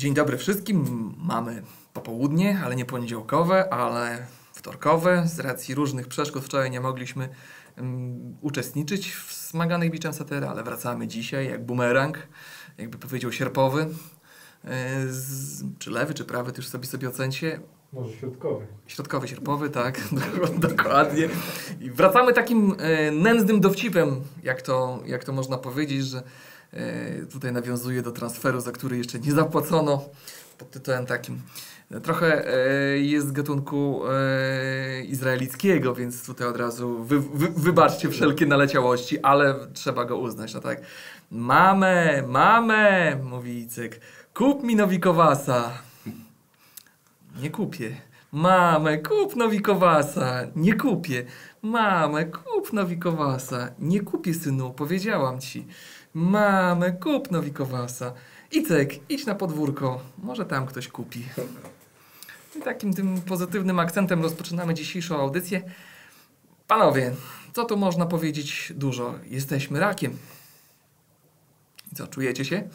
Dzień 0.00 0.14
dobry 0.14 0.38
wszystkim. 0.38 0.84
Mamy 1.18 1.62
popołudnie, 1.92 2.60
ale 2.64 2.76
nie 2.76 2.84
poniedziałkowe, 2.84 3.72
ale 3.72 4.26
wtorkowe. 4.52 5.22
Z 5.26 5.40
racji 5.40 5.74
różnych 5.74 6.08
przeszkód 6.08 6.44
wczoraj 6.44 6.70
nie 6.70 6.80
mogliśmy 6.80 7.28
um, 7.76 8.36
uczestniczyć 8.40 9.12
w 9.12 9.32
smaganych 9.32 9.90
biczem 9.90 10.12
satyry, 10.12 10.46
ale 10.46 10.62
wracamy 10.62 11.06
dzisiaj 11.06 11.48
jak 11.48 11.66
bumerang, 11.66 12.18
jakby 12.78 12.98
powiedział 12.98 13.32
sierpowy. 13.32 13.86
E, 14.64 15.06
z, 15.08 15.64
czy 15.78 15.90
lewy, 15.90 16.14
czy 16.14 16.24
prawy, 16.24 16.52
to 16.52 16.56
już 16.56 16.68
sobie 16.68 16.86
sobie 16.86 17.08
ocencie. 17.08 17.60
Może 17.92 18.12
środkowy. 18.12 18.66
Środkowy, 18.86 19.28
sierpowy, 19.28 19.70
tak, 19.70 20.00
dokładnie. 20.68 21.28
I 21.80 21.90
wracamy 21.90 22.32
takim 22.32 22.74
e, 22.78 23.10
nędznym 23.10 23.60
dowcipem, 23.60 24.20
jak 24.42 24.62
to, 24.62 25.02
jak 25.06 25.24
to 25.24 25.32
można 25.32 25.58
powiedzieć, 25.58 26.06
że 26.06 26.22
tutaj 27.32 27.52
nawiązuje 27.52 28.02
do 28.02 28.12
transferu, 28.12 28.60
za 28.60 28.72
który 28.72 28.98
jeszcze 28.98 29.18
nie 29.18 29.32
zapłacono, 29.32 30.04
pod 30.58 30.70
tytułem 30.70 31.06
takim. 31.06 31.42
Trochę 32.02 32.54
e, 32.54 32.98
jest 32.98 33.28
z 33.28 33.32
gatunku 33.32 34.02
e, 34.06 35.02
izraelickiego, 35.02 35.94
więc 35.94 36.26
tutaj 36.26 36.46
od 36.46 36.56
razu 36.56 37.04
wy, 37.04 37.20
wy, 37.20 37.48
wybaczcie 37.56 38.08
wszelkie 38.08 38.46
naleciałości, 38.46 39.18
ale 39.18 39.54
trzeba 39.72 40.04
go 40.04 40.18
uznać, 40.18 40.54
no 40.54 40.60
tak. 40.60 40.80
Mamę, 41.30 42.22
mamę, 42.28 43.16
mówi 43.16 43.58
Icek, 43.58 44.00
kup 44.34 44.62
mi 44.62 44.76
nowikowasa. 44.76 45.70
Nie 47.42 47.50
kupię. 47.50 47.96
Mamę, 48.32 48.98
kup 48.98 49.36
nowikowasa. 49.36 50.46
Nie 50.56 50.74
kupię. 50.74 51.24
Mamę, 51.62 52.24
kup 52.24 52.72
nowikowasa. 52.72 53.70
Nie 53.78 54.00
kupię, 54.00 54.34
synu, 54.34 54.72
powiedziałam 54.72 55.40
ci. 55.40 55.66
Mamę, 56.14 56.92
kup 56.92 57.30
nowikowasa. 57.30 58.12
Icek, 58.52 59.10
idź 59.10 59.26
na 59.26 59.34
podwórko. 59.34 60.00
Może 60.18 60.44
tam 60.46 60.66
ktoś 60.66 60.88
kupi. 60.88 61.24
I 62.56 62.62
takim 62.62 62.94
tym 62.94 63.20
pozytywnym 63.20 63.78
akcentem 63.78 64.22
rozpoczynamy 64.22 64.74
dzisiejszą 64.74 65.20
audycję. 65.20 65.62
Panowie, 66.66 67.14
co 67.52 67.64
tu 67.64 67.76
można 67.76 68.06
powiedzieć 68.06 68.72
dużo? 68.76 69.14
Jesteśmy 69.24 69.80
rakiem. 69.80 70.16
I 71.92 71.96
co, 71.96 72.06
czujecie 72.06 72.44
się? 72.44 72.68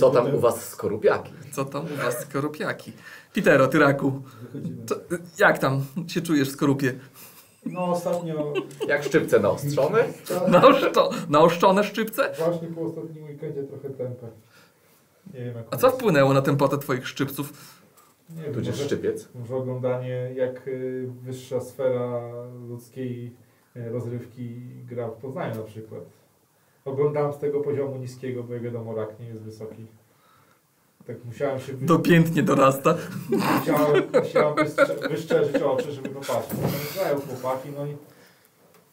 Co 0.00 0.10
tam 0.10 0.34
u 0.34 0.40
was 0.40 0.68
skorupiaki? 0.68 1.32
Co 1.52 1.64
tam 1.64 1.84
u 1.84 1.96
was 1.96 2.20
skorupiaki? 2.20 2.92
Pitero, 3.32 3.66
ty 3.68 3.78
raku, 3.78 4.22
co, 4.86 4.94
jak 5.38 5.58
tam 5.58 5.84
się 6.08 6.20
czujesz 6.20 6.48
w 6.48 6.52
skorupie? 6.52 6.94
No 7.66 7.84
ostatnio, 7.84 8.52
Jak 8.88 9.04
szczypce 9.04 9.40
naostrzone? 9.40 10.04
Naoszczo, 10.48 11.10
naoszczone 11.28 11.84
szczypce? 11.84 12.32
właśnie 12.38 12.68
po 12.68 12.80
ostatnim 12.80 13.24
weekendzie 13.24 13.62
trochę 13.62 13.90
tempę. 13.90 14.26
Nie 15.34 15.40
wiem 15.44 15.56
jak 15.56 15.66
A 15.70 15.76
co 15.76 15.90
wpłynęło 15.90 16.32
na 16.32 16.42
tempotę 16.42 16.78
twoich 16.78 17.08
szczypców? 17.08 17.52
Nie 18.36 18.42
wiem, 18.42 18.54
Tudzież 18.54 18.74
może, 18.74 18.84
szczypiec? 18.84 19.28
może 19.34 19.56
oglądanie 19.56 20.30
jak 20.34 20.68
y, 20.68 21.08
wyższa 21.22 21.60
sfera 21.60 22.20
ludzkiej 22.68 23.32
y, 23.76 23.88
rozrywki 23.90 24.60
gra 24.88 25.08
w 25.08 25.16
Poznaniu 25.16 25.54
na 25.54 25.62
przykład. 25.62 26.00
Oglądałem 26.84 27.32
z 27.32 27.38
tego 27.38 27.60
poziomu 27.60 27.96
niskiego, 27.96 28.42
bo 28.42 28.54
jak 28.54 28.62
wiadomo 28.62 28.94
rak 28.94 29.20
nie 29.20 29.26
jest 29.26 29.40
wysoki. 29.42 29.86
Tak 31.06 31.24
musiałem 31.24 31.60
się 31.60 31.72
wy... 31.72 31.86
Dopiętnie 31.86 32.42
dorasta. 32.42 32.94
musiałem, 33.60 34.02
musiałem 34.22 34.54
wystrze- 34.54 35.08
wyszczerzyć 35.10 35.56
oczy, 35.62 35.92
żeby 35.92 36.08
popatrzeć. 36.08 36.58
No 36.62 36.68
i 36.68 36.94
grają 36.98 37.20
chłopaki, 37.20 37.68
no 37.76 37.86
i 37.86 37.96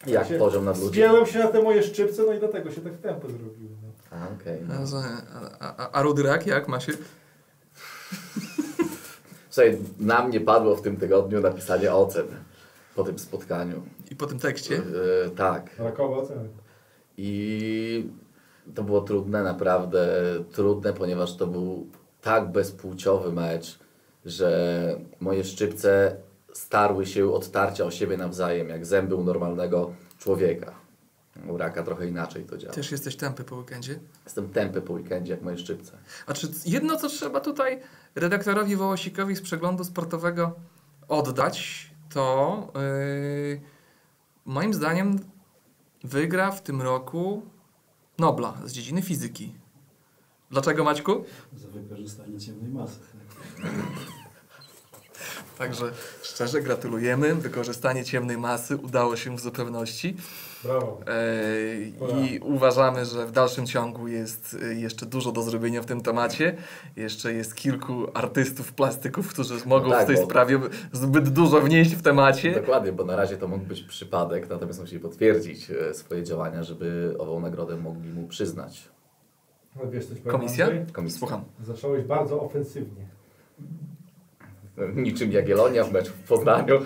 Jak 0.06 0.28
się- 0.28 0.38
poziom 0.38 0.64
nad 0.64 0.76
ludzi? 0.78 0.88
Zgięłem 0.90 1.26
się 1.26 1.38
na 1.38 1.48
te 1.48 1.62
moje 1.62 1.82
szczypce, 1.82 2.22
no 2.26 2.32
i 2.32 2.38
dlatego 2.38 2.70
się 2.70 2.80
tak 2.80 2.96
tempę 2.96 3.28
zrobiło. 3.28 3.70
No. 3.82 4.18
A, 4.18 4.28
okej. 4.40 4.60
A, 4.82 4.86
że- 4.86 4.96
a, 5.60 5.76
a, 5.76 5.90
a 5.90 6.02
rudy 6.02 6.22
rak 6.22 6.46
jak 6.46 6.68
ma 6.68 6.80
się? 6.80 6.92
Słuchaj, 9.50 9.78
na 10.00 10.22
mnie 10.26 10.40
padło 10.40 10.76
w 10.76 10.82
tym 10.82 10.96
tygodniu 10.96 11.40
napisanie 11.40 11.92
ocen 11.94 12.26
po 12.96 13.04
tym 13.04 13.18
spotkaniu. 13.18 13.82
I 14.10 14.16
po 14.16 14.26
tym 14.26 14.38
tekście? 14.38 14.76
E, 15.26 15.30
tak. 15.30 15.70
Rakowe 15.78 16.16
oceny. 16.16 16.48
I 17.16 18.10
to 18.74 18.82
było 18.82 19.00
trudne, 19.00 19.42
naprawdę 19.42 20.08
trudne, 20.52 20.92
ponieważ 20.92 21.36
to 21.36 21.46
był 21.46 21.86
tak 22.22 22.52
bezpłciowy 22.52 23.32
mecz, 23.32 23.78
że 24.24 25.00
moje 25.20 25.44
szczypce 25.44 26.16
starły 26.52 27.06
się 27.06 27.32
od 27.32 27.50
tarcia 27.50 27.84
o 27.84 27.90
siebie 27.90 28.16
nawzajem, 28.16 28.68
jak 28.68 28.86
zęby 28.86 29.14
u 29.14 29.24
normalnego 29.24 29.92
człowieka. 30.18 30.74
U 31.48 31.56
raka 31.56 31.82
trochę 31.82 32.06
inaczej 32.06 32.44
to 32.44 32.58
działa. 32.58 32.74
Też 32.74 32.92
jesteś 32.92 33.16
tępy 33.16 33.44
po 33.44 33.56
weekendzie. 33.56 34.00
Jestem 34.24 34.48
tępy 34.48 34.82
po 34.82 34.92
weekendzie, 34.92 35.32
jak 35.32 35.42
moje 35.42 35.58
szczypce. 35.58 35.98
A 36.26 36.34
czy 36.34 36.48
jedno, 36.66 36.96
co 36.96 37.08
trzeba 37.08 37.40
tutaj 37.40 37.80
redaktorowi 38.14 38.76
Wołosikowi 38.76 39.36
z 39.36 39.40
przeglądu 39.40 39.84
sportowego 39.84 40.54
oddać, 41.08 41.90
to 42.14 42.72
yy, 42.74 43.60
moim 44.44 44.74
zdaniem 44.74 45.18
wygra 46.04 46.50
w 46.50 46.62
tym 46.62 46.82
roku 46.82 47.42
Nobla 48.18 48.54
z 48.64 48.72
dziedziny 48.72 49.02
fizyki. 49.02 49.54
Dlaczego 50.50 50.84
Maćku? 50.84 51.24
Za 51.56 51.68
wykorzystanie 51.68 52.38
ciemnej 52.38 52.70
masy. 52.70 52.98
Tak? 53.62 53.70
Także 55.58 55.90
szczerze 56.22 56.62
gratulujemy. 56.62 57.34
Wykorzystanie 57.34 58.04
ciemnej 58.04 58.38
masy 58.38 58.76
udało 58.76 59.16
się 59.16 59.36
w 59.36 59.40
zupełności. 59.40 60.16
Brawo. 60.64 61.00
Yy, 62.10 62.26
I 62.26 62.38
uważamy, 62.38 63.04
że 63.04 63.26
w 63.26 63.32
dalszym 63.32 63.66
ciągu 63.66 64.08
jest 64.08 64.56
yy, 64.62 64.74
jeszcze 64.74 65.06
dużo 65.06 65.32
do 65.32 65.42
zrobienia 65.42 65.82
w 65.82 65.86
tym 65.86 66.00
temacie. 66.00 66.56
Jeszcze 66.96 67.32
jest 67.32 67.54
kilku 67.54 68.06
artystów, 68.14 68.72
plastyków, 68.72 69.28
którzy 69.28 69.54
mogą 69.66 69.90
tak, 69.90 70.04
w 70.04 70.06
tej 70.06 70.16
bo- 70.16 70.24
sprawie 70.24 70.60
zbyt 70.92 71.28
dużo 71.28 71.60
wnieść 71.60 71.94
w 71.94 72.02
temacie. 72.02 72.54
Dokładnie, 72.54 72.92
bo 72.92 73.04
na 73.04 73.16
razie 73.16 73.36
to 73.36 73.48
mógł 73.48 73.64
być 73.64 73.82
przypadek, 73.82 74.48
natomiast 74.50 74.80
musi 74.80 74.98
potwierdzić 75.00 75.70
e, 75.70 75.94
swoje 75.94 76.24
działania, 76.24 76.62
żeby 76.62 77.14
ową 77.18 77.40
nagrodę 77.40 77.76
mogli 77.76 78.12
mu 78.12 78.28
przyznać. 78.28 78.88
Ale 79.78 79.90
wiesz 79.90 80.06
coś 80.06 80.20
Komisja? 80.20 80.64
Andrzej? 80.66 80.86
Komisja. 80.92 81.18
Słucham. 81.18 81.44
Zacząłeś 81.64 82.04
bardzo 82.04 82.40
ofensywnie. 82.42 83.04
Niczym 84.94 85.32
Jagiellonia 85.32 85.84
w 85.84 85.92
meczu 85.92 86.12
w 86.24 86.28
Poznaniu. 86.28 86.80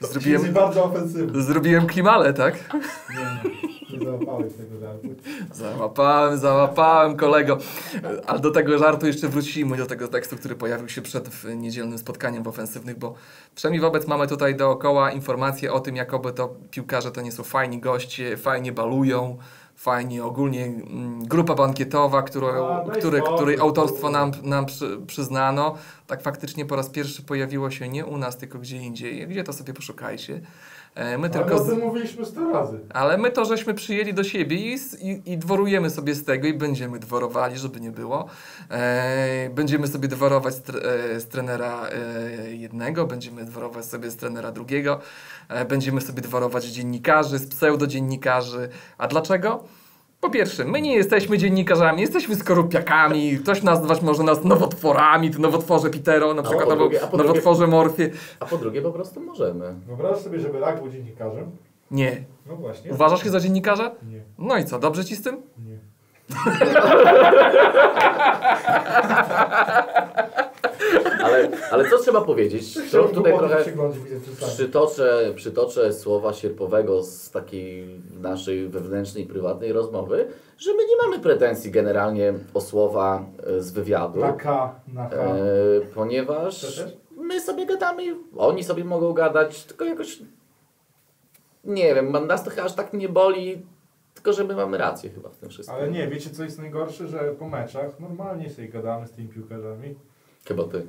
Zrobiłem, 0.00 0.52
bardzo 0.52 0.84
ofensywny. 0.84 1.42
zrobiłem 1.42 1.86
klimale, 1.86 2.34
tak? 2.34 2.54
Nie, 2.74 3.50
nie 3.98 4.04
załapałeś 4.04 4.52
tego 4.52 4.80
żartu. 4.80 5.08
Załapałem, 5.52 6.38
załapałem 6.38 7.16
kolego. 7.16 7.58
Ale 8.26 8.40
do 8.40 8.50
tego 8.50 8.78
żartu 8.78 9.06
jeszcze 9.06 9.28
wrócimy, 9.28 9.76
do 9.76 9.86
tego 9.86 10.08
tekstu, 10.08 10.36
który 10.36 10.54
pojawił 10.54 10.88
się 10.88 11.02
przed 11.02 11.30
niedzielnym 11.56 11.98
spotkaniem 11.98 12.42
w 12.42 12.48
ofensywnych, 12.48 12.98
bo 12.98 13.14
przynajmniej 13.54 13.80
wobec 13.80 14.06
mamy 14.06 14.26
tutaj 14.28 14.56
dookoła 14.56 15.12
informacje 15.12 15.72
o 15.72 15.80
tym, 15.80 15.96
jakoby 15.96 16.32
to 16.32 16.54
piłkarze 16.70 17.10
to 17.10 17.20
nie 17.20 17.32
są 17.32 17.42
fajni 17.42 17.80
goście, 17.80 18.36
fajnie 18.36 18.72
balują, 18.72 19.38
fajnie 19.76 20.24
ogólnie 20.24 20.64
mm, 20.64 21.28
grupa 21.28 21.54
bankietowa, 21.54 22.22
którą, 22.22 22.48
A, 22.48 22.84
spokój, 22.84 23.22
której 23.36 23.58
autorstwo 23.58 24.10
nam, 24.10 24.32
nam 24.42 24.66
przy, 24.66 24.98
przyznano. 25.06 25.74
Tak 26.06 26.22
faktycznie 26.22 26.64
po 26.64 26.76
raz 26.76 26.88
pierwszy 26.88 27.22
pojawiło 27.22 27.70
się 27.70 27.88
nie 27.88 28.06
u 28.06 28.16
nas, 28.16 28.36
tylko 28.36 28.58
gdzie 28.58 28.76
indziej. 28.76 29.28
Gdzie 29.28 29.44
to 29.44 29.52
sobie 29.52 29.74
poszukajcie. 29.74 30.40
E, 30.96 31.18
My 31.18 31.30
Ale 31.34 31.44
tylko 31.44 31.60
tym 31.60 31.78
mówiliśmy 31.80 32.24
100 32.24 32.52
razy. 32.52 32.80
Ale 32.94 33.18
my 33.18 33.30
to 33.30 33.44
żeśmy 33.44 33.74
przyjęli 33.74 34.14
do 34.14 34.24
siebie 34.24 34.56
i, 34.56 34.78
i, 35.00 35.32
i 35.32 35.38
dworujemy 35.38 35.90
sobie 35.90 36.14
z 36.14 36.24
tego 36.24 36.48
i 36.48 36.54
będziemy 36.54 36.98
dworowali, 36.98 37.58
żeby 37.58 37.80
nie 37.80 37.90
było. 37.90 38.26
E, 38.70 39.50
będziemy 39.50 39.86
sobie 39.86 40.08
dworować 40.08 40.54
z, 40.54 40.62
tre, 40.62 40.80
z 41.20 41.28
trenera 41.28 41.88
e, 41.88 42.54
jednego, 42.54 43.06
będziemy 43.06 43.44
dworować 43.44 43.84
sobie 43.84 44.10
z 44.10 44.16
trenera 44.16 44.52
drugiego, 44.52 45.00
e, 45.48 45.64
będziemy 45.64 46.00
sobie 46.00 46.22
dworować 46.22 46.64
z 46.64 46.72
dziennikarzy, 46.72 47.38
z 47.38 47.46
pseudodziennikarzy. 47.46 48.68
A 48.98 49.08
dlaczego? 49.08 49.64
Po 50.26 50.30
pierwsze, 50.30 50.64
my 50.64 50.80
nie 50.82 50.94
jesteśmy 50.94 51.38
dziennikarzami, 51.38 52.00
jesteśmy 52.00 52.36
skorupiakami, 52.36 53.38
ktoś 53.38 53.62
nazwać 53.62 54.02
może 54.02 54.22
nas 54.22 54.44
nowotworami, 54.44 55.30
ty 55.30 55.38
nowotworze 55.38 55.90
Pitero, 55.90 56.34
na 56.34 56.42
przykład 56.42 56.70
albo 56.70 56.76
drugie- 56.84 56.98
drugie- 57.00 57.16
nowotworze 57.18 57.66
Morfie. 57.66 58.10
A 58.40 58.46
po 58.46 58.56
drugie 58.58 58.82
po 58.82 58.92
prostu 58.92 59.20
możemy. 59.20 59.74
Wyobraź 59.86 60.18
sobie, 60.18 60.40
żeby 60.40 60.60
rak 60.60 60.82
był 60.82 60.90
dziennikarzem. 60.90 61.50
Nie. 61.90 62.24
No 62.46 62.56
właśnie. 62.56 62.92
Uważasz 62.92 63.22
się 63.22 63.30
za 63.30 63.40
dziennikarza? 63.40 63.90
Nie, 64.10 64.20
No 64.38 64.56
i 64.58 64.64
co, 64.64 64.78
dobrze 64.78 65.04
ci 65.04 65.16
z 65.16 65.22
tym? 65.22 65.42
nie. 65.66 65.78
Ale, 71.22 71.48
ale 71.70 71.90
co 71.90 71.98
trzeba 71.98 72.20
powiedzieć? 72.20 72.78
To 72.92 73.04
tutaj 73.08 73.38
trochę 73.38 73.64
przytoczę, 74.46 75.32
przytoczę 75.36 75.92
słowa 75.92 76.32
Sierpowego 76.32 77.02
z 77.02 77.30
takiej 77.30 78.00
naszej 78.20 78.68
wewnętrznej, 78.68 79.26
prywatnej 79.26 79.72
rozmowy, 79.72 80.28
że 80.58 80.70
my 80.74 80.86
nie 80.86 80.96
mamy 81.02 81.22
pretensji 81.22 81.70
generalnie 81.70 82.34
o 82.54 82.60
słowa 82.60 83.26
e, 83.46 83.60
z 83.60 83.72
wywiadu. 83.72 84.20
Na 84.20 84.32
K, 84.32 84.74
na 84.88 85.08
K. 85.08 85.16
E, 85.16 85.36
ponieważ 85.94 86.84
my 87.16 87.40
sobie 87.40 87.66
gadamy, 87.66 88.02
oni 88.36 88.64
sobie 88.64 88.84
mogą 88.84 89.12
gadać, 89.12 89.64
tylko 89.64 89.84
jakoś 89.84 90.18
nie 91.64 91.94
wiem, 91.94 92.26
nas 92.26 92.44
to 92.44 92.50
chyba 92.50 92.62
aż 92.62 92.74
tak 92.74 92.92
nie 92.92 93.08
boli, 93.08 93.66
Tylko, 94.14 94.32
że 94.32 94.44
my 94.44 94.56
mamy 94.56 94.78
rację 94.78 95.10
chyba 95.10 95.28
w 95.28 95.36
tym 95.36 95.48
wszystkim. 95.48 95.78
Ale 95.78 95.90
nie, 95.90 96.08
wiecie 96.08 96.30
co 96.30 96.44
jest 96.44 96.58
najgorsze, 96.58 97.08
że 97.08 97.18
po 97.18 97.48
meczach 97.48 98.00
normalnie 98.00 98.50
sobie 98.50 98.68
gadamy 98.68 99.06
z 99.06 99.12
tymi 99.12 99.28
piłkarzami. 99.28 99.94
Chyba 100.48 100.64
ty. 100.64 100.86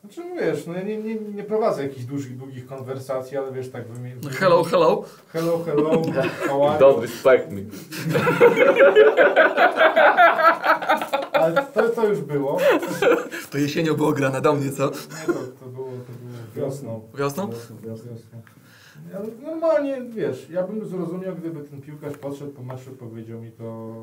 Znaczy 0.00 0.20
no 0.28 0.40
wiesz, 0.40 0.66
no 0.66 0.74
ja 0.74 0.82
nie, 0.82 0.96
nie, 0.96 1.14
nie 1.14 1.44
prowadzę 1.44 1.82
jakichś 1.82 2.04
dużych, 2.04 2.36
długich 2.36 2.66
konwersacji, 2.66 3.36
ale 3.36 3.52
wiesz, 3.52 3.70
tak 3.70 3.88
wymienię. 3.88 4.16
No 4.22 4.30
hello, 4.30 4.64
hello. 4.64 5.04
Hello, 5.32 5.64
hello, 5.64 6.02
how 6.48 6.68
are 6.68 6.74
you? 6.74 6.80
Don't 6.80 7.00
respect 7.00 7.50
me. 7.52 7.60
Ale 11.32 11.66
to, 11.74 11.88
to 11.88 12.08
już 12.08 12.20
było. 12.20 12.58
To 13.50 13.58
jesienią 13.58 13.94
było 13.94 14.12
grane 14.12 14.40
do 14.40 14.52
mnie, 14.52 14.72
co? 14.72 14.84
Nie, 14.84 14.90
to, 15.26 15.32
to 15.32 15.66
było, 15.66 15.86
to 15.86 16.12
było 16.12 16.66
wiosną. 16.66 17.08
Wiosną? 17.18 17.50
Wiosną, 17.50 17.76
wiosną. 17.76 18.40
Ja, 19.12 19.20
normalnie, 19.42 20.02
wiesz, 20.02 20.50
ja 20.50 20.62
bym 20.62 20.88
zrozumiał, 20.88 21.34
gdyby 21.34 21.60
ten 21.60 21.82
piłkarz 21.82 22.16
podszedł 22.18 22.50
po 22.50 22.62
meczu 22.62 22.90
powiedział 22.90 23.40
mi 23.40 23.52
to 23.52 23.94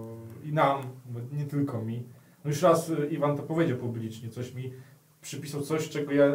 i 0.43 0.53
nam, 0.53 0.81
bo 1.05 1.19
nie 1.37 1.45
tylko 1.45 1.81
mi. 1.81 2.03
No 2.45 2.49
już 2.49 2.61
raz 2.61 2.89
y, 2.89 3.07
Iwan 3.11 3.37
to 3.37 3.43
powiedział 3.43 3.77
publicznie, 3.77 4.29
coś 4.29 4.53
mi 4.53 4.73
przypisał 5.21 5.61
coś, 5.61 5.89
czego, 5.89 6.11
ja, 6.11 6.25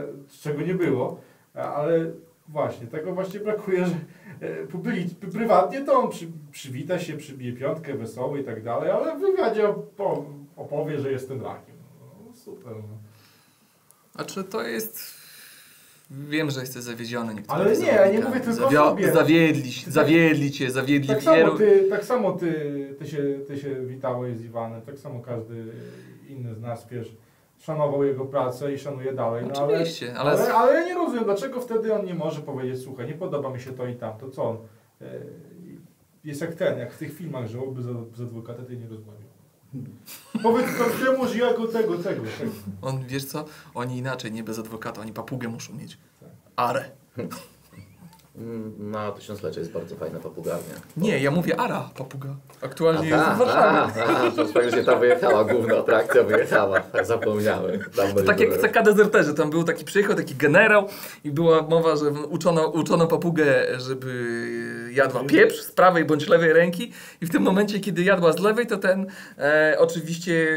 czego 0.41 0.63
nie 0.63 0.75
było, 0.75 1.21
ale 1.55 2.13
właśnie, 2.49 2.87
tego 2.87 3.15
właśnie 3.15 3.41
brakuje, 3.41 3.87
że 3.87 3.95
e, 4.41 4.67
public, 4.67 5.15
prywatnie 5.15 5.85
to 5.85 5.93
on 5.93 6.11
przy, 6.11 6.27
przywita 6.51 6.99
się, 6.99 7.17
przybije 7.17 7.53
piątkę, 7.53 7.95
wesoły 7.95 8.41
i 8.41 8.45
tak 8.45 8.63
dalej, 8.63 8.91
ale 8.91 9.17
w 9.17 9.21
wywiadzie 9.21 9.69
opo, 9.69 10.25
opowie, 10.57 11.01
że 11.01 11.13
jestem 11.13 11.43
rakiem. 11.43 11.77
No, 12.01 12.37
super. 12.37 12.73
No. 12.77 12.99
A 14.15 14.25
czy 14.25 14.45
to 14.45 14.63
jest... 14.63 15.18
Wiem, 16.11 16.51
że 16.51 16.61
jesteś 16.61 16.83
zawiedziony 16.83 17.35
niektórymi 17.35 17.67
Ale 17.67 17.79
nie, 17.79 17.87
ja 17.87 18.13
nie 18.13 18.21
mówię 18.21 18.41
tylko 18.41 18.67
o 18.67 18.71
sobie. 18.71 19.13
Zawiedli, 19.13 19.73
się- 19.73 19.91
zawiedli 19.91 20.51
cię, 20.51 20.71
zawiedli 20.71 21.09
Tak 21.09 21.23
samo, 21.23 21.51
ty, 21.51 21.87
tak 21.91 22.05
samo 22.05 22.33
ty, 22.33 22.95
ty, 22.99 23.07
się, 23.07 23.23
ty 23.47 23.59
się 23.59 23.87
witałeś 23.87 24.37
z 24.37 24.45
Iwanem, 24.45 24.83
tak 24.83 24.99
samo 24.99 25.21
każdy 25.21 25.65
inny 26.29 26.55
z 26.55 26.61
nas, 26.61 26.87
wiesz, 26.91 27.17
szanował 27.59 28.05
jego 28.05 28.25
pracę 28.25 28.73
i 28.73 28.79
szanuje 28.79 29.13
dalej. 29.13 29.45
No, 29.47 29.61
ale, 29.61 29.75
Oczywiście, 29.75 30.15
ale... 30.15 30.31
ale, 30.31 30.55
ale 30.55 30.81
ja 30.81 30.87
nie 30.87 30.95
rozumiem, 30.95 31.25
dlaczego 31.25 31.61
wtedy 31.61 31.95
on 31.95 32.07
nie 32.07 32.15
może 32.15 32.41
powiedzieć, 32.41 32.83
słuchaj, 32.83 33.07
nie 33.07 33.15
podoba 33.15 33.51
mi 33.51 33.61
się 33.61 33.73
to 33.73 33.87
i 33.87 33.95
tamto, 33.95 34.31
co 34.31 34.45
on? 34.45 34.57
E, 35.01 35.21
jest 36.25 36.41
jak 36.41 36.55
ten, 36.55 36.79
jak 36.79 36.93
w 36.93 36.99
tych 36.99 37.15
filmach, 37.15 37.47
że 37.47 37.61
oby 37.61 37.83
z, 37.83 37.89
adwokatem 38.23 38.67
ty 38.67 38.77
nie 38.77 38.89
rozmawiał. 38.89 39.28
Powiedz 40.43 40.67
każdemu, 40.79 41.29
że 41.29 41.39
ja 41.39 41.57
go 41.57 41.67
tego, 41.69 41.99
tego, 41.99 42.23
tego. 42.39 42.53
On, 42.83 43.07
wiesz 43.07 43.25
co? 43.25 43.45
Oni 43.75 43.99
inaczej, 43.99 44.33
nie 44.33 44.45
bez 44.45 44.59
adwokata, 44.59 45.01
oni 45.01 45.13
papugę 45.13 45.49
muszą 45.49 45.75
mieć. 45.75 45.99
Tak. 46.21 46.31
Mm, 48.41 48.91
Na 48.91 49.13
tysiąclecie 49.13 49.61
jest 49.61 49.73
bardzo 49.73 49.97
fajna 49.97 50.19
papugarnia. 50.19 50.75
Nie, 50.97 51.19
ja 51.19 51.31
mówię 51.31 51.61
Ara, 51.61 51.91
papuga. 51.99 52.29
Aktualnie 52.63 53.09
jest 53.09 53.25
a, 53.27 53.35
w 53.35 53.39
Warszawie. 53.39 54.03
a, 54.07 54.27
a, 54.27 54.31
to 54.31 54.47
faktycznie 54.47 54.85
tam 54.85 55.01
wyjechała, 55.01 55.45
główna 55.45 55.77
atrakcja 55.77 56.23
wyjechała. 56.23 56.81
Tak 56.81 57.07
zapomniałem. 57.07 57.81
Tak 58.27 58.41
jak 58.41 58.51
w. 58.55 58.59
CK 58.63 58.83
Dezerterze, 58.85 59.35
tam 59.35 59.51
był 59.51 59.65
taki 59.65 59.85
przyjechał, 59.85 60.17
taki 60.17 60.35
generał 60.35 60.89
i 61.25 61.31
była 61.31 61.63
mowa, 61.63 61.97
że 61.97 62.11
uczono, 62.11 62.69
uczono 62.69 63.07
papugę, 63.07 63.45
żeby 63.79 64.49
jadła 64.93 65.25
pieprz 65.25 65.61
z 65.61 65.73
prawej 65.73 66.05
bądź 66.05 66.29
lewej 66.29 66.53
ręki 66.53 66.93
i 67.21 67.27
w 67.27 67.31
tym 67.31 67.43
momencie, 67.43 67.81
kiedy 67.81 68.03
jadła 68.03 68.33
z 68.33 68.39
lewej, 68.39 68.67
to 68.67 68.77
ten 68.77 69.07
e, 69.39 69.77
oczywiście 69.79 70.49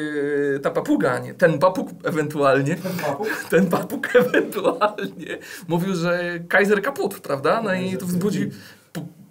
e, 0.55 0.59
ta 0.59 0.71
papuga, 0.71 1.19
nie, 1.19 1.33
ten 1.33 1.59
papug 1.59 1.89
ewentualnie, 2.03 2.75
Ten 2.75 2.91
papu. 3.05 3.25
ten 3.49 3.65
papug 3.69 4.15
ewentualnie 4.15 5.37
mówił, 5.67 5.95
że 5.95 6.39
Kaiser 6.49 6.81
kaput, 6.81 7.19
prawda? 7.19 7.61
No 7.61 7.70
i 7.75 7.97
to 7.97 8.05
wzbudzi, 8.05 8.49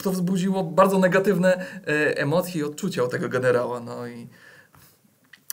to 0.03 0.11
wzbudziło 0.11 0.65
bardzo 0.65 0.99
negatywne 0.99 1.57
e, 1.57 2.19
emocje 2.19 2.61
i 2.61 2.65
odczucia 2.65 3.03
u 3.05 3.09
tego 3.09 3.29
generała, 3.29 3.81
no 3.81 4.07
i 4.07 4.29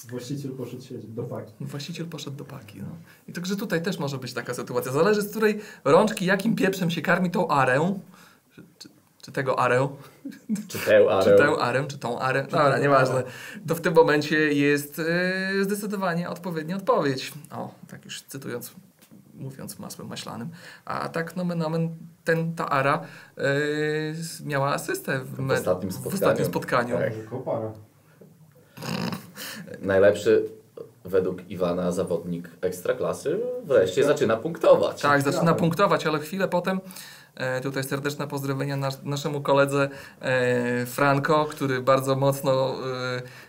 Właściciel 0.10 0.51
poszedł 0.51 0.84
do 1.07 1.24
paki. 1.24 1.54
Właściciel 1.62 2.06
poszedł 2.06 2.38
do 2.38 2.45
paki. 2.45 2.81
No. 2.81 2.88
I 3.28 3.34
także 3.34 3.56
tutaj 3.56 3.81
też 3.81 4.00
może 4.00 4.18
być 4.18 4.34
taka 4.34 4.54
sytuacja. 4.54 4.92
Zależy 4.92 5.22
z 5.22 5.30
której 5.30 5.60
rączki, 5.84 6.25
jakim 6.25 6.56
pieprzem 6.56 6.92
się 6.92 7.01
karmi 7.01 7.31
tą 7.31 7.48
arę. 7.48 7.98
Czy, 8.56 8.63
czy, 8.80 8.89
czy 9.22 9.31
tego 9.31 9.60
arę, 9.60 9.89
Czy 10.68 10.80
tę 10.80 10.86
czy 10.86 11.10
arę. 11.10 11.38
tę 11.38 11.48
arę, 11.62 11.86
czy 11.88 11.98
tą 11.98 12.19
arę. 12.19 12.44
Dobra, 12.44 12.80
nieważne. 12.80 13.24
To 13.68 13.75
w 13.75 13.81
tym 13.81 13.94
momencie 13.94 14.54
jest 14.54 14.98
yy, 15.54 15.63
zdecydowanie 15.63 16.30
odpowiednia 16.30 16.75
odpowiedź. 16.75 17.34
O, 17.51 17.74
tak 17.88 18.06
już 18.06 18.22
cytując, 18.22 18.72
mówiąc 19.38 19.80
masłem 19.80 20.07
maślanym. 20.07 20.50
A 20.86 21.10
tak 21.10 21.36
nomen 21.36 21.62
omen, 21.63 21.89
ten, 22.24 22.56
ta 22.56 22.69
ara 22.69 23.01
yy, 23.38 23.44
miała 24.45 24.74
asystę 24.74 25.19
w, 25.19 25.36
W 25.48 25.51
ostatnim 25.51 25.92
w 25.92 25.94
spotkaniu. 25.94 26.13
ostatnim 26.16 26.45
spotkaniu. 26.48 26.98
Tak. 26.98 27.30
Kopara. 27.30 27.72
Najlepszy 29.81 30.50
według 31.06 31.50
Iwana 31.50 31.92
zawodnik 31.92 32.50
ekstraklasy 32.62 33.39
wreszcie 33.63 34.04
zaczyna 34.04 34.38
punktować. 34.38 35.01
Tak, 35.01 35.22
zaczyna 35.22 35.44
Brawo. 35.44 35.60
punktować, 35.60 36.07
ale 36.07 36.19
chwilę 36.19 36.48
potem 36.48 36.80
e, 37.36 37.62
tutaj 37.62 37.84
serdeczne 37.84 38.28
pozdrowienia 38.28 38.75
nas, 38.78 39.04
naszemu 39.04 39.42
koledze 39.42 39.89
e, 40.22 40.86
Franco, 40.86 41.45
który 41.45 41.81
bardzo 41.81 42.16
mocno 42.16 42.75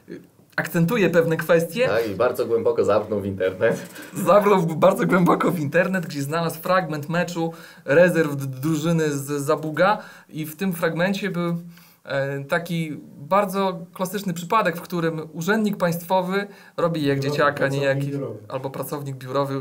e, 0.08 0.18
akcentuje 0.58 1.10
pewne 1.10 1.36
kwestie. 1.36 1.88
Tak, 1.88 2.10
i 2.10 2.14
bardzo 2.14 2.46
głęboko 2.46 2.84
zabrnął 2.84 3.20
w 3.20 3.26
internet. 3.26 3.88
Zabrał 4.26 4.66
bardzo 4.66 5.06
głęboko 5.06 5.50
w 5.50 5.60
internet, 5.60 6.06
gdzie 6.06 6.22
znalazł 6.22 6.60
fragment 6.60 7.08
meczu 7.08 7.52
rezerw 7.84 8.36
drużyny 8.36 9.10
z 9.10 9.24
Zabuga 9.24 9.98
i 10.28 10.46
w 10.46 10.56
tym 10.56 10.72
fragmencie 10.72 11.30
był 11.30 11.56
e, 12.04 12.44
taki 12.44 13.00
bardzo 13.16 13.86
klasyczny 13.92 14.34
przypadek, 14.34 14.76
w 14.76 14.80
którym 14.80 15.28
urzędnik 15.32 15.76
państwowy 15.76 16.46
robi 16.76 17.06
jak 17.06 17.20
dzieciaka, 17.20 17.68
niejaki, 17.68 18.06
biurowy. 18.06 18.38
albo 18.48 18.70
pracownik 18.70 19.16
biurowy 19.16 19.60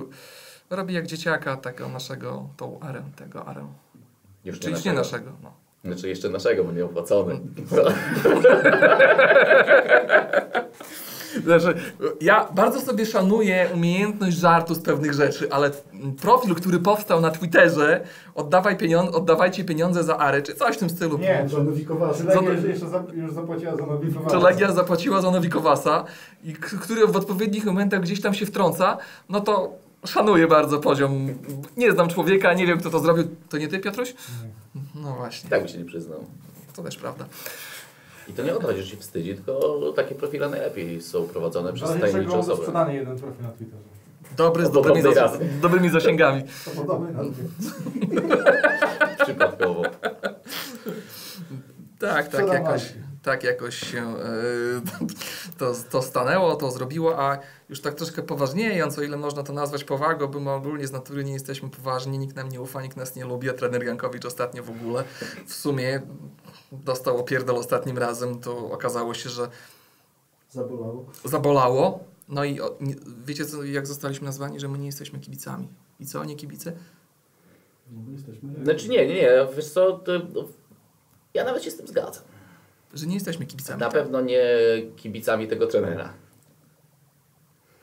robi 0.70 0.94
jak 0.94 1.08
dzieciaka 1.08 1.58
tego 1.58 1.90
naszego, 1.90 2.50
tą 2.58 2.80
arę, 2.80 3.04
tego 3.16 3.46
arę. 3.46 3.68
Już 4.46 4.60
Czyli 4.60 4.76
nie 4.86 4.94
naszego. 4.94 5.32
No. 5.44 5.67
Znaczy 5.86 6.10
jeszcze 6.10 6.30
naszego, 6.30 6.64
bo 6.64 6.72
nie 6.72 6.86
opłacony. 6.86 7.40
Znaczy, 11.44 11.74
ja 12.22 12.48
bardzo 12.56 12.82
sobie 12.82 13.06
szanuję 13.06 13.70
umiejętność 13.74 14.38
żartu 14.38 14.74
z 14.74 14.80
pewnych 14.80 15.14
rzeczy, 15.14 15.52
ale 15.52 15.72
profil, 16.22 16.56
który 16.56 16.80
powstał 16.80 17.22
na 17.22 17.32
Twitterze, 17.32 18.02
oddawaj 18.36 18.78
pieniądze, 18.78 19.12
oddawajcie 19.12 19.64
pieniądze 19.66 20.04
za 20.04 20.18
Arę, 20.18 20.42
czy 20.42 20.56
coś 20.56 20.76
w 20.76 20.80
tym 20.80 20.90
stylu. 20.90 21.18
Nie, 21.18 21.46
Johnowi 21.52 21.82
Czy 21.82 21.88
Kowalski. 21.88 22.28
Legia 22.28 22.70
jeszcze 22.70 22.88
za, 22.88 23.04
już 23.14 23.34
zapłaciła 23.34 23.76
za 23.76 23.86
nowy 23.86 24.08
Czy 24.30 24.38
Legia 24.38 24.72
zapłaciła 24.72 25.22
za 25.22 25.32
Nowikowasa, 25.32 26.04
i 26.44 26.54
który 26.54 27.08
w 27.08 27.16
odpowiednich 27.16 27.66
momentach 27.66 28.02
gdzieś 28.02 28.22
tam 28.22 28.34
się 28.34 28.46
wtrąca, 28.46 28.98
no 29.30 29.42
to 29.42 29.72
szanuję 30.06 30.47
bardzo 30.47 30.80
poziom. 30.80 31.27
Nie 31.77 31.92
znam 31.92 32.09
człowieka, 32.09 32.54
nie 32.54 32.68
wiem 32.68 32.80
kto 32.80 32.89
to 32.89 32.99
zrobił. 32.99 33.23
To 33.49 33.57
nie 33.57 33.68
ty, 33.68 33.80
Piotruś? 33.80 34.13
No 34.95 35.13
właśnie, 35.16 35.49
Tak 35.49 35.63
by 35.63 35.69
się 35.69 35.77
nie 35.77 35.85
przyznał. 35.85 36.25
to 36.75 36.83
też 36.83 36.97
prawda. 36.97 37.25
I 38.27 38.33
to 38.33 38.44
nie 38.44 38.54
o 38.56 38.59
to 38.59 38.68
chodzi, 38.68 38.81
że 38.81 38.87
się 38.87 38.97
wstydzi, 38.97 39.35
tylko 39.35 39.80
takie 39.95 40.16
profile 40.16 40.49
najlepiej 40.49 41.01
są 41.01 41.23
prowadzone 41.27 41.73
przez 41.73 41.89
Ale 41.89 41.99
tajemnicze 41.99 42.37
osoby. 42.37 42.57
sprzedany 42.57 42.95
jeden 42.95 43.18
profil 43.19 43.44
na 43.44 43.49
Twitterze. 43.49 43.81
Dobry, 44.37 44.66
z 44.66 44.71
dobrymi, 44.71 45.01
zas- 45.01 45.16
razy. 45.16 45.49
dobrymi 45.61 45.89
zasięgami. 45.89 46.44
To 46.66 46.71
podobny. 46.71 47.13
Przypadkowo. 49.23 49.81
Tak, 51.99 52.27
tak 52.27 52.47
jakoś, 52.47 52.94
tak 53.28 53.44
jakoś 53.44 53.76
się 53.76 54.00
e, 54.00 54.81
to, 55.60 55.74
to 55.92 56.02
stanęło, 56.02 56.56
to 56.56 56.72
zrobiło, 56.72 57.19
a 57.19 57.38
już 57.69 57.81
tak 57.81 57.96
troszkę 57.96 58.22
poważniejąc, 58.24 59.00
o 59.00 59.02
ile 59.02 59.18
można 59.18 59.44
to 59.44 59.54
nazwać 59.54 59.84
powagą, 59.84 60.28
bo 60.28 60.40
my 60.40 60.52
ogólnie 60.52 60.88
z 60.88 60.92
natury 60.92 61.24
nie 61.24 61.34
jesteśmy 61.34 61.69
poważni, 61.69 62.19
nikt 62.19 62.36
nam 62.36 62.50
nie 62.50 62.62
ufa, 62.62 62.81
nikt 62.81 62.98
nas 62.98 63.16
nie 63.16 63.26
lubi, 63.26 63.50
a 63.50 63.54
trener 63.54 63.84
Jankowicz 63.86 64.26
ostatnio 64.26 64.64
w 64.64 64.69
ogóle 64.69 65.04
w 65.46 65.54
sumie 65.54 66.02
dostał 66.72 67.18
opierdol 67.18 67.57
ostatnim 67.57 67.98
razem, 67.98 68.40
to 68.40 68.72
okazało 68.72 69.14
się, 69.14 69.30
że 69.30 69.50
Zabolało. 70.52 71.06
zabolało. 71.26 72.00
No 72.30 72.44
i 72.44 72.62
o, 72.62 72.76
nie, 72.81 72.96
wiecie 73.26 73.46
co, 73.46 73.64
jak 73.64 73.88
zostaliśmy 73.88 74.26
nazwani, 74.26 74.60
że 74.60 74.68
my 74.68 74.78
nie 74.78 74.86
jesteśmy 74.86 75.19
kibicami. 75.19 75.68
I 76.00 76.06
co, 76.06 76.26
nie 76.26 76.36
kibice? 76.36 76.74
No 77.92 78.12
jesteśmy... 78.12 78.64
Znaczy 78.64 78.90
nie, 78.90 79.07
nie, 79.07 79.16
nie, 79.16 79.48
wiesz 79.56 79.69
co, 79.69 79.98
to, 79.98 80.12
ja 81.34 81.44
nawet 81.44 81.64
się 81.64 81.72
z 81.72 81.78
tym 81.78 81.88
zgadzam. 81.88 82.24
Że 82.94 83.06
nie 83.06 83.14
jesteśmy 83.14 83.46
kibicami 83.46 83.80
Na 83.80 83.90
pewno 83.90 84.22
nie 84.22 84.44
kibicami 84.96 85.48
tego 85.48 85.68
trenera. 85.68 86.14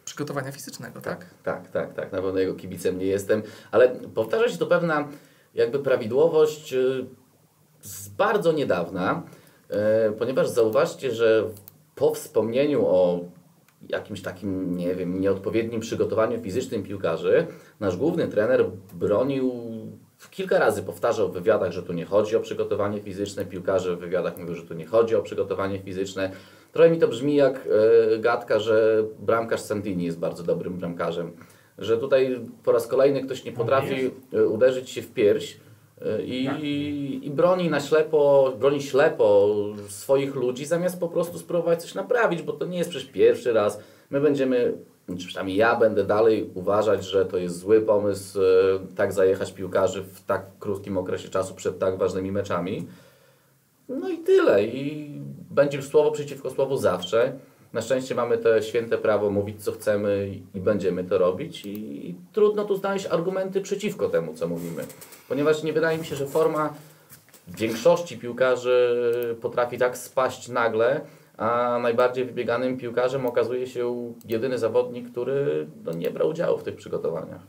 przygotowania 0.04 0.52
fizycznego, 0.52 1.00
tak? 1.00 1.26
Tak, 1.42 1.68
tak, 1.70 1.94
tak. 1.94 2.12
Na 2.12 2.22
pewno 2.22 2.40
jego 2.40 2.54
kibicem 2.54 2.98
nie 2.98 3.06
jestem, 3.06 3.42
ale 3.70 3.88
powtarza 3.88 4.48
się 4.48 4.58
to 4.58 4.66
pewna 4.66 5.08
jakby 5.54 5.78
prawidłowość 5.78 6.72
y, 6.72 7.06
z 7.82 8.08
bardzo 8.08 8.52
niedawna, 8.52 9.22
y, 10.08 10.12
ponieważ 10.12 10.48
zauważcie, 10.48 11.10
że 11.14 11.44
po 11.94 12.14
wspomnieniu 12.14 12.86
o 12.86 13.20
jakimś 13.88 14.22
takim, 14.22 14.76
nie 14.76 14.94
wiem, 14.94 15.20
nieodpowiednim 15.20 15.80
przygotowaniu 15.80 16.42
fizycznym 16.42 16.82
piłkarzy, 16.82 17.46
nasz 17.80 17.96
główny 17.96 18.28
trener 18.28 18.64
bronił 18.92 19.52
kilka 20.30 20.58
razy 20.58 20.82
powtarzał 20.82 21.28
w 21.28 21.32
wywiadach, 21.32 21.72
że 21.72 21.82
tu 21.82 21.92
nie 21.92 22.04
chodzi 22.04 22.36
o 22.36 22.40
przygotowanie 22.40 23.00
fizyczne. 23.00 23.44
Piłkarze 23.44 23.96
w 23.96 23.98
wywiadach 23.98 24.38
mówią, 24.38 24.54
że 24.54 24.62
tu 24.62 24.74
nie 24.74 24.86
chodzi 24.86 25.16
o 25.16 25.22
przygotowanie 25.22 25.78
fizyczne. 25.78 26.30
Trochę 26.72 26.90
mi 26.90 26.98
to 26.98 27.08
brzmi 27.08 27.34
jak 27.34 27.68
e, 28.14 28.18
gadka, 28.18 28.58
że 28.58 29.04
bramkarz 29.18 29.60
Santini 29.60 30.04
jest 30.04 30.18
bardzo 30.18 30.42
dobrym 30.42 30.76
bramkarzem. 30.78 31.32
Że 31.78 31.98
tutaj 31.98 32.40
po 32.64 32.72
raz 32.72 32.86
kolejny 32.86 33.22
ktoś 33.22 33.44
nie 33.44 33.52
potrafi 33.52 34.10
e, 34.32 34.46
uderzyć 34.46 34.90
się 34.90 35.02
w 35.02 35.12
pierś 35.12 35.56
e, 36.02 36.22
i, 36.22 36.44
Jak? 36.44 36.56
i 36.62 37.30
broni 37.34 37.70
na 37.70 37.80
ślepo, 37.80 38.52
broni 38.60 38.82
ślepo 38.82 39.54
swoich 39.88 40.34
ludzi, 40.34 40.64
zamiast 40.64 41.00
po 41.00 41.08
prostu 41.08 41.38
spróbować 41.38 41.82
coś 41.82 41.94
naprawić, 41.94 42.42
bo 42.42 42.52
to 42.52 42.66
nie 42.66 42.78
jest 42.78 42.90
przecież 42.90 43.08
pierwszy 43.08 43.52
raz. 43.52 43.80
My 44.10 44.20
będziemy, 44.20 44.74
czy 45.08 45.26
przynajmniej 45.26 45.56
ja 45.56 45.76
będę 45.76 46.04
dalej 46.04 46.50
uważać, 46.54 47.04
że 47.04 47.26
to 47.26 47.36
jest 47.36 47.58
zły 47.58 47.80
pomysł 47.80 48.40
e, 48.40 48.44
tak 48.96 49.12
zajechać 49.12 49.52
piłkarzy 49.52 50.02
w 50.02 50.24
tak 50.24 50.46
krótkim 50.60 50.98
okresie 50.98 51.28
czasu 51.28 51.54
przed 51.54 51.78
tak 51.78 51.98
ważnymi 51.98 52.32
meczami. 52.32 52.86
No 53.88 54.08
i 54.08 54.18
tyle. 54.18 54.64
I 54.64 55.10
będzie 55.50 55.82
słowo 55.82 56.10
przeciwko 56.10 56.50
słowu 56.50 56.76
zawsze. 56.76 57.32
Na 57.72 57.82
szczęście 57.82 58.14
mamy 58.14 58.38
te 58.38 58.62
święte 58.62 58.98
prawo 58.98 59.30
mówić, 59.30 59.64
co 59.64 59.72
chcemy 59.72 60.34
i 60.54 60.60
będziemy 60.60 61.04
to 61.04 61.18
robić. 61.18 61.66
I, 61.66 62.08
i 62.10 62.14
trudno 62.32 62.64
tu 62.64 62.76
znaleźć 62.76 63.06
argumenty 63.06 63.60
przeciwko 63.60 64.08
temu, 64.08 64.34
co 64.34 64.48
mówimy. 64.48 64.84
Ponieważ 65.28 65.62
nie 65.62 65.72
wydaje 65.72 65.98
mi 65.98 66.06
się, 66.06 66.16
że 66.16 66.26
forma 66.26 66.74
większości 67.48 68.18
piłkarzy 68.18 69.36
potrafi 69.40 69.78
tak 69.78 69.96
spaść 69.96 70.48
nagle, 70.48 71.00
a 71.38 71.78
najbardziej 71.82 72.24
wybieganym 72.24 72.76
piłkarzem 72.76 73.26
okazuje 73.26 73.66
się 73.66 74.12
jedyny 74.28 74.58
zawodnik, 74.58 75.10
który 75.10 75.66
no, 75.84 75.92
nie 75.92 76.10
brał 76.10 76.28
udziału 76.28 76.58
w 76.58 76.62
tych 76.62 76.76
przygotowaniach. 76.76 77.40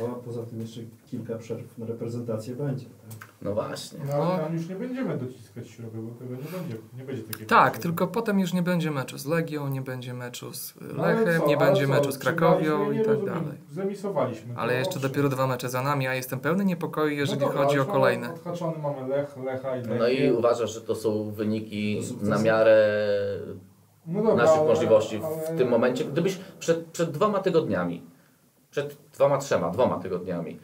No, 0.00 0.06
a 0.06 0.24
poza 0.24 0.42
tym 0.42 0.60
jeszcze 0.60 0.80
kilka 1.10 1.38
przerw 1.38 1.78
na 1.78 1.86
reprezentację 1.86 2.54
będzie. 2.54 2.86
Tak? 2.86 3.27
No 3.42 3.54
właśnie. 3.54 3.98
No 4.06 4.14
ale 4.14 4.38
tam 4.44 4.54
już 4.54 4.68
nie 4.68 4.74
będziemy 4.74 5.18
dociskać 5.18 5.68
śruby, 5.70 5.98
bo 6.02 6.10
tego 6.14 6.30
nie 6.30 6.58
będzie, 6.58 6.76
nie 6.98 7.04
będzie 7.04 7.22
takiego. 7.22 7.48
Tak, 7.50 7.78
tylko 7.78 8.06
potem 8.06 8.40
już 8.40 8.52
nie 8.52 8.62
będzie 8.62 8.90
meczu 8.90 9.18
z 9.18 9.26
Legią, 9.26 9.68
nie 9.68 9.82
będzie 9.82 10.14
meczu 10.14 10.52
z 10.52 10.74
No 10.96 11.02
Lechem, 11.06 11.40
co, 11.40 11.46
nie 11.46 11.56
będzie 11.56 11.82
co, 11.86 11.92
meczu 11.92 12.12
z 12.12 12.18
Krakowią 12.18 12.92
i 12.92 12.98
tak 12.98 13.06
rozumiem, 13.06 13.34
dalej. 13.34 13.58
Zremisowaliśmy. 13.70 14.54
Ale 14.56 14.72
to 14.72 14.78
jeszcze 14.78 14.94
owszem. 14.96 15.10
dopiero 15.10 15.28
dwa 15.28 15.46
mecze 15.46 15.68
za 15.68 15.82
nami, 15.82 16.06
a 16.06 16.14
jestem 16.14 16.40
pełny 16.40 16.64
niepokoju, 16.64 17.10
jeżeli 17.16 17.40
No 17.40 17.46
dobra, 17.46 17.64
chodzi 17.64 17.80
o 17.80 17.84
kolejne. 17.84 18.34
Odhaczony 18.34 18.78
mamy 18.78 19.08
Lech, 19.08 19.36
Lecha 19.36 19.76
i 19.76 19.80
Lechię. 19.80 19.94
No 19.98 20.08
i 20.08 20.32
uważasz, 20.32 20.74
że 20.74 20.80
to 20.80 20.94
są 20.94 21.30
wyniki 21.30 22.00
To 22.20 22.26
na 22.26 22.38
miarę 22.38 22.88
No 24.06 24.22
dobra, 24.22 24.44
naszych 24.44 24.58
ale- 24.58 24.68
możliwości 24.68 25.18
w 25.18 25.24
ale- 25.24 25.58
tym 25.58 25.68
momencie. 25.68 26.04
Gdybyś 26.04 26.38
przed, 26.58 26.84
przed 26.86 27.10
dwoma 27.10 27.38
tygodniami, 27.38 28.02
przed 28.70 28.96
dwoma, 29.12 29.38
trzema, 29.38 29.70
dwoma 29.70 29.98
tygodniami, 29.98 30.58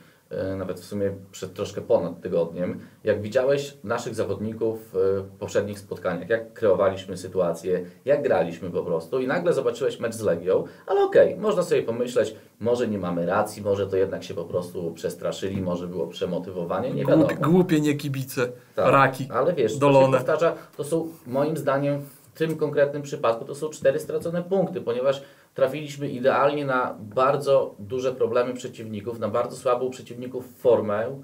nawet 0.57 0.81
w 0.81 0.85
sumie 0.85 1.14
przed 1.33 1.55
troszkę 1.55 1.81
ponad 1.81 2.21
tygodniem, 2.21 2.81
jak 3.05 3.23
widziałeś 3.23 3.76
naszych 3.85 4.14
zawodników 4.14 4.95
e, 4.95 5.21
w 5.23 5.31
poprzednich 5.38 5.79
spotkaniach, 5.79 6.29
jak 6.29 6.53
kreowaliśmy 6.53 7.17
sytuację, 7.17 7.85
jak 8.05 8.23
graliśmy 8.23 8.71
po 8.71 8.83
prostu 8.83 9.21
i 9.21 9.26
nagle 9.26 9.53
zobaczyłeś 9.53 10.00
mecz 10.00 10.14
z 10.14 10.21
Legią, 10.21 10.64
ale 10.87 11.05
okej, 11.05 11.37
można 11.37 11.62
sobie 11.62 11.83
pomyśleć, 11.83 12.35
może 12.61 12.88
nie 12.88 12.99
mamy 12.99 13.26
racji, 13.26 13.62
może 13.62 13.87
to 13.87 13.97
jednak 13.97 14.25
się 14.25 14.35
po 14.35 14.45
prostu 14.45 14.93
przestraszyli, 14.93 15.62
może 15.62 15.87
było 15.87 16.07
przemotywowanie, 16.07 16.91
nie 16.91 17.05
wiadomo. 17.05 17.29
Głupie, 17.41 17.81
nie 17.81 17.95
kibice, 17.95 18.49
Tak. 18.76 18.93
raki. 18.93 19.29
Ale 19.33 19.53
wiesz, 19.53 19.73
to 19.73 19.75
się 19.75 19.81
dolone. 19.81 20.19
powtarza, 20.19 20.55
to 20.76 20.85
są 20.85 21.09
moim 21.26 21.57
zdaniem 21.57 22.00
w 22.00 22.38
tym 22.38 22.57
konkretnym 22.57 23.03
przypadku 23.03 23.45
to 23.45 23.55
są 23.55 23.69
cztery 23.69 24.00
stracone 24.00 24.43
punkty, 24.43 24.81
ponieważ 24.81 25.23
trafiliśmy 25.54 26.08
idealnie 26.08 26.64
na 26.66 26.94
bardzo 27.00 27.75
duże 27.78 28.12
problemy 28.12 28.54
przeciwników, 28.54 29.18
na 29.18 29.28
bardzo 29.28 29.56
słabą 29.56 29.90
przeciwników 29.90 30.46
formę 30.56 31.20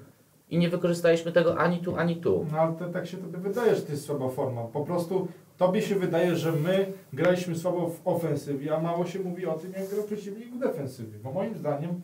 i 0.51 0.59
nie 0.59 0.69
wykorzystaliśmy 0.69 1.33
tego 1.33 1.59
ani 1.59 1.79
tu, 1.79 1.97
ani 1.97 2.17
tu. 2.17 2.47
No 2.53 2.59
ale 2.59 2.73
to, 2.77 2.89
tak 2.89 3.07
się 3.07 3.17
tobie 3.17 3.39
wydaje, 3.39 3.75
że 3.75 3.83
to 3.83 3.93
jest 3.93 4.05
słaba 4.05 4.29
forma. 4.29 4.63
Po 4.63 4.81
prostu 4.81 5.29
tobie 5.59 5.83
się 5.83 5.95
wydaje, 5.95 6.37
że 6.37 6.53
my 6.53 6.93
graliśmy 7.13 7.55
słabo 7.55 7.89
w 7.89 8.01
ofensywie, 8.05 8.77
a 8.77 8.81
mało 8.81 9.07
się 9.07 9.19
mówi 9.21 9.47
o 9.47 9.53
tym, 9.53 9.73
jak 9.73 9.89
grał 9.89 10.05
przeciwnik 10.05 10.55
w 10.55 10.59
defensywie. 10.59 11.19
Bo 11.25 11.33
moim 11.33 11.55
zdaniem 11.57 12.01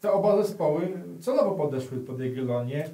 te 0.00 0.12
oba 0.12 0.42
zespoły 0.42 0.88
celowo 1.20 1.50
podeszły 1.50 1.98
pod 1.98 2.20
Jagiellonię 2.20 2.88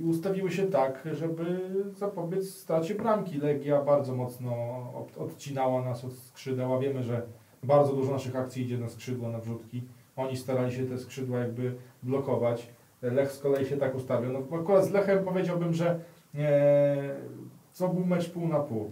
i 0.00 0.04
ustawiły 0.04 0.50
się 0.50 0.66
tak, 0.66 1.08
żeby 1.12 1.60
zapobiec 1.96 2.50
stracie 2.54 2.94
bramki. 2.94 3.38
Legia 3.38 3.82
bardzo 3.82 4.14
mocno 4.14 4.52
od- 4.94 5.18
odcinała 5.18 5.82
nas 5.82 6.04
od 6.04 6.12
skrzydeł, 6.12 6.74
a 6.74 6.78
wiemy, 6.78 7.02
że 7.02 7.22
bardzo 7.62 7.92
dużo 7.92 8.12
naszych 8.12 8.36
akcji 8.36 8.62
idzie 8.64 8.78
na 8.78 8.88
skrzydła, 8.88 9.28
na 9.28 9.38
wrzutki. 9.38 9.82
Oni 10.16 10.36
starali 10.36 10.72
się 10.76 10.84
te 10.86 10.98
skrzydła 10.98 11.38
jakby 11.38 11.74
blokować. 12.02 12.66
Lech 13.02 13.32
z 13.32 13.38
kolei 13.38 13.66
się 13.66 13.76
tak 13.76 13.94
ustawiał. 13.94 14.32
No, 14.32 14.58
akurat 14.60 14.84
z 14.84 14.90
Lechem 14.90 15.24
powiedziałbym, 15.24 15.74
że 15.74 16.00
e, 16.34 17.14
co 17.72 17.88
był 17.88 18.04
mecz 18.04 18.30
pół 18.30 18.48
na 18.48 18.60
pół. 18.60 18.90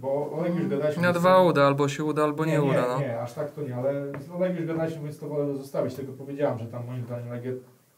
Bo 0.00 0.30
Oleg 0.32 0.54
już 0.54 0.68
gadaliśmy... 0.68 1.02
Na 1.02 1.12
dwa 1.12 1.42
uda, 1.42 1.66
albo 1.66 1.88
się 1.88 2.04
uda, 2.04 2.22
albo 2.24 2.44
nie, 2.44 2.52
nie, 2.52 2.62
uda. 2.62 2.82
nie, 2.82 2.88
No. 2.88 3.00
nie, 3.00 3.20
aż 3.20 3.32
tak 3.32 3.50
to 3.50 3.62
nie, 3.62 3.76
ale 3.76 3.92
z 4.26 4.30
Oleg 4.30 4.56
już 4.58 4.66
gadaliśmy, 4.66 5.02
więc 5.02 5.18
to 5.18 5.28
wolę 5.28 5.56
zostawić. 5.56 5.94
Tego 5.94 6.12
powiedziałem, 6.12 6.58
że 6.58 6.66
tam 6.66 6.86
moim 6.86 7.04
zdaniem 7.04 7.28
Legia 7.28 7.52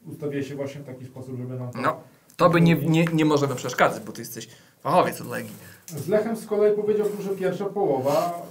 ustawiła 0.07 0.43
się 0.43 0.55
właśnie 0.55 0.81
w 0.81 0.85
taki 0.85 1.05
sposób, 1.05 1.37
żeby 1.39 1.59
nam... 1.59 1.71
to- 1.71 1.81
no, 1.81 1.97
to 2.37 2.51
by 2.51 2.61
nie, 2.61 2.75
nie, 2.75 3.05
nie 3.05 3.25
możemy 3.25 3.55
przeszkadzać, 3.55 4.03
bo 4.03 4.13
ty 4.13 4.21
jesteś 4.21 4.49
fachowiec 4.81 5.21
od 5.21 5.27
Legii. 5.27 5.53
Z 5.87 6.09
Lechem 6.09 6.37
z 6.37 6.47
kolei 6.47 6.77
powiedziałbym, 6.77 7.23
że 7.23 7.31
pierwsza 7.31 7.65
połowa, 7.65 8.43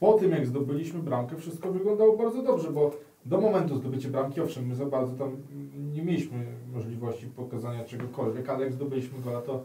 po 0.00 0.12
tym 0.12 0.30
jak 0.30 0.46
zdobyliśmy 0.46 1.02
bramkę, 1.02 1.36
wszystko 1.36 1.72
wyglądało 1.72 2.16
bardzo 2.16 2.42
dobrze, 2.42 2.70
bo 2.70 2.90
do 3.26 3.40
momentu 3.40 3.76
zdobycia 3.76 4.08
bramki, 4.08 4.40
owszem, 4.40 4.66
my 4.66 4.74
za 4.74 4.86
bardzo 4.86 5.14
tam 5.14 5.36
nie 5.92 6.02
mieliśmy 6.02 6.46
możliwości 6.74 7.26
pokazania 7.26 7.84
czegokolwiek, 7.84 8.48
ale 8.48 8.64
jak 8.64 8.72
zdobyliśmy 8.72 9.18
gola, 9.24 9.40
to 9.40 9.62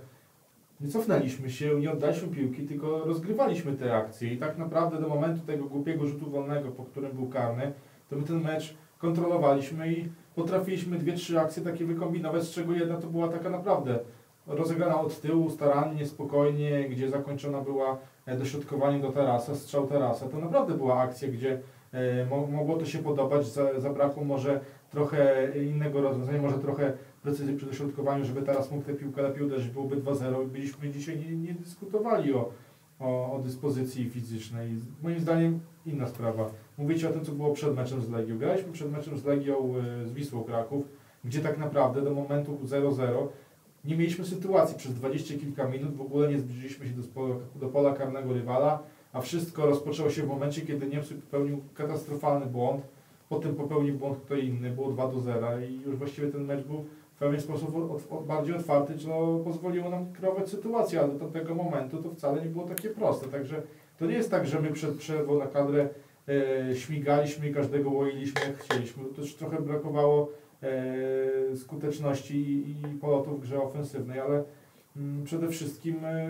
nie 0.81 0.87
cofnęliśmy 0.89 1.49
się, 1.49 1.79
nie 1.79 1.91
oddaliśmy 1.91 2.27
piłki, 2.27 2.63
tylko 2.63 3.05
rozgrywaliśmy 3.05 3.73
te 3.73 3.95
akcje. 3.95 4.33
I 4.33 4.37
tak 4.37 4.57
naprawdę 4.57 5.01
do 5.01 5.07
momentu 5.07 5.45
tego 5.45 5.65
głupiego 5.65 6.07
rzutu 6.07 6.29
wolnego, 6.29 6.71
po 6.71 6.83
którym 6.83 7.11
był 7.11 7.27
karny, 7.27 7.71
to 8.09 8.15
my 8.15 8.23
ten 8.23 8.41
mecz 8.41 8.75
kontrolowaliśmy 8.97 9.93
i 9.93 10.09
potrafiliśmy 10.35 10.97
dwie, 10.97 11.13
trzy 11.13 11.39
akcje 11.39 11.63
takie 11.63 11.85
wykombinować, 11.85 12.43
z 12.43 12.51
czego 12.51 12.73
jedna 12.73 12.97
to 12.97 13.07
była 13.07 13.27
taka 13.27 13.49
naprawdę 13.49 13.99
rozegrana 14.47 15.01
od 15.01 15.21
tyłu, 15.21 15.49
starannie, 15.49 16.05
spokojnie, 16.05 16.89
gdzie 16.89 17.09
zakończona 17.09 17.61
była 17.61 17.97
e, 18.25 18.37
dośrodkowaniem 18.37 19.01
do 19.01 19.11
tarasa, 19.11 19.55
strzał 19.55 19.87
tarasa. 19.87 20.29
To 20.29 20.37
naprawdę 20.37 20.73
była 20.73 20.99
akcja, 20.99 21.27
gdzie 21.27 21.59
e, 21.91 22.25
mo, 22.25 22.47
mogło 22.47 22.77
to 22.77 22.85
się 22.85 22.99
podobać, 22.99 23.47
za, 23.47 23.79
zabrakło 23.79 24.23
może 24.23 24.59
trochę 24.89 25.51
innego 25.65 26.01
rozwiązania, 26.01 26.41
może 26.41 26.57
trochę 26.57 26.93
precyzji 27.21 27.55
przy 27.55 27.65
dośrodkowaniu, 27.65 28.25
żeby 28.25 28.41
teraz 28.41 28.71
mógł 28.71 28.83
tę 28.83 28.93
piłkę 28.93 29.21
lepiej 29.21 29.43
uderzyć, 29.43 29.69
byłoby 29.69 29.97
2-0 29.97 30.43
i 30.43 30.47
byliśmy 30.47 30.89
dzisiaj 30.89 31.19
nie, 31.19 31.37
nie 31.37 31.53
dyskutowali 31.53 32.33
o, 32.33 32.51
o, 32.99 33.33
o 33.33 33.39
dyspozycji 33.39 34.09
fizycznej. 34.09 34.69
Moim 35.03 35.19
zdaniem 35.19 35.59
inna 35.85 36.07
sprawa. 36.07 36.49
Mówicie 36.77 37.09
o 37.09 37.11
tym, 37.11 37.25
co 37.25 37.31
było 37.31 37.53
przed 37.53 37.75
meczem 37.75 38.01
z 38.01 38.09
Legią. 38.09 38.37
Graliśmy 38.37 38.71
przed 38.71 38.91
meczem 38.91 39.17
z 39.17 39.25
Legią 39.25 39.73
e, 40.03 40.05
z 40.07 40.13
Wisłą 40.13 40.43
Kraków, 40.43 40.85
gdzie 41.23 41.39
tak 41.39 41.57
naprawdę 41.57 42.01
do 42.01 42.11
momentu 42.11 42.57
0-0 42.65 43.27
nie 43.85 43.95
mieliśmy 43.95 44.25
sytuacji. 44.25 44.77
Przez 44.77 44.93
dwadzieścia 44.93 45.33
kilka 45.39 45.67
minut, 45.67 45.95
w 45.95 46.01
ogóle 46.01 46.29
nie 46.29 46.37
zbliżyliśmy 46.37 46.85
się 46.85 46.91
do, 46.93 47.39
do 47.55 47.67
pola 47.67 47.93
karnego 47.93 48.33
rywala, 48.33 48.79
a 49.13 49.21
wszystko 49.21 49.65
rozpoczęło 49.65 50.09
się 50.09 50.23
w 50.23 50.27
momencie, 50.27 50.61
kiedy 50.61 50.87
Niemcy 50.87 51.15
popełnił 51.15 51.61
katastrofalny 51.73 52.45
błąd, 52.45 52.81
potem 53.29 53.55
popełnił 53.55 53.95
błąd 53.95 54.17
kto 54.25 54.35
inny, 54.35 54.69
było 54.69 54.91
2 54.91 55.07
do 55.07 55.19
0 55.19 55.47
i 55.59 55.81
już 55.85 55.95
właściwie 55.95 56.27
ten 56.27 56.45
mecz 56.45 56.65
był 56.65 56.85
w 57.15 57.17
pewien 57.19 57.41
sposób 57.41 57.75
od, 57.75 58.11
od, 58.11 58.25
bardziej 58.25 58.55
otwarty, 58.55 58.97
co 58.97 59.39
pozwoliło 59.43 59.89
nam 59.89 60.13
kreować 60.13 60.49
sytuację, 60.49 60.99
ale 60.99 61.13
do 61.13 61.19
tamtego 61.19 61.55
momentu 61.55 62.03
to 62.03 62.09
wcale 62.09 62.41
nie 62.41 62.49
było 62.49 62.65
takie 62.65 62.89
proste, 62.89 63.27
także 63.27 63.61
to 63.99 64.05
nie 64.05 64.13
jest 64.13 64.31
tak, 64.31 64.47
że 64.47 64.61
my 64.61 64.71
przed 64.71 64.97
przerwą 64.97 65.39
na 65.39 65.47
kadrę 65.47 65.89
e, 66.69 66.75
śmigaliśmy 66.75 67.49
i 67.49 67.53
każdego 67.53 67.89
łoiliśmy 67.89 68.41
jak 68.41 68.57
chcieliśmy, 68.57 69.03
to 69.03 69.21
też 69.21 69.35
trochę 69.35 69.61
brakowało 69.61 70.29
skuteczności 71.55 72.65
i, 72.69 72.99
polotów 73.01 73.39
w 73.39 73.41
grze 73.41 73.61
ofensywnej, 73.61 74.19
ale 74.19 74.43
mm, 74.97 75.23
przede 75.23 75.49
wszystkim 75.49 76.05
e, 76.05 76.29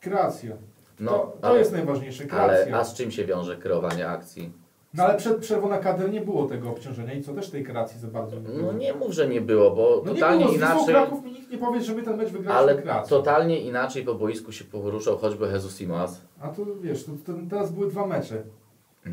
kreacja. 0.00 0.56
No, 1.00 1.10
to 1.10 1.36
to 1.40 1.48
ale, 1.48 1.58
jest 1.58 1.72
najważniejsze, 1.72 2.24
ale 2.30 2.54
kreacja. 2.54 2.76
a 2.76 2.84
z 2.84 2.94
czym 2.94 3.10
się 3.10 3.24
wiąże 3.24 3.56
kreowanie 3.56 4.08
akcji? 4.08 4.52
No 4.94 5.04
ale 5.04 5.16
przed 5.16 5.38
przerwą 5.38 5.68
na 5.68 5.78
kadrę 5.78 6.08
nie 6.08 6.20
było 6.20 6.46
tego 6.46 6.70
obciążenia 6.70 7.14
i 7.14 7.22
co 7.22 7.34
też 7.34 7.50
tej 7.50 7.64
kreacji 7.64 8.00
za 8.00 8.08
bardzo 8.08 8.36
nie 8.36 8.48
było. 8.48 8.72
No 8.72 8.78
nie 8.78 8.94
mów, 8.94 9.12
że 9.12 9.28
nie 9.28 9.40
było, 9.40 9.70
bo 9.70 10.02
no 10.04 10.12
nie 10.12 10.20
totalnie 10.20 10.44
było, 10.44 10.56
z 10.56 10.60
Wisłą 10.60 10.74
inaczej. 10.74 10.94
Kraków 10.94 11.24
mi 11.24 11.32
nikt 11.32 11.50
nie 11.50 11.58
powie, 11.58 11.80
że 11.80 11.94
my 11.94 12.02
ten 12.02 12.16
mecz 12.16 12.28
wygraliśmy 12.28 12.92
Ale 12.92 13.04
totalnie 13.08 13.60
inaczej 13.60 14.04
po 14.04 14.14
boisku 14.14 14.52
się 14.52 14.64
poruszał 14.64 15.18
choćby 15.18 15.46
Jesus 15.46 15.80
Imas. 15.80 16.20
A 16.40 16.48
tu 16.48 16.80
wiesz, 16.80 17.04
to, 17.04 17.12
to, 17.26 17.32
teraz 17.50 17.72
były 17.72 17.90
dwa 17.90 18.06
mecze. 18.06 18.42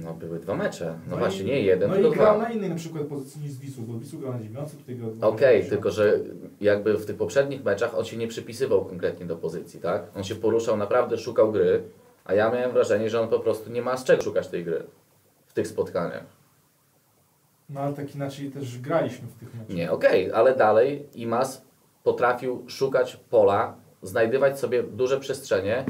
No 0.04 0.14
były 0.14 0.40
dwa 0.40 0.56
mecze. 0.56 0.86
No, 0.86 1.12
No 1.12 1.18
właśnie, 1.18 1.44
i- 1.44 1.46
nie 1.46 1.62
jeden, 1.62 1.90
No 1.90 1.96
tylko 1.96 2.10
i 2.14 2.16
grał 2.18 2.36
dwa. 2.36 2.44
na 2.48 2.54
innej 2.54 2.70
na 2.70 2.76
przykład 2.76 3.04
pozycji 3.04 3.42
niż 3.42 3.52
z 3.52 3.60
Wisłą, 3.60 3.84
bo 3.86 4.00
Wisłą 4.00 4.20
grał 4.20 4.34
na 4.34 4.40
dziewiątce, 4.40 4.78
tutaj 4.78 4.96
grał 4.96 5.10
Okej, 5.22 5.54
pierwszym. 5.56 5.70
tylko 5.70 5.92
że 5.92 6.20
jakby 6.62 6.98
w 6.98 7.06
tych 7.06 7.16
poprzednich 7.18 7.64
meczach 7.64 7.96
on 7.98 8.06
się 8.06 8.18
nie 8.18 8.28
przypisywał 8.28 8.86
konkretnie 8.86 9.26
do 9.26 9.36
pozycji, 9.36 9.80
tak? 9.80 10.04
On 10.16 10.24
się 10.24 10.36
poruszał, 10.36 10.78
naprawdę 10.78 11.18
szukał 11.18 11.52
gry, 11.52 11.84
a 12.26 12.34
ja 12.34 12.50
miałem 12.52 12.72
wrażenie, 12.72 13.10
że 13.10 13.22
on 13.22 13.28
po 13.30 13.40
prostu 13.40 13.72
nie 13.72 13.82
ma 13.82 13.98
z 13.98 14.04
czego 14.04 14.22
szukać 14.24 14.48
tej 14.48 14.64
gry 14.66 14.84
w 15.46 15.54
tych 15.54 15.68
spotkaniach. 15.68 16.24
No 17.70 17.80
ale 17.82 17.94
tak 17.94 18.16
inaczej 18.16 18.52
też 18.52 18.80
graliśmy 18.80 19.28
w 19.28 19.40
tych 19.40 19.56
meczach. 19.56 19.76
Nie, 19.76 19.92
okej, 19.92 20.32
ale 20.32 20.56
dalej 20.56 21.06
Imas 21.16 21.62
potrafił 22.04 22.64
szukać 22.68 23.20
pola, 23.30 23.76
znajdywać 24.02 24.60
sobie 24.60 24.84
duże 24.84 25.20
przestrzenie, 25.20 25.86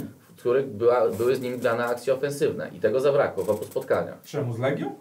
których 0.45 0.67
była, 0.67 1.09
były 1.09 1.35
z 1.35 1.41
nim 1.41 1.59
grane 1.59 1.85
akcje 1.85 2.13
ofensywne 2.13 2.69
i 2.73 2.79
tego 2.79 2.99
zabrakło 2.99 3.43
w 3.43 3.49
obu 3.49 3.63
spotkaniach. 3.63 4.21
Czemu? 4.23 4.53
Z 4.53 4.59
Legią? 4.59 4.95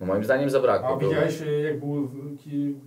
No 0.00 0.06
moim 0.06 0.24
zdaniem 0.24 0.50
zabrakło. 0.50 0.88
A 0.88 0.96
Było- 0.96 1.10
widziałeś 1.10 1.42
e, 1.42 1.60
jak 1.60 1.80
był, 1.80 2.10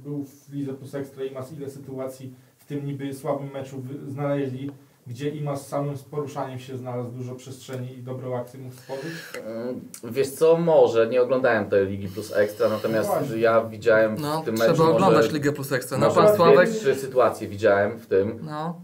był 0.04 0.24
w 0.24 0.54
Lidze 0.54 0.74
Plus 0.74 0.96
Ekstra 0.96 1.24
Imas, 1.24 1.54
ile 1.54 1.70
sytuacji 1.70 2.34
w 2.58 2.66
tym 2.66 2.86
niby 2.86 3.14
słabym 3.14 3.52
meczu 3.52 3.84
znaleźli, 4.08 4.72
gdzie 5.08 5.30
Imas 5.30 5.68
samym 5.68 5.98
z 5.98 6.04
poruszaniem 6.04 6.60
się 6.60 6.78
znalazł 6.78 7.10
dużo 7.12 7.36
przestrzeni 7.36 7.94
i 7.98 8.04
dobrą 8.04 8.38
akcję 8.38 8.60
mógł 8.60 8.76
stworzyć? 8.76 9.14
Mm, 9.46 9.82
Wiesz 10.04 10.30
co, 10.30 10.58
może, 10.58 11.08
nie 11.08 11.22
oglądałem 11.22 11.70
tej 11.70 11.88
Ligi 11.88 12.08
Plus 12.08 12.34
Ekstra, 12.36 12.70
natomiast 12.70 13.10
No 13.30 13.36
ja 13.36 13.64
widziałem 13.64 14.16
No, 14.20 14.42
w 14.42 14.46
tym 14.46 14.56
trzeba 14.56 14.72
meczu 14.72 14.84
oglądać 14.84 15.26
może, 15.26 15.38
Ligę 15.38 15.52
Plus 15.52 15.72
Ekstra. 15.72 15.98
No, 15.98 16.12
pan 16.12 16.36
Sławek... 16.36 16.70
trzy 16.70 16.96
sytuacje 16.96 17.48
widziałem 17.48 18.00
w 18.00 18.08
tym, 18.08 18.40
No, 18.44 18.82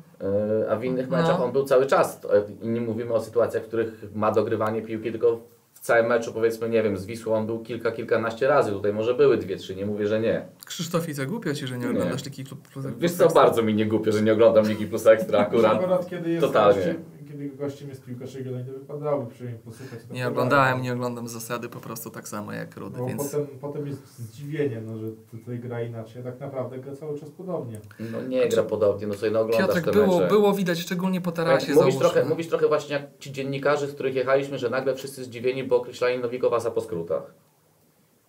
a 0.69 0.75
w 0.75 0.83
innych 0.83 1.09
No. 1.09 1.17
meczach 1.17 1.41
on 1.41 1.51
był 1.51 1.63
cały 1.63 1.85
czas. 1.85 2.21
E, 2.25 2.65
I 2.65 2.67
nie 2.67 2.81
mówimy 2.81 3.13
o 3.13 3.21
sytuacjach, 3.21 3.63
w 3.63 3.67
których 3.67 4.05
ma 4.15 4.31
dogrywanie 4.31 4.81
piłki, 4.81 5.11
tylko 5.11 5.39
w 5.73 5.79
całym 5.79 6.05
meczu, 6.07 6.33
powiedzmy, 6.33 6.69
nie 6.69 6.83
wiem, 6.83 6.97
z 6.97 7.05
Wisłą 7.05 7.35
on 7.35 7.45
był 7.45 7.59
kilka, 7.59 7.91
kilkanaście 7.91 8.47
razy, 8.47 8.71
tutaj 8.71 8.93
może 8.93 9.13
były 9.13 9.37
dwie, 9.37 9.57
trzy, 9.57 9.75
nie 9.75 9.85
mówię, 9.85 10.07
że 10.07 10.19
nie. 10.19 10.45
Krzysztofice, 10.65 11.25
głupio 11.25 11.53
Ci, 11.53 11.67
że 11.67 11.77
nie 11.77 11.85
Nie. 11.85 11.91
oglądasz 11.91 12.25
Ligi 12.25 12.43
Plus 12.43 12.59
Plus 12.73 12.85
Wiesz 12.99 13.11
co, 13.11 13.27
bardzo 13.27 13.61
mi 13.63 13.73
nie 13.73 13.85
głupio, 13.85 14.11
że 14.11 14.21
nie 14.21 14.33
oglądam 14.33 14.65
Ligi 14.67 14.87
Plus 14.87 15.07
Ekstra 15.07 15.39
akurat. 15.39 15.73
Akurat 15.73 16.09
kiedy 16.09 16.29
jest 16.29 16.45
Totalnie. 16.45 16.95
Kiedy 17.33 17.49
gościem 17.49 17.89
jest 17.89 18.05
piłkarz 18.05 18.35
Jagiellonii, 18.35 18.65
to 18.65 18.73
wypadałoby 18.73 19.31
przynajmniej 19.31 19.63
posłuchać. 19.63 19.99
Nie 20.11 20.27
oglądałem, 20.27 20.81
nie 20.81 20.93
oglądam 20.93 21.27
zasady 21.27 21.69
po 21.69 21.79
prostu 21.79 22.09
tak 22.09 22.27
samo 22.27 22.53
jak 22.53 22.77
Rudy, 22.77 22.97
Bo 22.97 23.07
więc... 23.07 23.23
potem, 23.23 23.47
potem 23.61 23.87
jest 23.87 24.19
zdziwienie, 24.19 24.81
no, 24.81 24.97
że 24.97 25.07
tutaj 25.31 25.59
gra 25.59 25.81
inaczej, 25.81 26.21
a 26.21 26.25
tak 26.25 26.39
naprawdę 26.39 26.77
gra 26.77 26.95
cały 26.95 27.19
czas 27.19 27.29
podobnie. 27.29 27.79
No 28.11 28.21
nie 28.21 28.49
gra 28.49 28.63
podobnie, 28.63 29.07
no 29.07 29.13
sobie 29.13 29.31
no 29.31 29.39
oglądasz 29.39 29.67
Piotrek, 29.67 29.85
te 29.85 29.91
było, 29.91 30.19
mecze. 30.19 30.27
było 30.27 30.53
widać, 30.53 30.79
szczególnie 30.79 31.21
po 31.21 31.31
tarasie, 31.31 31.67
Tak, 31.67 31.75
mówisz, 31.75 31.97
trochę, 31.97 32.25
mówisz 32.25 32.47
trochę 32.47 32.67
właśnie 32.67 32.95
jak 32.95 33.17
ci 33.19 33.31
dziennikarze, 33.31 33.87
z 33.87 33.93
których 33.93 34.15
jechaliśmy, 34.15 34.59
że 34.59 34.69
nagle 34.69 34.95
wszyscy 34.95 35.23
zdziwieni, 35.23 35.63
bo 35.63 35.75
określali 35.77 36.19
Nowikowasa 36.19 36.71
po 36.71 36.81
skrótach. 36.81 37.33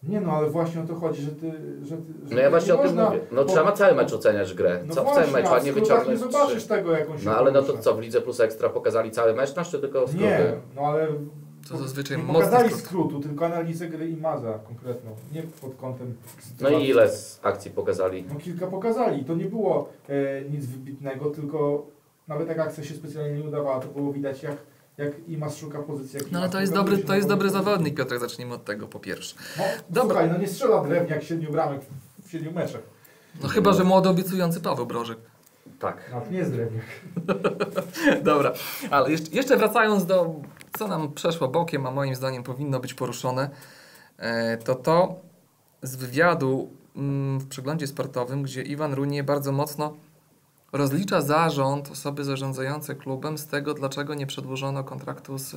Nie 0.08 0.20
no, 0.20 0.32
ale 0.32 0.50
właśnie 0.50 0.80
o 0.80 0.86
to 0.86 0.94
chodzi, 0.94 1.22
że 1.22 1.30
ty... 1.30 1.52
Że 1.82 1.96
ty 1.96 2.12
że 2.28 2.34
No 2.34 2.40
ja 2.40 2.50
właśnie 2.50 2.72
nie 2.72 2.78
o 2.78 2.82
tym 2.82 2.86
można- 2.86 3.04
mówię. 3.10 3.20
No 3.32 3.44
bo- 3.44 3.52
trzeba 3.52 3.72
cały 3.72 3.94
mecz 3.94 4.12
oceniać 4.12 4.54
grę. 4.54 4.80
No 4.86 4.94
Co, 4.94 5.00
w 5.00 5.04
właśnie, 5.04 5.22
całym 5.22 5.34
meczu, 5.42 5.54
a 5.54 5.60
w 5.60 5.64
nie 5.64 5.72
wyciągnąć 5.72 6.08
nie 6.08 6.16
zobaczysz 6.16 6.58
trzy. 6.58 6.68
tego, 6.68 6.92
jak 6.92 7.10
on 7.10 7.18
się 7.18 7.24
No 7.26 7.36
ale 7.36 7.52
no 7.52 7.60
to 7.60 7.66
porusza. 7.66 7.82
co, 7.82 7.94
w 7.94 8.00
Lidze 8.00 8.20
Plus 8.20 8.40
Ekstra 8.40 8.68
pokazali 8.68 9.10
cały 9.10 9.34
mecz 9.34 9.56
nasz, 9.56 9.70
czy 9.70 9.78
tylko 9.78 10.00
skróty? 10.08 10.24
Nie, 10.24 10.52
no 10.76 10.82
ale... 10.82 11.08
To 11.68 11.76
zazwyczaj 11.76 12.18
nie 12.18 12.24
pokazali 12.34 12.68
skrót. 12.68 12.80
skrótu, 12.84 13.20
tylko 13.20 13.46
analizę 13.46 13.86
gry 13.88 14.08
i 14.08 14.16
maza 14.16 14.58
konkretną, 14.58 15.10
nie 15.32 15.42
pod 15.42 15.74
kątem... 15.74 16.14
No 16.26 16.42
sytuacji. 16.42 16.78
i 16.86 16.90
ile 16.90 17.08
z 17.08 17.40
akcji 17.42 17.70
pokazali? 17.70 18.24
No 18.28 18.34
kilka 18.40 18.66
pokazali. 18.66 19.24
To 19.24 19.34
nie 19.34 19.44
było 19.44 19.88
e, 20.08 20.42
nic 20.50 20.66
wybitnego, 20.66 21.30
tylko 21.30 21.86
nawet 22.28 22.48
jak 22.48 22.58
akcja 22.58 22.84
się 22.84 22.94
specjalnie 22.94 23.38
nie 23.38 23.48
udawała, 23.48 23.80
to 23.80 23.88
było 23.88 24.12
widać 24.12 24.42
jak, 24.42 24.56
jak 24.98 25.28
Imas 25.28 25.56
szuka 25.56 25.82
pozycji. 25.82 26.18
Jak 26.18 26.32
No 26.32 26.38
ale 26.38 26.50
to 26.50 26.60
jest 26.60 26.72
dobry, 26.72 26.98
to 26.98 27.14
jest 27.14 27.28
dobry 27.28 27.50
zawodnik, 27.50 27.94
Piotrek, 27.94 28.20
zacznijmy 28.20 28.54
od 28.54 28.64
tego 28.64 28.88
po 28.88 29.00
pierwsze. 29.00 29.36
No, 29.58 29.64
Dobra. 29.90 30.16
Słuchaj, 30.16 30.30
no 30.32 30.38
nie 30.38 30.48
strzela 30.48 30.84
drewniak 30.84 31.22
siedmiu 31.22 31.52
bramek 31.52 31.80
w, 31.82 32.28
w 32.28 32.30
siedmiu 32.30 32.52
meczach. 32.52 32.80
No 33.42 33.48
chyba, 33.48 33.72
że 33.72 33.84
młody 33.84 34.08
obiecujący 34.08 34.60
Paweł 34.60 34.86
Brożek. 34.86 35.18
Tak. 35.78 36.10
No, 36.12 36.20
to 36.20 36.30
nie 36.30 36.38
jest 36.38 36.52
drewniak. 36.52 36.84
Dobra, 38.22 38.52
ale 38.90 39.10
jeszcze, 39.10 39.30
jeszcze 39.30 39.56
wracając 39.56 40.06
do, 40.06 40.34
co 40.78 40.88
nam 40.88 41.12
przeszło 41.12 41.48
bokiem, 41.48 41.86
a 41.86 41.90
moim 41.90 42.14
zdaniem 42.14 42.42
powinno 42.42 42.80
być 42.80 42.94
poruszone, 42.94 43.50
e, 44.18 44.56
to 44.56 44.74
to 44.74 45.20
z 45.82 45.96
wywiadu 45.96 46.70
mm, 46.96 47.38
w 47.38 47.48
przeglądzie 47.48 47.86
sportowym, 47.86 48.42
gdzie 48.42 48.62
Iwan 48.62 48.94
Runie 48.94 49.24
bardzo 49.24 49.52
mocno 49.52 49.96
rozlicza 50.78 51.20
zarząd, 51.22 51.90
osoby 51.92 52.24
zarządzające 52.24 52.94
klubem 52.94 53.38
z 53.38 53.46
tego, 53.46 53.74
dlaczego 53.74 54.14
nie 54.14 54.26
przedłużono 54.26 54.84
kontraktu 54.84 55.38
z, 55.38 55.56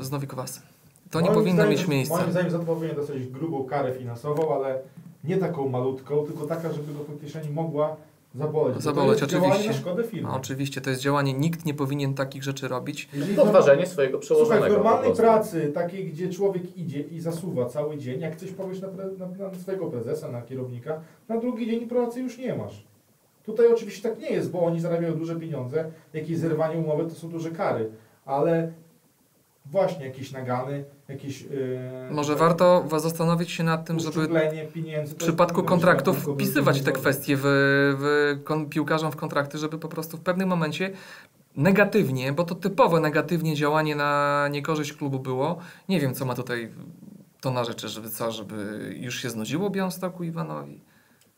z 0.00 0.10
Nowikowasem. 0.10 0.62
To 1.10 1.20
nie 1.20 1.26
Moim 1.26 1.34
powinno 1.40 1.62
zdaniem- 1.62 1.78
mieć 1.78 1.88
miejsca. 1.88 2.16
Moim 2.16 2.30
zdaniem 2.30 2.50
za 2.50 2.58
to 2.58 2.64
powinien 2.64 2.96
dostać 2.96 3.26
grubą 3.26 3.64
karę 3.64 3.92
finansową, 3.92 4.54
ale 4.54 4.78
nie 5.24 5.36
taką 5.36 5.68
malutką, 5.68 6.26
tylko 6.26 6.46
taka, 6.46 6.72
żeby 6.72 6.92
go 6.94 7.00
po 7.00 7.12
kieszeni 7.12 7.50
mogła 7.50 7.96
zaboleć. 8.34 8.74
Bo 8.74 8.80
Zaboleć, 8.80 9.18
to 9.18 9.24
jest 9.24 9.32
działanie 9.32 9.52
oczywiście. 9.54 9.72
na 9.72 9.78
szkodę 9.80 10.04
firmy. 10.04 10.28
No, 10.28 10.36
oczywiście, 10.36 10.80
to 10.80 10.90
jest 10.90 11.02
działanie, 11.02 11.32
nikt 11.32 11.64
nie 11.66 11.74
powinien 11.74 12.14
takich 12.14 12.42
rzeczy 12.42 12.68
robić. 12.68 13.08
Podważenie 13.36 13.86
swojego 13.86 14.22
Słuchaj, 14.22 14.38
w 14.38 14.48
przełożonego 14.48 14.74
normalnej 14.74 15.12
pracy, 15.12 15.72
takiej, 15.74 16.06
gdzie 16.06 16.28
człowiek 16.28 16.76
idzie 16.76 17.00
i 17.00 17.20
zasuwa 17.20 17.66
cały 17.66 17.98
dzień, 17.98 18.20
jak 18.20 18.36
coś 18.36 18.50
powiesz 18.50 18.80
na, 18.80 18.88
pre, 18.88 19.04
na, 19.18 19.48
na 19.48 19.54
swojego 19.54 19.86
prezesa, 19.86 20.28
na 20.28 20.42
kierownika, 20.42 21.00
na 21.28 21.40
drugi 21.40 21.66
dzień 21.66 21.88
pracy 21.88 22.20
już 22.20 22.38
nie 22.38 22.54
masz. 22.54 22.84
Tutaj 23.46 23.72
oczywiście 23.72 24.08
tak 24.08 24.18
nie 24.18 24.30
jest, 24.30 24.50
bo 24.50 24.64
oni 24.64 24.80
zarabiają 24.80 25.14
duże 25.18 25.36
pieniądze, 25.36 25.90
jakieś 26.12 26.38
zerwanie 26.38 26.78
umowy 26.78 27.04
to 27.04 27.14
są 27.14 27.28
duże 27.28 27.50
kary, 27.50 27.90
ale 28.24 28.72
właśnie 29.66 30.06
jakieś 30.06 30.32
nagany, 30.32 30.84
jakieś... 31.08 31.42
Yy, 31.42 31.48
Może 32.10 32.36
warto 32.36 32.84
wa- 32.86 32.98
zastanowić 32.98 33.50
się 33.50 33.64
nad 33.64 33.86
tym, 33.86 34.00
żeby 34.00 34.28
pieniędzy. 34.74 35.14
w 35.14 35.16
przypadku 35.16 35.62
kontraktów 35.62 36.18
wpisywać 36.34 36.82
te 36.82 36.92
kwestie 36.92 37.36
w, 37.36 37.42
w 37.44 38.68
piłkarzom 38.68 39.12
w 39.12 39.16
kontrakty, 39.16 39.58
żeby 39.58 39.78
po 39.78 39.88
prostu 39.88 40.16
w 40.16 40.20
pewnym 40.20 40.48
momencie 40.48 40.90
negatywnie, 41.56 42.32
bo 42.32 42.44
to 42.44 42.54
typowo 42.54 43.00
negatywnie 43.00 43.54
działanie 43.54 43.96
na 43.96 44.48
niekorzyść 44.50 44.92
klubu 44.92 45.18
było. 45.18 45.58
Nie 45.88 46.00
wiem, 46.00 46.14
co 46.14 46.24
ma 46.24 46.34
tutaj 46.34 46.70
to 47.40 47.50
na 47.50 47.64
rzeczy, 47.64 47.88
żeby 47.88 48.10
co, 48.10 48.32
żeby 48.32 48.54
już 49.00 49.22
się 49.22 49.30
znudziło 49.30 49.70
Białymstoku 49.70 50.24
Iwanowi. 50.24 50.80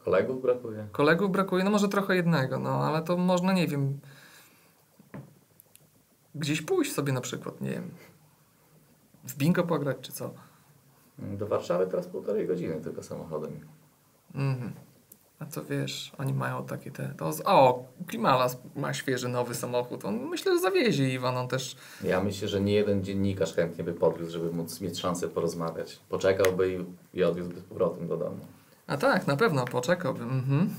Kolegów 0.06 0.42
brakuje. 0.42 0.86
Kolegów 0.92 1.30
brakuje, 1.30 1.64
no 1.64 1.70
może 1.70 1.88
trochę 1.88 2.16
jednego, 2.16 2.58
no 2.58 2.84
ale 2.84 3.02
to 3.02 3.16
można, 3.16 3.52
nie 3.52 3.66
wiem, 3.68 3.98
gdzieś 6.34 6.62
pójść 6.62 6.92
sobie 6.92 7.12
na 7.12 7.20
przykład, 7.20 7.60
nie 7.60 7.70
wiem, 7.70 7.90
w 9.24 9.36
bingo 9.36 9.64
pograć 9.64 9.96
czy 10.00 10.12
co. 10.12 10.30
Do 11.18 11.46
Warszawy 11.46 11.86
teraz 11.86 12.06
półtorej 12.06 12.46
godziny 12.46 12.80
tylko 12.80 13.02
samochodem. 13.02 13.60
Mhm. 14.34 14.72
A 15.38 15.46
to 15.46 15.64
wiesz, 15.64 16.12
oni 16.18 16.34
mają 16.34 16.66
takie 16.66 16.90
te. 16.90 17.14
To 17.18 17.32
z, 17.32 17.42
o, 17.44 17.84
Klimala 18.06 18.46
ma 18.76 18.94
świeży 18.94 19.28
nowy 19.28 19.54
samochód. 19.54 20.04
On 20.04 20.28
myślę, 20.28 20.54
że 20.54 20.60
zawiezie 20.60 21.14
Iwan. 21.14 21.36
On 21.36 21.48
też. 21.48 21.76
Ja 22.04 22.20
myślę, 22.20 22.48
że 22.48 22.60
nie 22.60 22.72
jeden 22.72 23.04
dziennikarz 23.04 23.54
chętnie 23.54 23.84
by 23.84 23.92
podwiózł, 23.92 24.32
żeby 24.32 24.52
móc 24.52 24.80
mieć 24.80 24.98
szansę 24.98 25.28
porozmawiać. 25.28 26.00
Poczekałby 26.08 26.72
i, 26.72 26.84
i 27.18 27.24
odwiózłby 27.24 27.60
z 27.60 27.64
powrotem 27.64 28.08
do 28.08 28.16
domu. 28.16 28.46
A 28.87 28.96
tak, 28.96 29.27
na 29.27 29.37
pewno 29.37 29.64
poczekałbym. 29.64 30.31
Mhm. 30.31 30.70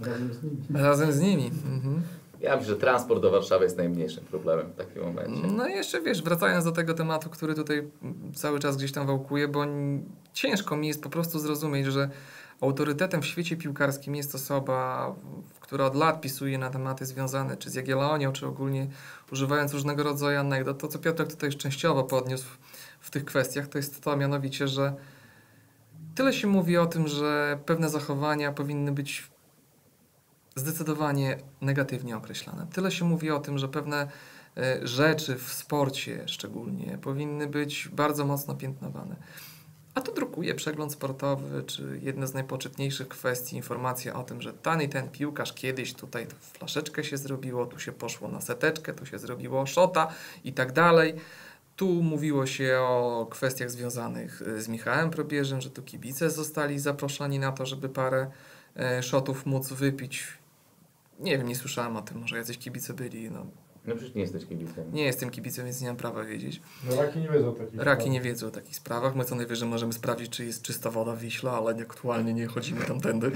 Razem 0.00 0.34
z 0.34 0.42
nimi. 0.42 0.56
Razem 0.70 1.12
z 1.12 1.20
nimi. 1.20 1.46
Mhm. 1.46 2.02
Ja 2.40 2.56
myślę, 2.56 2.74
że 2.74 2.80
transport 2.80 3.22
do 3.22 3.30
Warszawy 3.30 3.64
jest 3.64 3.76
najmniejszym 3.76 4.24
problemem 4.24 4.66
w 4.66 4.74
takim 4.74 5.02
momencie. 5.02 5.46
No 5.56 5.68
i 5.68 5.72
jeszcze 5.72 6.00
wiesz, 6.00 6.22
wracając 6.22 6.64
do 6.64 6.72
tego 6.72 6.94
tematu, 6.94 7.30
który 7.30 7.54
tutaj 7.54 7.90
cały 8.34 8.60
czas 8.60 8.76
gdzieś 8.76 8.92
tam 8.92 9.06
wałkuje, 9.06 9.48
bo 9.48 9.64
ciężko 10.32 10.76
mi 10.76 10.88
jest 10.88 11.02
po 11.02 11.10
prostu 11.10 11.38
zrozumieć, 11.38 11.86
że 11.86 12.10
autorytetem 12.60 13.22
w 13.22 13.26
świecie 13.26 13.56
piłkarskim 13.56 14.14
jest 14.14 14.34
osoba, 14.34 15.14
która 15.60 15.84
od 15.84 15.94
lat 15.94 16.20
pisuje 16.20 16.58
na 16.58 16.70
tematy 16.70 17.06
związane 17.06 17.56
czy 17.56 17.70
z 17.70 17.74
Jagiellonią, 17.74 18.32
czy 18.32 18.46
ogólnie 18.46 18.86
używając 19.32 19.72
różnego 19.72 20.02
rodzaju 20.02 20.40
anegdot. 20.40 20.78
To, 20.78 20.88
co 20.88 20.98
Piotrek 20.98 21.28
tutaj 21.28 21.48
już 21.48 21.56
częściowo 21.56 22.04
podniósł 22.04 22.46
w 23.00 23.10
tych 23.10 23.24
kwestiach, 23.24 23.66
to 23.66 23.78
jest 23.78 24.02
to 24.02 24.16
mianowicie, 24.16 24.68
że 24.68 24.94
tyle 26.18 26.32
się 26.32 26.46
mówi 26.46 26.76
o 26.76 26.86
tym, 26.86 27.08
że 27.08 27.58
pewne 27.66 27.88
zachowania 27.88 28.52
powinny 28.52 28.92
być 28.92 29.30
zdecydowanie 30.56 31.38
negatywnie 31.60 32.16
określane. 32.16 32.66
Tyle 32.72 32.90
się 32.90 33.04
mówi 33.04 33.30
o 33.30 33.38
tym, 33.38 33.58
że 33.58 33.68
pewne 33.68 34.08
e, 34.56 34.86
rzeczy 34.86 35.36
w 35.36 35.52
sporcie 35.52 36.22
szczególnie 36.26 36.98
powinny 37.02 37.46
być 37.46 37.88
bardzo 37.92 38.24
mocno 38.24 38.54
piętnowane. 38.54 39.16
A 39.94 40.00
tu 40.00 40.14
drukuje 40.14 40.54
przegląd 40.54 40.92
sportowy, 40.92 41.62
czy 41.62 42.00
jedna 42.02 42.26
z 42.26 42.34
najpoczytniejszych 42.34 43.08
kwestii, 43.08 43.56
informacja 43.56 44.14
o 44.14 44.24
tym, 44.24 44.42
że 44.42 44.52
ten 44.52 44.82
i 44.82 44.88
ten 44.88 45.08
piłkarz 45.08 45.52
kiedyś 45.52 45.94
tutaj 45.94 46.26
flaszeczkę 46.40 47.04
się 47.04 47.16
zrobiło, 47.16 47.66
tu 47.66 47.78
się 47.78 47.92
poszło 47.92 48.28
na 48.28 48.40
seteczkę, 48.40 48.94
tu 48.94 49.06
się 49.06 49.18
zrobiło 49.18 49.66
szota 49.66 50.08
i 50.44 50.52
tak 50.52 50.72
dalej. 50.72 51.14
Tu 51.78 51.86
mówiło 52.02 52.46
się 52.46 52.78
o 52.80 53.26
kwestiach 53.30 53.70
związanych 53.70 54.42
e, 54.56 54.60
z 54.60 54.68
Michałem 54.68 55.10
Probierzem, 55.10 55.60
że 55.60 55.70
tu 55.70 55.82
kibice 55.82 56.30
zostali 56.30 56.78
zaproszeni 56.78 57.38
na 57.38 57.52
to, 57.52 57.66
żeby 57.66 57.88
parę 57.88 58.30
e, 58.76 59.02
szotów 59.02 59.46
móc 59.46 59.72
wypić. 59.72 60.26
Nie 61.20 61.38
wiem, 61.38 61.48
nie 61.48 61.56
słyszałem 61.56 61.96
o 61.96 62.02
tym, 62.02 62.18
może 62.20 62.36
jacyś 62.36 62.58
kibice 62.58 62.94
byli. 62.94 63.30
No, 63.30 63.46
No 63.86 63.94
przecież 63.96 64.14
nie 64.14 64.22
jesteś 64.22 64.46
kibicem. 64.46 64.92
nie 64.92 65.02
jestem 65.04 65.30
kibicem, 65.30 65.64
więc 65.64 65.80
nie 65.80 65.86
mam 65.88 65.96
prawa 65.96 66.24
wiedzieć. 66.24 66.60
No 66.90 67.02
raki 67.02 67.18
nie 67.18 67.28
wiedzą 67.28 67.54
takich 67.54 67.80
Raki 67.80 68.00
spraw. 68.02 68.12
nie 68.12 68.20
wiedzą 68.20 68.46
o 68.46 68.50
takich 68.50 68.76
sprawach. 68.76 69.14
My 69.14 69.24
co 69.24 69.34
najwyżej 69.34 69.68
możemy 69.68 69.92
sprawdzić, 69.92 70.30
czy 70.30 70.44
jest 70.44 70.62
czysta 70.62 70.90
woda 70.90 71.12
w 71.16 71.18
Wiśle, 71.18 71.50
ale 71.50 71.74
nie- 71.74 71.82
aktualnie 71.82 72.34
nie 72.34 72.46
chodzimy 72.46 72.84
tamtędy, 72.84 73.30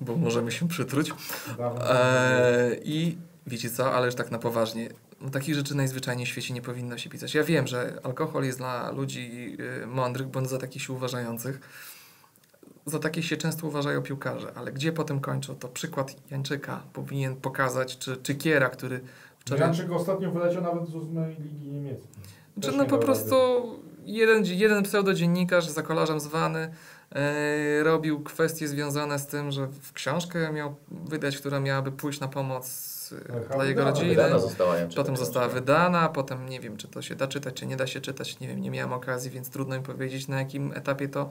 bo 0.00 0.16
możemy 0.16 0.52
się 0.52 0.68
przytruć. 0.68 1.12
Dawno. 1.58 1.80
Eee, 1.90 2.80
I 2.84 3.18
wiecie 3.46 3.70
co, 3.70 3.92
ale 3.94 4.06
już 4.06 4.14
tak 4.14 4.30
na 4.30 4.38
poważnie. 4.38 4.88
No, 5.20 5.30
takich 5.30 5.54
rzeczy 5.54 5.74
najzwyczajniej 5.74 6.26
w 6.26 6.28
świecie 6.28 6.54
nie 6.54 6.62
powinno 6.62 6.98
się 6.98 7.10
pisać. 7.10 7.34
Ja 7.34 7.44
wiem, 7.44 7.66
że 7.66 8.00
alkohol 8.02 8.44
jest 8.44 8.58
dla 8.58 8.90
ludzi 8.90 9.56
y, 9.82 9.86
mądrych 9.86 10.28
bądź 10.28 10.48
za 10.48 10.58
takich 10.58 10.82
się 10.82 10.92
uważających. 10.92 11.60
za 12.86 12.98
takie 12.98 13.22
się 13.22 13.36
często 13.36 13.66
uważają 13.66 14.02
piłkarze, 14.02 14.52
ale 14.54 14.72
gdzie 14.72 14.92
potem 14.92 15.20
kończą, 15.20 15.56
to 15.56 15.68
przykład 15.68 16.30
Jańczyka 16.30 16.82
powinien 16.92 17.36
pokazać, 17.36 17.98
czy, 17.98 18.16
czy 18.16 18.34
Kiera, 18.34 18.68
który 18.68 19.00
wczoraj... 19.38 19.60
Janczyk 19.60 19.92
ostatnio 19.92 20.30
wyleciał 20.30 20.62
nawet 20.62 20.88
z 20.88 20.94
ósmej 20.94 21.36
ligi 21.40 21.70
niemieckiej. 21.70 22.08
Czy 22.60 22.72
no 22.72 22.84
po 22.84 22.98
prostu 22.98 23.34
jeden, 24.04 24.44
jeden 24.44 24.82
pseudodziennikarz, 24.82 25.68
za 25.68 25.82
kolarzem 25.82 26.20
zwany, 26.20 26.74
e, 27.12 27.82
robił 27.82 28.22
kwestie 28.22 28.68
związane 28.68 29.18
z 29.18 29.26
tym, 29.26 29.50
że 29.50 29.66
w 29.66 29.92
książkę 29.92 30.52
miał 30.52 30.76
wydać, 30.90 31.38
która 31.38 31.60
miałaby 31.60 31.92
pójść 31.92 32.20
na 32.20 32.28
pomoc 32.28 32.97
Aha, 33.30 33.54
dla 33.54 33.64
jego 33.64 33.84
rodziny. 33.84 34.08
Wydana 34.08 34.38
została 34.38 34.74
Potem 34.96 35.16
została 35.16 35.48
wydana, 35.48 36.08
potem 36.08 36.48
nie 36.48 36.60
wiem, 36.60 36.76
czy 36.76 36.88
to 36.88 37.02
się 37.02 37.14
da 37.14 37.26
czytać, 37.26 37.54
czy 37.54 37.66
nie 37.66 37.76
da 37.76 37.86
się 37.86 38.00
czytać. 38.00 38.40
Nie 38.40 38.48
wiem, 38.48 38.60
nie 38.60 38.70
miałem 38.70 38.92
okazji, 38.92 39.30
więc 39.30 39.50
trudno 39.50 39.78
mi 39.78 39.82
powiedzieć, 39.82 40.28
na 40.28 40.38
jakim 40.38 40.72
etapie 40.72 41.08
to 41.08 41.30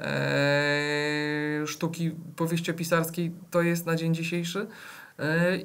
e, 0.00 1.66
sztuki 1.66 2.10
powieściopisarskiej 2.36 3.32
to 3.50 3.62
jest 3.62 3.86
na 3.86 3.96
dzień 3.96 4.14
dzisiejszy. 4.14 4.66
E, 5.18 5.58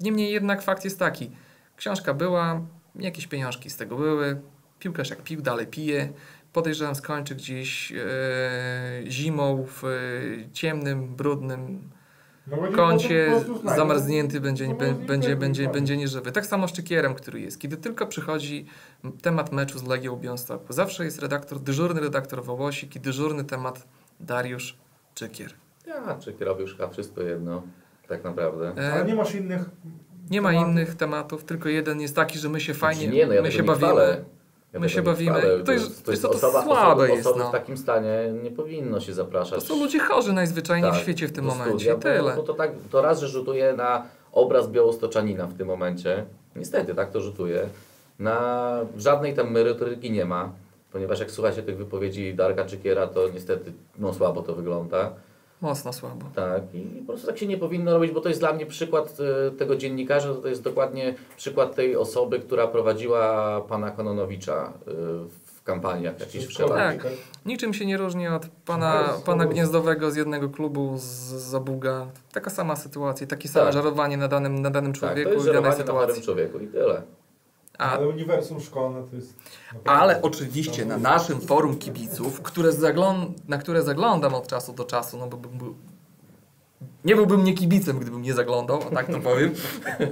niemniej 0.00 0.32
jednak 0.32 0.62
fakt 0.62 0.84
jest 0.84 0.98
taki. 0.98 1.30
Książka 1.76 2.14
była, 2.14 2.60
jakieś 2.94 3.26
pieniążki 3.26 3.70
z 3.70 3.76
tego 3.76 3.96
były, 3.96 4.40
piłkarz 4.78 5.10
jak 5.10 5.22
pił, 5.22 5.42
dalej 5.42 5.66
pije. 5.66 6.12
Podejrzewam 6.52 6.94
skończy 6.94 7.34
gdzieś 7.34 7.92
e, 7.92 7.96
zimą 9.06 9.66
w 9.66 9.84
e, 9.84 10.52
ciemnym, 10.52 11.16
brudnym 11.16 11.90
No 12.46 12.56
kącie 12.76 13.42
zamarznięty 13.76 14.40
będzie, 14.40 14.68
No, 14.68 14.74
bę- 14.74 15.06
będzie, 15.06 15.36
będzie, 15.36 15.64
tak, 15.64 15.72
będzie 15.72 15.96
nieżywy. 15.96 16.32
Tak 16.32 16.46
samo 16.46 16.68
z 16.68 16.72
Czykierem, 16.72 17.14
który 17.14 17.40
jest. 17.40 17.60
Kiedy 17.60 17.76
tylko 17.76 18.06
przychodzi 18.06 18.66
temat 19.22 19.52
meczu 19.52 19.78
z 19.78 19.82
Legią 19.86 20.16
Białystok, 20.16 20.62
zawsze 20.68 21.04
jest 21.04 21.18
redaktor, 21.22 21.60
dyżurny 21.60 22.00
redaktor 22.00 22.44
Wołosik 22.44 22.96
i 22.96 23.00
dyżurny 23.00 23.44
temat 23.44 23.86
Dariusz 24.20 24.76
Czykier. 25.14 25.50
Janczyk 25.86 26.40
robił 26.40 26.66
szka, 26.68 26.88
wszystko 26.88 27.22
jedno, 27.22 27.62
tak 28.08 28.24
naprawdę. 28.24 28.72
E, 28.78 28.92
Ale 28.92 29.04
nie 29.04 29.14
masz 29.14 29.34
innych... 29.34 29.64
nie 30.30 30.42
ma 30.42 30.48
tematów? 30.50 30.70
innych 30.70 30.94
tematów, 30.94 31.44
tylko 31.44 31.68
jeden 31.68 32.00
jest 32.00 32.16
taki, 32.16 32.38
że 32.38 32.48
my 32.48 32.60
się 32.60 32.74
fajnie, 32.74 33.08
nie, 33.08 33.26
no 33.26 33.32
ja 33.32 33.42
my 33.42 33.52
się 33.52 33.62
bawimy. 33.62 33.86
chwalę. 33.88 34.24
Ja 34.76 34.80
My 34.80 34.88
się 34.88 35.02
bawimy. 35.02 35.42
To 35.66 35.72
jest- 35.72 36.04
to 36.06 36.12
co, 36.16 36.28
to 36.28 36.34
osoba, 36.34 36.62
słabe 36.64 36.92
osoby, 36.92 37.08
jest, 37.08 37.26
Osoby 37.26 37.42
no. 37.42 37.48
w 37.48 37.52
takim 37.52 37.76
stanie 37.76 38.32
nie 38.42 38.50
powinno 38.50 39.00
się 39.00 39.06
To 39.06 39.14
zapraszać. 39.14 39.62
są 39.62 39.78
ludzie 39.78 39.98
chorzy 40.00 40.32
najzwyczajniej 40.32 40.90
w 40.90 40.94
Tak, 40.94 41.02
świecie 41.02 41.28
w 41.28 41.32
tym 41.32 41.44
momencie. 41.44 41.70
studia, 41.70 41.94
Tyle. 41.96 42.36
Bo 42.36 42.42
to, 42.42 42.54
tak, 42.54 42.70
to 42.90 43.02
raz, 43.02 43.20
że 43.20 43.28
rzutuje 43.28 43.72
na 43.72 44.02
obraz 44.32 44.68
białostoczanina 44.68 45.46
w 45.46 45.54
tym 45.54 45.66
momencie. 45.68 46.24
Niestety, 46.56 46.94
tak 46.94 47.10
to 47.10 47.20
rzutuje. 47.20 47.68
Na 48.18 48.78
żadnej 48.98 49.34
tam 49.34 49.50
merytoryki 49.52 50.10
nie 50.10 50.24
ma, 50.24 50.50
ponieważ 50.92 51.20
jak 51.20 51.30
słucha 51.30 51.52
się 51.52 51.62
tych 51.62 51.76
wypowiedzi 51.76 52.34
Darka 52.34 52.64
Czykiera, 52.64 53.06
to 53.06 53.28
niestety 53.34 53.72
no, 53.98 54.14
słabo 54.14 54.42
to 54.42 54.54
wygląda. 54.54 55.10
Mocno 55.60 55.92
słabo. 55.92 56.26
Tak, 56.34 56.62
i 56.74 56.80
po 57.00 57.06
prostu 57.06 57.26
tak 57.26 57.38
się 57.38 57.46
nie 57.46 57.56
powinno 57.58 57.92
robić, 57.92 58.12
bo 58.12 58.20
to 58.20 58.28
jest 58.28 58.40
dla 58.40 58.52
mnie 58.52 58.66
przykład 58.66 59.16
e, 59.46 59.50
tego 59.50 59.76
dziennikarza, 59.76 60.34
to 60.34 60.48
jest 60.48 60.62
dokładnie 60.62 61.14
przykład 61.36 61.74
tej 61.74 61.96
osoby, 61.96 62.40
która 62.40 62.66
prowadziła 62.66 63.60
pana 63.60 63.90
Kononowicza 63.90 64.72
e, 64.88 64.90
w 65.56 65.62
kampaniach 65.64 66.20
jakichś 66.20 66.46
wszelakich. 66.46 67.02
Tak. 67.02 67.12
Niczym 67.46 67.74
się 67.74 67.86
nie 67.86 67.96
różni 67.96 68.28
od 68.28 68.46
pana, 68.66 69.08
pana 69.24 69.46
Gniezdowego 69.46 70.10
z 70.10 70.16
jednego 70.16 70.48
klubu 70.48 70.94
z 70.98 71.04
Zabuga. 71.32 72.06
Taka 72.32 72.50
sama 72.50 72.76
sytuacja, 72.76 73.26
takie 73.26 73.48
same 73.48 73.64
Tak. 73.64 73.74
żarowanie 73.74 74.16
na 74.16 74.28
danym, 74.28 74.62
na 74.62 74.70
danym 74.70 74.92
Tak, 74.92 75.00
człowieku 75.00 75.30
to 75.30 75.34
jest 75.34 75.44
i 75.46 75.46
danej 75.46 75.62
żerowanie 75.62 75.78
na 75.78 75.84
sytuacji. 75.86 76.22
człowieku 76.22 76.58
i 76.58 76.66
tyle. 76.66 77.02
A, 77.78 77.90
Ale 77.90 78.08
uniwersum 78.08 78.60
szkolne 78.60 79.02
to 79.10 79.16
jest... 79.16 79.34
ale 79.84 80.22
oczywiście 80.22 80.84
na 80.84 80.98
naszym 80.98 81.40
forum 81.40 81.78
kibiców, 81.78 82.42
które 82.42 82.72
na 83.48 83.58
które 83.58 83.82
zaglądam 83.82 84.34
od 84.34 84.48
czasu 84.48 84.72
do 84.72 84.84
czasu, 84.84 85.18
no 85.18 85.26
bo 85.26 85.36
bym 85.36 85.58
był, 85.58 85.74
nie 87.04 87.16
byłbym 87.16 87.44
nie 87.44 87.54
kibicem, 87.54 87.98
gdybym 87.98 88.22
nie 88.22 88.34
zaglądał, 88.34 88.80
o 88.80 88.90
tak 88.90 89.06
to 89.06 89.20
powiem. 89.20 89.54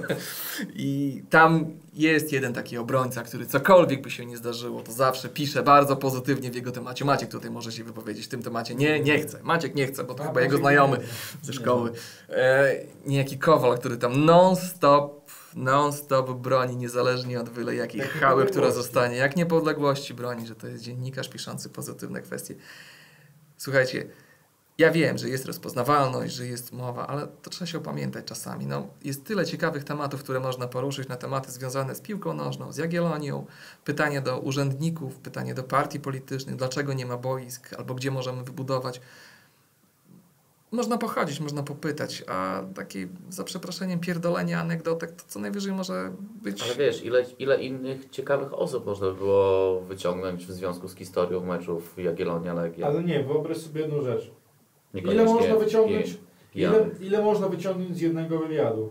I 0.75 1.23
tam 1.29 1.65
jest 1.93 2.31
jeden 2.31 2.53
taki 2.53 2.77
obrońca, 2.77 3.23
który 3.23 3.45
cokolwiek 3.45 4.01
by 4.01 4.11
się 4.11 4.25
nie 4.25 4.37
zdarzyło, 4.37 4.81
to 4.81 4.91
zawsze 4.91 5.29
pisze 5.29 5.63
bardzo 5.63 5.95
pozytywnie 5.95 6.51
w 6.51 6.55
jego 6.55 6.71
temacie. 6.71 7.05
Maciek 7.05 7.29
tutaj 7.29 7.51
może 7.51 7.71
się 7.71 7.83
wypowiedzieć 7.83 8.25
w 8.25 8.29
tym 8.29 8.43
temacie. 8.43 8.75
Nie, 8.75 8.99
nie 8.99 9.19
chce. 9.19 9.39
Maciek 9.43 9.75
nie 9.75 9.87
chce, 9.87 10.03
bo 10.03 10.13
to 10.13 10.23
A, 10.23 10.27
chyba 10.27 10.41
jego 10.41 10.57
znajomy 10.57 10.97
nie. 10.97 11.03
ze 11.41 11.53
szkoły. 11.53 11.91
E, 12.29 12.75
niejaki 13.05 13.37
Kowal, 13.37 13.77
który 13.77 13.97
tam 13.97 14.25
non-stop, 14.25 15.24
non-stop 15.55 16.31
broni, 16.31 16.75
niezależnie 16.75 17.39
od 17.39 17.49
byle 17.49 17.75
jakiej 17.75 18.01
Jak 18.01 18.09
chały, 18.09 18.45
która 18.45 18.71
zostanie. 18.71 19.15
Jak 19.15 19.35
niepodległości 19.35 20.13
broni, 20.13 20.47
że 20.47 20.55
to 20.55 20.67
jest 20.67 20.83
dziennikarz 20.83 21.29
piszący 21.29 21.69
pozytywne 21.69 22.21
kwestie. 22.21 22.55
Słuchajcie, 23.57 24.09
ja 24.77 24.91
wiem, 24.91 25.17
że 25.17 25.29
jest 25.29 25.45
rozpoznawalność, 25.45 26.33
że 26.33 26.47
jest 26.47 26.71
mowa, 26.71 27.07
ale 27.07 27.27
to 27.27 27.49
trzeba 27.49 27.65
się 27.65 27.77
opamiętać 27.77 28.25
czasami. 28.25 28.65
No, 28.65 28.87
jest 29.03 29.25
tyle 29.25 29.45
ciekawych 29.45 29.83
tematów, 29.83 30.23
które 30.23 30.39
można 30.39 30.67
poruszyć 30.67 31.07
na 31.07 31.15
tematy 31.15 31.51
związane 31.51 31.95
z 31.95 32.01
piłką 32.01 32.33
nożną, 32.33 32.71
z 32.71 32.77
Jagiellonią, 32.77 33.45
pytanie 33.83 34.21
do 34.21 34.39
urzędników, 34.39 35.15
pytanie 35.19 35.53
do 35.53 35.63
partii 35.63 35.99
politycznych, 35.99 36.55
dlaczego 36.55 36.93
nie 36.93 37.05
ma 37.05 37.17
boisk, 37.17 37.73
albo 37.77 37.95
gdzie 37.95 38.11
możemy 38.11 38.43
wybudować. 38.43 39.01
Można 40.75 40.97
pochodzić, 40.97 41.39
można 41.39 41.63
popytać, 41.63 42.23
a 42.27 42.63
takie, 42.75 43.07
za 43.29 43.43
przeproszeniem, 43.43 43.99
pierdolenie 43.99 44.59
anegdotek, 44.59 45.11
to 45.11 45.23
co 45.27 45.39
najwyżej 45.39 45.73
może 45.73 46.11
być... 46.43 46.63
Ale 46.63 46.75
wiesz, 46.75 47.05
ile, 47.05 47.25
ile 47.39 47.63
innych 47.63 48.09
ciekawych 48.09 48.53
osób 48.53 48.85
można 48.85 49.07
by 49.07 49.13
było 49.13 49.81
wyciągnąć 49.81 50.45
w 50.45 50.51
związku 50.51 50.87
z 50.87 50.95
historią 50.95 51.45
meczów 51.45 51.97
Jagiellonia-Legia. 51.97 52.85
Ale 52.85 53.03
nie, 53.03 53.23
wyobraź 53.23 53.57
sobie 53.57 53.81
jedną 53.81 54.01
rzecz. 54.01 54.31
Ile 54.93 55.25
można 55.25 55.55
wyciągnąć, 55.55 56.17
ile, 56.55 56.89
ile 57.01 57.21
można 57.21 57.49
wyciągnąć 57.49 57.97
z 57.97 58.01
jednego 58.01 58.39
wywiadu? 58.39 58.89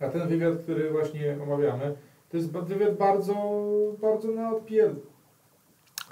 A 0.00 0.08
ten 0.08 0.28
wywiad, 0.28 0.58
który 0.58 0.90
właśnie 0.90 1.38
omawiamy, 1.42 1.96
to 2.30 2.36
jest 2.36 2.52
wywiad 2.52 2.96
bardzo, 2.96 3.34
bardzo 4.00 4.28
na 4.28 4.56
odpier... 4.56 4.94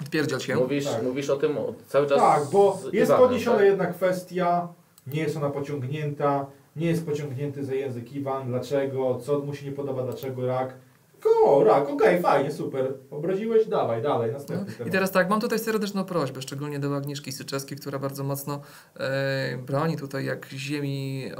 Odpierdziel 0.01 0.39
się. 0.39 0.55
Mówisz, 0.55 0.85
Tak. 0.85 1.03
mówisz 1.03 1.29
o 1.29 1.35
tym 1.37 1.57
cały 1.87 2.07
czas 2.07 2.19
Tak, 2.19 2.43
bo 2.51 2.79
jest 2.93 3.09
Iwanem, 3.11 3.27
podniesiona 3.27 3.57
tak? 3.57 3.65
jedna 3.65 3.85
kwestia, 3.85 4.67
nie 5.07 5.21
jest 5.21 5.37
ona 5.37 5.49
pociągnięta, 5.49 6.45
nie 6.75 6.87
jest 6.87 7.05
pociągnięty 7.05 7.65
za 7.65 7.73
język 7.73 8.13
Iwan, 8.13 8.47
dlaczego, 8.47 9.19
co 9.23 9.39
mu 9.39 9.53
się 9.55 9.65
nie 9.65 9.71
podoba, 9.71 10.03
dlaczego 10.03 10.47
rak. 10.47 10.73
O, 11.45 11.63
rak, 11.63 11.89
okej, 11.89 12.21
fajnie, 12.21 12.51
super. 12.51 12.93
Obraziłeś, 13.11 13.65
dawaj, 13.67 14.01
dalej, 14.01 14.31
następny 14.31 14.65
No, 14.67 14.73
I 14.73 14.77
temat. 14.77 14.91
teraz 14.93 15.11
tak, 15.11 15.29
mam 15.29 15.41
tutaj 15.41 15.59
serdeczną 15.59 16.03
prośbę, 16.05 16.41
szczególnie 16.41 16.79
do 16.79 16.95
Agnieszki 16.95 17.31
Syczewskiej, 17.31 17.77
która 17.77 17.99
bardzo 17.99 18.23
mocno 18.23 18.61
e, 18.99 19.57
broni 19.57 19.97
tutaj 19.97 20.25
jak 20.25 20.45
ziemi, 20.49 21.31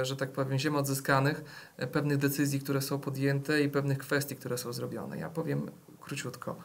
e, 0.00 0.04
że 0.04 0.16
tak 0.16 0.32
powiem, 0.32 0.58
ziem 0.58 0.76
odzyskanych, 0.76 1.44
e, 1.76 1.86
pewnych 1.86 2.16
decyzji, 2.18 2.60
które 2.60 2.80
są 2.82 2.98
podjęte 2.98 3.62
i 3.62 3.68
pewnych 3.68 3.98
kwestii, 3.98 4.36
które 4.36 4.58
są 4.58 4.72
zrobione. 4.72 5.18
Ja 5.18 5.28
powiem 5.28 5.70
króciutko. 6.00 6.56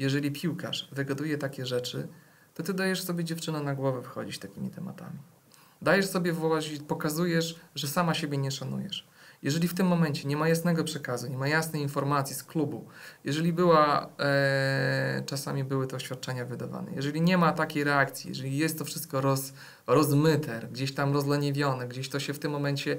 Jeżeli 0.00 0.30
piłkarz 0.30 0.88
wygaduje 0.92 1.38
takie 1.38 1.66
rzeczy, 1.66 2.08
to 2.54 2.62
ty 2.62 2.74
dajesz 2.74 3.02
sobie 3.02 3.24
dziewczynę 3.24 3.60
na 3.60 3.74
głowę 3.74 4.02
wchodzić 4.02 4.38
takimi 4.38 4.70
tematami. 4.70 5.18
Dajesz 5.82 6.06
sobie 6.06 6.32
wyłazić, 6.32 6.82
pokazujesz, 6.82 7.60
że 7.74 7.88
sama 7.88 8.14
siebie 8.14 8.38
nie 8.38 8.50
szanujesz. 8.50 9.08
Jeżeli 9.42 9.68
w 9.68 9.74
tym 9.74 9.86
momencie 9.86 10.28
nie 10.28 10.36
ma 10.36 10.48
jasnego 10.48 10.84
przekazu, 10.84 11.26
nie 11.26 11.38
ma 11.38 11.48
jasnej 11.48 11.82
informacji 11.82 12.36
z 12.36 12.44
klubu, 12.44 12.88
jeżeli 13.24 13.52
była, 13.52 14.08
e, 14.18 15.22
czasami 15.26 15.64
były 15.64 15.86
te 15.86 15.96
oświadczenia 15.96 16.44
wydawane, 16.44 16.92
jeżeli 16.94 17.20
nie 17.20 17.38
ma 17.38 17.52
takiej 17.52 17.84
reakcji, 17.84 18.28
jeżeli 18.28 18.56
jest 18.56 18.78
to 18.78 18.84
wszystko 18.84 19.20
roz, 19.20 19.52
rozmyte, 19.86 20.68
gdzieś 20.72 20.94
tam 20.94 21.12
rozleniwione, 21.12 21.88
gdzieś 21.88 22.08
to 22.08 22.20
się 22.20 22.34
w 22.34 22.38
tym 22.38 22.52
momencie 22.52 22.96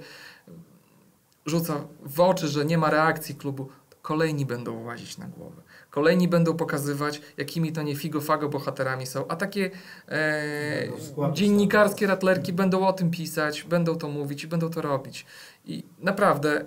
rzuca 1.46 1.88
w 2.06 2.20
oczy, 2.20 2.48
że 2.48 2.66
nie 2.66 2.78
ma 2.78 2.90
reakcji 2.90 3.36
klubu, 3.36 3.70
kolejni 4.02 4.46
będą 4.46 4.84
łazić 4.84 5.18
na 5.18 5.28
głowę. 5.28 5.62
Kolejni 5.92 6.28
będą 6.28 6.58
pokazywać, 6.58 7.22
jakimi 7.38 7.72
to 7.72 7.82
nie 7.82 7.96
figo-fago 7.96 8.50
bohaterami 8.50 9.06
są, 9.06 9.28
a 9.28 9.36
takie 9.36 9.72
e, 10.10 10.88
dziennikarskie 11.34 12.08
ratlerki 12.08 12.54
będą 12.54 12.88
o 12.88 12.94
tym 12.94 13.12
pisać, 13.12 13.64
będą 13.64 13.96
to 13.96 14.08
mówić 14.08 14.44
i 14.44 14.48
będą 14.48 14.70
to 14.70 14.82
robić. 14.82 15.26
I 15.66 15.84
naprawdę 16.00 16.66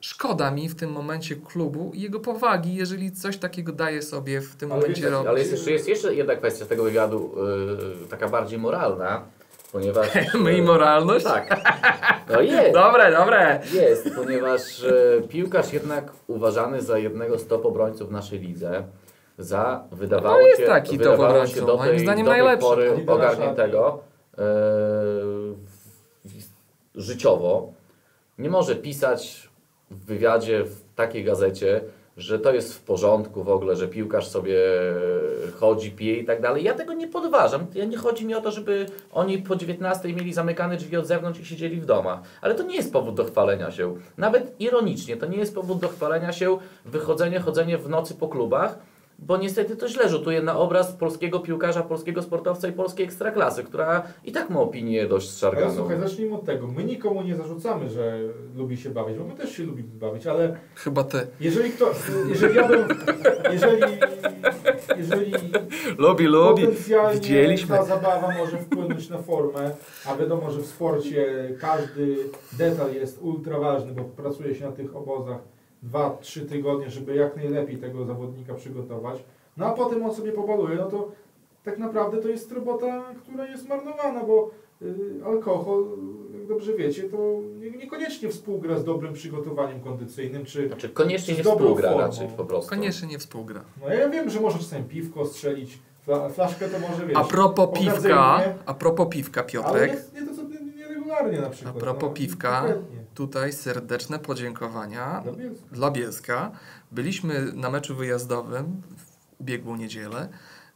szkoda 0.00 0.50
mi 0.50 0.68
w 0.68 0.74
tym 0.74 0.92
momencie 0.92 1.36
klubu 1.36 1.92
i 1.94 2.00
jego 2.00 2.20
powagi, 2.20 2.74
jeżeli 2.74 3.12
coś 3.12 3.36
takiego 3.36 3.72
daje 3.72 4.02
sobie 4.02 4.40
w 4.40 4.56
tym 4.56 4.72
Ale 4.72 4.80
momencie 4.80 5.02
wiecie, 5.02 5.10
robić. 5.10 5.28
Ale 5.28 5.38
jest 5.38 5.52
jeszcze, 5.52 5.70
jest 5.70 5.88
jeszcze 5.88 6.14
jedna 6.14 6.36
kwestia 6.36 6.66
tego 6.66 6.84
wywiadu, 6.84 7.34
yy, 8.00 8.08
taka 8.08 8.28
bardziej 8.28 8.58
moralna, 8.58 9.24
ponieważ... 9.72 10.08
My 10.44 10.56
i 10.56 10.62
moralność? 10.62 11.24
Tak. 11.24 11.60
No 12.30 12.40
jest. 12.40 12.72
Dobre, 12.74 13.12
dobre. 13.12 13.60
Jest, 13.72 14.14
ponieważ 14.16 14.84
e, 14.84 15.22
piłkarz 15.28 15.72
jednak 15.72 16.12
uważany 16.26 16.82
za 16.82 16.98
jednego 16.98 17.38
z 17.38 17.46
top 17.46 17.66
obrońców 17.66 18.10
naszej 18.10 18.38
lidze, 18.38 18.84
za 19.38 19.84
wydawało 19.92 20.40
No 20.40 20.46
jest 20.46 20.60
się, 20.60 20.66
taki 20.66 20.90
top 20.90 20.98
wydawało 20.98 21.28
obrońcą, 21.28 21.54
się 21.54 21.66
do 21.66 21.76
tej, 21.76 21.98
zdaniem 21.98 22.26
do 22.26 22.32
tej 22.32 22.40
najlepszy. 22.42 22.66
pory 22.66 23.04
ogarniętego 23.06 23.98
e, 24.38 24.42
życiowo. 26.94 27.72
Nie 28.38 28.50
może 28.50 28.76
pisać 28.76 29.48
w 29.90 30.04
wywiadzie 30.04 30.64
w 30.64 30.94
takiej 30.94 31.24
gazecie, 31.24 31.80
że 32.16 32.38
to 32.38 32.52
jest 32.52 32.74
w 32.74 32.80
porządku 32.80 33.44
w 33.44 33.48
ogóle, 33.48 33.76
że 33.76 33.88
piłkarz 33.88 34.28
sobie 34.28 34.58
chodzi, 35.60 35.90
pije 35.90 36.16
i 36.16 36.24
tak 36.24 36.42
dalej. 36.42 36.64
Ja 36.64 36.74
tego 36.74 36.92
nie 36.92 37.08
podważam. 37.08 37.66
Ja 37.74 37.84
nie 37.84 37.96
chodzi 37.96 38.26
mi 38.26 38.34
o 38.34 38.40
to, 38.40 38.50
żeby 38.50 38.86
oni 39.12 39.38
po 39.38 39.56
19 39.56 40.08
mieli 40.08 40.32
zamykane 40.32 40.76
drzwi 40.76 40.96
od 40.96 41.06
zewnątrz 41.06 41.40
i 41.40 41.44
siedzieli 41.44 41.80
w 41.80 41.86
domach. 41.86 42.20
Ale 42.40 42.54
to 42.54 42.62
nie 42.62 42.76
jest 42.76 42.92
powód 42.92 43.14
do 43.14 43.24
chwalenia 43.24 43.70
się. 43.70 43.96
Nawet 44.16 44.60
ironicznie, 44.60 45.16
to 45.16 45.26
nie 45.26 45.38
jest 45.38 45.54
powód 45.54 45.78
do 45.78 45.88
chwalenia 45.88 46.32
się 46.32 46.58
wychodzenie, 46.84 47.40
chodzenie 47.40 47.78
w 47.78 47.88
nocy 47.88 48.14
po 48.14 48.28
klubach, 48.28 48.78
bo 49.18 49.36
niestety 49.36 49.76
to 49.76 49.88
źle 49.88 50.08
rzutuje 50.08 50.42
na 50.42 50.58
obraz 50.58 50.92
polskiego 50.92 51.40
piłkarza, 51.40 51.82
polskiego 51.82 52.22
sportowca 52.22 52.68
i 52.68 52.72
polskiej 52.72 53.06
ekstraklasy, 53.06 53.64
która 53.64 54.02
i 54.24 54.32
tak 54.32 54.50
ma 54.50 54.60
opinię 54.60 55.06
dość 55.06 55.26
Ale 55.26 55.34
zszarganą. 55.36 55.74
słuchaj, 55.74 56.00
zacznijmy 56.00 56.34
od 56.34 56.44
tego. 56.44 56.66
My 56.66 56.84
nikomu 56.84 57.22
nie 57.22 57.36
zarzucamy, 57.36 57.90
że 57.90 58.18
lubi 58.56 58.76
się 58.76 58.90
bawić, 58.90 59.18
bo 59.18 59.24
my 59.24 59.34
też 59.34 59.56
się 59.56 59.62
lubimy 59.64 59.88
bawić, 59.88 60.26
ale 60.26 60.56
Chyba 60.74 61.04
ty. 61.04 61.26
jeżeli 61.40 61.70
kto, 61.70 61.90
jeżeli 62.28 62.56
ja 62.56 62.68
bym, 62.68 62.84
jeżeli, 63.52 63.82
jeżeli 64.96 65.32
Lubi, 65.98 66.26
potencjalnie 66.28 67.14
Widzieliśmy. 67.20 67.76
ta 67.76 67.84
zabawa 67.84 68.34
może 68.38 68.58
wpłynąć 68.58 69.08
na 69.10 69.18
formę, 69.18 69.70
a 70.06 70.16
wiadomo, 70.16 70.50
że 70.50 70.60
w 70.60 70.66
sporcie 70.66 71.48
każdy 71.60 72.16
detal 72.52 72.94
jest 72.94 73.18
ultra 73.22 73.58
ważny, 73.58 73.92
bo 73.92 74.02
pracuje 74.04 74.54
się 74.54 74.64
na 74.64 74.72
tych 74.72 74.96
obozach 74.96 75.38
2-3 75.92 76.48
tygodnie, 76.48 76.90
żeby 76.90 77.14
jak 77.16 77.36
najlepiej 77.36 77.76
tego 77.78 78.04
zawodnika 78.04 78.54
przygotować, 78.54 79.22
no 79.56 79.66
a 79.66 79.72
potem 79.72 80.04
on 80.04 80.14
sobie 80.14 80.32
pobaluje, 80.32 80.76
no 80.76 80.86
to 80.90 81.08
tak 81.64 81.78
naprawdę 81.78 82.16
to 82.22 82.28
jest 82.28 82.52
robota, 82.52 83.04
która 83.22 83.46
jest 83.46 83.68
marnowana, 83.68 84.24
bo 84.24 84.50
y, 84.82 84.94
alkohol, 85.26 85.84
jak 86.38 86.46
dobrze 86.46 86.74
wiecie, 86.74 87.02
to 87.02 87.16
nie- 87.60 87.70
niekoniecznie 87.70 88.28
współgra 88.28 88.78
z 88.78 88.84
dobrym 88.84 89.12
przygotowaniem 89.12 89.80
kondycyjnym, 89.80 90.44
czy 90.44 90.66
Znaczy 90.68 90.88
koniecznie 90.88 91.34
Z 91.34 91.38
nie 91.38 91.44
dobrą 91.44 91.66
współgra 91.66 91.88
formą. 91.90 92.06
raczej 92.06 92.28
po 92.36 92.44
prostu. 92.44 92.70
Koniecznie 92.70 93.08
nie 93.08 93.18
współgra. 93.18 93.60
no 93.82 93.94
ja 93.94 94.08
wiem, 94.08 94.30
że 94.30 94.40
może 94.40 94.58
czasem 94.58 94.84
piwko 94.84 95.26
strzelić, 95.26 95.78
fla, 96.04 96.28
flaszkę 96.28 96.68
to 96.68 96.78
może 96.78 97.06
wiesz. 97.06 97.16
A 97.16 97.24
propos 97.24 97.78
piwka, 97.78 98.40
a 98.66 98.74
propos 98.74 99.08
piwka, 99.10 99.40
Ale 99.40 99.48
Piotrek, 99.50 99.92
nie, 100.14 100.20
nie 100.20 100.26
to 100.26 100.34
co 100.34 100.42
nieregularnie 100.76 101.40
na 101.40 101.46
a 101.46 101.50
przykład. 101.50 101.76
propos 101.76 102.08
no, 102.08 102.14
piwka, 102.14 102.60
konkretnie. 102.60 103.05
Tutaj 103.16 103.52
serdeczne 103.52 104.18
podziękowania 104.18 105.20
Dla 105.24 105.32
Bielska. 105.32 105.66
dla 105.72 105.90
Bielska. 105.90 106.50
Byliśmy 106.92 107.52
na 107.52 107.70
meczu 107.70 107.96
wyjazdowym 107.96 108.82
w 108.96 109.40
ubiegłą 109.40 109.76
niedzielę, 109.76 110.28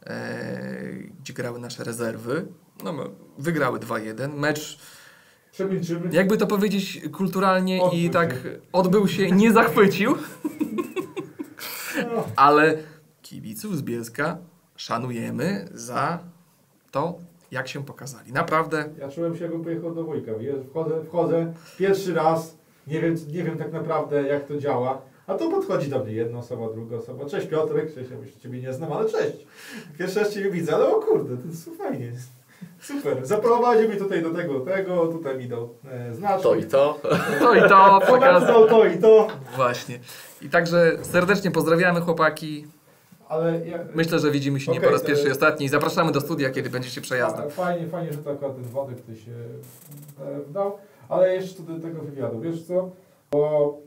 e, 0.05 0.93
gdzie 1.21 1.33
grały 1.33 1.59
nasze 1.59 1.83
rezerwy. 1.83 2.47
No, 2.83 2.93
wygrały 3.37 3.79
2-1. 3.79 4.33
Mecz, 4.37 4.79
Przemilczymy. 5.51 6.09
jakby 6.11 6.37
to 6.37 6.47
powiedzieć 6.47 7.01
kulturalnie 7.13 7.77
i 7.77 7.81
Odbył 7.81 8.09
tak 8.09 8.31
się. 8.31 8.59
odbył 8.73 9.07
się, 9.07 9.31
nie 9.31 9.51
zachwycił, 9.51 10.15
No, 12.15 12.27
ale 12.35 12.77
kibiców 13.21 13.77
z 13.77 13.81
Bielska 13.81 14.37
szanujemy 14.75 15.67
za 15.73 16.19
to, 16.91 17.19
jak 17.51 17.67
się 17.67 17.85
pokazali. 17.85 18.31
Naprawdę 18.33 18.85
ja 18.99 19.09
czułem 19.09 19.35
się 19.35 19.43
jakbym 19.43 19.63
pojechał 19.63 19.95
do 19.95 20.03
Wojka. 20.03 20.33
wiesz, 20.35 20.55
Wchodzę, 20.69 21.03
wchodzę 21.03 21.53
pierwszy 21.77 22.13
raz, 22.13 22.57
nie 22.87 23.01
wiem, 23.01 23.15
nie 23.33 23.43
wiem 23.43 23.57
tak 23.57 23.71
naprawdę 23.73 24.23
jak 24.27 24.47
to 24.47 24.57
działa. 24.57 25.01
A 25.27 25.33
to 25.33 25.49
podchodzi 25.51 25.89
do 25.89 26.03
mnie 26.03 26.13
jedna 26.13 26.39
osoba, 26.39 26.69
druga 26.73 26.97
osoba. 26.97 27.25
Cześć 27.25 27.47
Piotrek, 27.47 27.93
cześć, 27.93 28.11
ja 28.11 28.17
już 28.17 28.35
Ciebie 28.35 28.61
nie 28.61 28.73
znam, 28.73 28.93
ale 28.93 29.09
cześć. 29.09 29.47
Pierwszy 29.97 30.19
raz 30.19 30.33
Ciebie 30.33 30.51
widzę, 30.51 30.75
ale 30.75 30.87
o 30.95 30.99
kurde, 30.99 31.37
to 31.37 31.47
jest 31.47 31.69
fajnie. 31.77 32.11
Super. 32.79 33.25
Zaprowadził 33.25 33.89
mnie 33.89 33.97
tutaj 33.97 34.23
do 34.23 34.29
tego, 34.29 34.59
tego, 34.59 35.07
tutaj 35.07 35.37
mi 35.37 35.47
dał 35.47 35.69
e, 35.91 36.13
znaczek. 36.13 36.43
To 36.43 36.55
i 36.55 36.65
to. 36.65 36.99
to 37.39 37.55
i 37.55 37.69
to 37.69 38.01
pokazał. 38.07 38.67
to 38.67 38.85
i 38.85 38.97
to. 38.97 39.27
Właśnie. 39.55 39.99
I 40.41 40.49
także 40.49 40.97
serdecznie 41.01 41.51
pozdrawiamy 41.51 42.01
chłopaki. 42.01 42.67
Ale 43.31 43.67
ja, 43.67 43.79
Myślę, 43.95 44.19
że 44.19 44.31
widzimy 44.31 44.59
się 44.59 44.71
nie 44.71 44.77
Okej, 44.77 44.89
po 44.89 44.95
raz 44.95 45.03
pierwszy 45.03 45.27
i 45.27 45.31
ostatni. 45.31 45.69
Zapraszamy 45.69 46.11
do 46.11 46.21
studia, 46.21 46.49
kiedy 46.49 46.69
będziecie 46.69 47.01
przejazdem. 47.01 47.49
Fa- 47.49 47.63
Fajnie, 47.63 47.87
fajnie, 47.87 48.13
że 48.13 48.17
to 48.17 48.31
akurat 48.31 48.55
ten 48.55 48.63
wątek 48.63 49.01
ty 49.01 49.15
się 49.15 49.31
e, 50.21 50.41
wdał, 50.41 50.77
ale 51.09 51.35
jeszcze 51.35 51.63
do 51.63 51.79
tego 51.79 52.01
wywiadu, 52.01 52.39
wiesz 52.39 52.63
co, 52.63 52.91
bo 53.31 53.77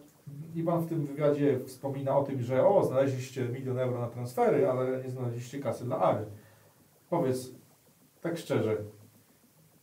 Iwan 0.54 0.80
w 0.80 0.88
tym 0.88 1.06
wywiadzie 1.06 1.60
wspomina 1.66 2.18
o 2.18 2.22
tym, 2.22 2.42
że 2.42 2.66
o, 2.66 2.84
znaleźliście 2.84 3.48
milion 3.48 3.78
euro 3.78 4.00
na 4.00 4.06
transfery, 4.06 4.70
ale 4.70 5.02
nie 5.04 5.10
znaleźliście 5.10 5.58
kasy 5.58 5.84
dla 5.84 5.98
Ary. 5.98 6.24
Powiedz, 7.10 7.50
tak 8.22 8.38
szczerze, 8.38 8.76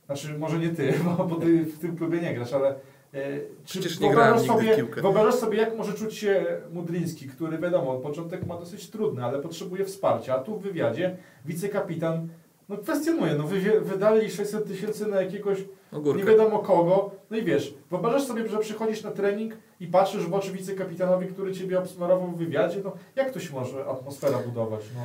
znaczy 0.06 0.38
może 0.38 0.60
nie 0.60 0.70
ty, 0.70 0.94
bo, 1.18 1.24
bo 1.26 1.36
ty 1.36 1.66
w 1.66 1.80
tym 1.80 1.98
klubie 1.98 2.22
nie 2.22 2.34
grasz, 2.34 2.54
ale 2.54 2.76
czy 3.12 3.48
Przecież 3.66 4.00
nie 4.00 4.12
grałem 4.12 4.40
sobie, 4.40 4.76
piłkę. 4.76 5.02
wyobrażasz 5.02 5.36
sobie, 5.36 5.58
jak 5.58 5.78
może 5.78 5.94
czuć 5.94 6.16
się 6.16 6.46
Mudryński, 6.74 7.28
który 7.28 7.58
wiadomo, 7.58 7.96
początek 7.96 8.46
ma 8.46 8.58
dosyć 8.58 8.90
trudny, 8.90 9.26
ale 9.26 9.40
potrzebuje 9.40 9.86
wsparcia, 9.86 10.36
a 10.36 10.40
tu 10.40 10.60
w 10.60 10.62
wywiadzie 10.62 11.18
wicekapitan 11.46 12.28
no 12.70 12.78
kwestionuje, 12.78 13.36
no 13.36 13.44
wy, 13.44 13.82
wydali 13.82 14.32
600 14.32 14.68
tysięcy 14.68 15.08
na 15.08 15.22
jakiegoś 15.22 15.60
nie 15.60 15.98
Ogórkę. 15.98 16.26
wiadomo 16.26 16.60
kogo, 16.60 17.12
no 17.32 17.38
i 17.38 17.44
wiesz, 17.44 17.74
wyobrażasz 17.90 18.24
sobie, 18.24 18.50
że 18.50 18.58
przychodzisz 18.58 19.04
na 19.04 19.12
trening 19.12 19.54
i 19.80 19.88
patrzysz 19.88 20.26
w 20.26 20.34
oczy 20.34 20.52
wicekapitanowi, 20.52 21.28
który 21.28 21.54
ciebie 21.54 21.80
obsmarował 21.80 22.28
w 22.28 22.38
wywiadzie, 22.38 22.82
no 22.84 22.92
jak 23.16 23.32
to 23.32 23.40
się 23.40 23.54
może 23.54 23.86
atmosfera 23.86 24.38
budować, 24.38 24.82
no. 24.96 25.02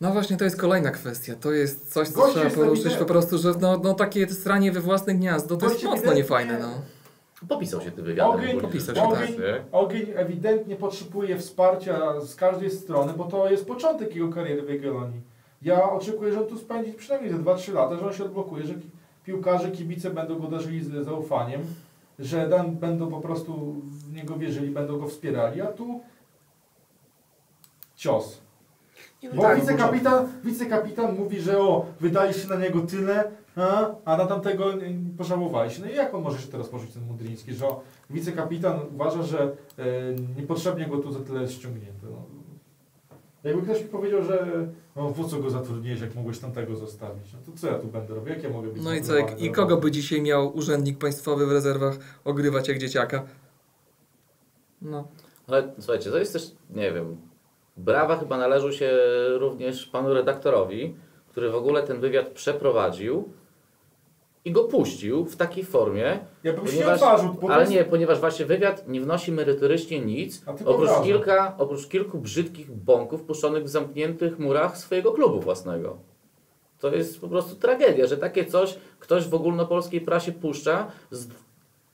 No 0.00 0.12
właśnie, 0.12 0.36
to 0.36 0.44
jest 0.44 0.56
kolejna 0.60 0.90
kwestia. 0.90 1.34
To 1.40 1.52
jest 1.52 1.92
coś, 1.92 2.08
co 2.08 2.14
Gość 2.20 2.34
trzeba 2.34 2.50
poruszyć 2.50 2.94
po 2.94 3.04
prostu, 3.04 3.38
że 3.38 3.54
no, 3.60 3.80
no 3.84 3.94
takie 3.94 4.28
stranie 4.28 4.72
we 4.72 4.80
własne 4.80 5.14
gniazdo 5.14 5.56
to 5.56 5.66
Gość 5.66 5.82
jest 5.82 5.96
mocno 5.96 6.14
niefajne, 6.14 6.58
no. 6.58 6.68
Popisał 7.48 7.80
się 7.80 7.90
tym 7.90 8.04
wywiadem. 8.04 8.40
Ogień, 8.40 8.60
popisał 8.60 8.94
się, 8.94 9.00
biorąc, 9.00 9.36
tak. 9.36 9.62
Ogień 9.72 10.06
ewidentnie 10.14 10.76
potrzebuje 10.76 11.38
wsparcia 11.38 12.20
z 12.20 12.34
każdej 12.34 12.70
strony, 12.70 13.12
bo 13.16 13.24
to 13.24 13.50
jest 13.50 13.66
początek 13.66 14.14
jego 14.14 14.28
kariery 14.28 14.62
w 14.62 14.68
Jagiellonii. 14.68 15.20
Ja 15.62 15.90
oczekuję, 15.90 16.32
że 16.32 16.40
on 16.40 16.46
tu 16.46 16.58
spędzi 16.58 16.92
przynajmniej 16.92 17.32
ze 17.32 17.38
2-3 17.38 17.74
lata, 17.74 17.96
że 17.96 18.06
on 18.06 18.12
się 18.12 18.24
odblokuje, 18.24 18.64
że 18.64 18.74
piłkarze, 19.24 19.70
kibice 19.70 20.10
będą 20.10 20.38
go 20.38 20.46
darzyli 20.46 20.84
z 20.84 21.04
zaufaniem, 21.04 21.60
że 22.18 22.48
dan, 22.48 22.76
będą 22.76 23.10
po 23.10 23.20
prostu 23.20 23.74
w 23.90 24.14
niego 24.14 24.36
wierzyli, 24.36 24.70
będą 24.70 24.98
go 24.98 25.06
wspierali, 25.06 25.60
a 25.60 25.66
tu 25.66 26.00
cios. 27.96 28.40
Bo 29.34 29.42
tak, 29.42 29.60
wicekapitan, 29.60 30.28
wicekapitan 30.44 31.16
mówi, 31.16 31.40
że 31.40 31.60
o, 31.60 31.86
wydaliście 32.00 32.48
na 32.48 32.56
niego 32.56 32.80
tyle, 32.80 33.30
a, 33.56 33.90
a 34.04 34.16
na 34.16 34.26
tamtego 34.26 34.64
pożałowaliście. 35.18 35.82
No 35.82 35.90
i 35.90 35.94
jak 35.94 36.14
on 36.14 36.22
może 36.22 36.38
się 36.38 36.48
teraz 36.48 36.68
poczuć, 36.68 36.92
ten 36.92 37.02
Mudryński, 37.02 37.54
że 37.54 37.66
wicekapitan 38.10 38.80
uważa, 38.94 39.22
że 39.22 39.42
e, 39.78 39.84
niepotrzebnie 40.36 40.86
go 40.86 40.98
tu 40.98 41.12
za 41.12 41.20
tyle 41.20 41.42
jest 41.42 41.54
ściągnięty. 41.54 42.06
No. 42.10 42.24
Jakby 43.44 43.62
ktoś 43.62 43.82
mi 43.82 43.88
powiedział, 43.88 44.22
że 44.22 44.66
no, 44.96 45.10
po 45.10 45.24
co 45.24 45.38
go 45.38 45.50
zatrudniłeś, 45.50 46.00
jak 46.00 46.14
mogłeś 46.14 46.38
tamtego 46.38 46.76
zostawić, 46.76 47.32
no 47.32 47.38
to 47.46 47.58
co 47.58 47.66
ja 47.66 47.78
tu 47.78 47.86
będę 47.86 48.14
robił, 48.14 48.34
jak 48.34 48.42
ja 48.42 48.50
mogę 48.50 48.68
być 48.68 48.82
No 48.82 48.94
i 48.94 49.02
co, 49.02 49.16
jak, 49.16 49.40
i 49.40 49.50
kogo 49.50 49.76
by 49.76 49.90
dzisiaj 49.90 50.22
miał 50.22 50.56
urzędnik 50.56 50.98
państwowy 50.98 51.46
w 51.46 51.52
rezerwach 51.52 51.98
ogrywać 52.24 52.68
jak 52.68 52.78
dzieciaka? 52.78 53.22
No. 54.82 55.08
Ale 55.46 55.72
słuchajcie, 55.78 56.10
to 56.10 56.18
jest 56.18 56.32
też, 56.32 56.50
nie 56.70 56.92
wiem, 56.92 57.16
brawa 57.76 58.16
chyba 58.16 58.38
należą 58.38 58.72
się 58.72 58.90
również 59.38 59.86
panu 59.86 60.14
redaktorowi, 60.14 60.94
który 61.28 61.50
w 61.50 61.54
ogóle 61.54 61.82
ten 61.82 62.00
wywiad 62.00 62.28
przeprowadził 62.28 63.28
i 64.44 64.52
go 64.52 64.64
puścił 64.64 65.24
w 65.24 65.36
takiej 65.36 65.64
formie, 65.64 66.18
Ja 66.44 66.52
bym 66.52 66.66
się 66.66 66.72
nie 66.76 66.82
ponieważ, 66.82 67.02
odważył, 67.02 67.34
bo 67.34 67.46
to 67.48 67.52
ale 67.54 67.62
jest- 67.62 67.72
nie, 67.72 67.84
ponieważ 67.84 68.20
właśnie 68.20 68.44
wywiad 68.46 68.88
nie 68.88 69.00
wnosi 69.00 69.32
merytorycznie 69.32 70.00
nic, 70.00 70.42
oprócz, 70.64 70.90
kilka, 71.04 71.54
oprócz 71.58 71.86
kilku 71.88 72.18
brzydkich 72.18 72.70
bąków 72.72 73.22
puszczonych 73.22 73.64
w 73.64 73.68
zamkniętych 73.68 74.38
murach 74.38 74.78
swojego 74.78 75.12
klubu 75.12 75.40
własnego. 75.40 75.96
To 76.78 76.94
jest 76.94 77.20
po 77.20 77.28
prostu 77.28 77.56
tragedia, 77.56 78.06
że 78.06 78.16
takie 78.16 78.44
coś 78.44 78.78
ktoś 78.98 79.28
w 79.28 79.34
ogólnopolskiej 79.34 80.00
prasie 80.00 80.32
puszcza. 80.32 80.86
Z, 81.10 81.28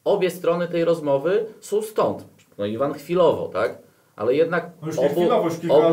obie 0.04 0.30
strony 0.30 0.68
tej 0.68 0.84
rozmowy 0.84 1.46
są 1.60 1.82
stąd. 1.82 2.24
No 2.58 2.66
Iwan 2.66 2.94
chwilowo, 2.94 3.48
tak? 3.48 3.78
Ale 4.16 4.34
jednak 4.34 4.70
No 4.82 5.02
obu, 5.02 5.14
chwilowo, 5.48 5.48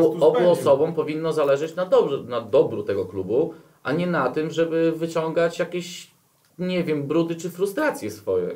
obu, 0.06 0.24
obu 0.26 0.50
osobom 0.50 0.94
powinno 0.94 1.32
zależeć 1.32 1.76
na, 1.76 1.86
dobrze, 1.86 2.18
na 2.22 2.40
dobru 2.40 2.82
tego 2.82 3.04
klubu, 3.04 3.54
a 3.82 3.92
nie 3.92 4.06
na 4.06 4.30
tym, 4.30 4.50
żeby 4.50 4.92
wyciągać 4.92 5.58
jakieś, 5.58 6.10
nie 6.58 6.84
wiem, 6.84 7.06
brudy 7.06 7.36
czy 7.36 7.50
frustracje 7.50 8.10
swoje. 8.10 8.48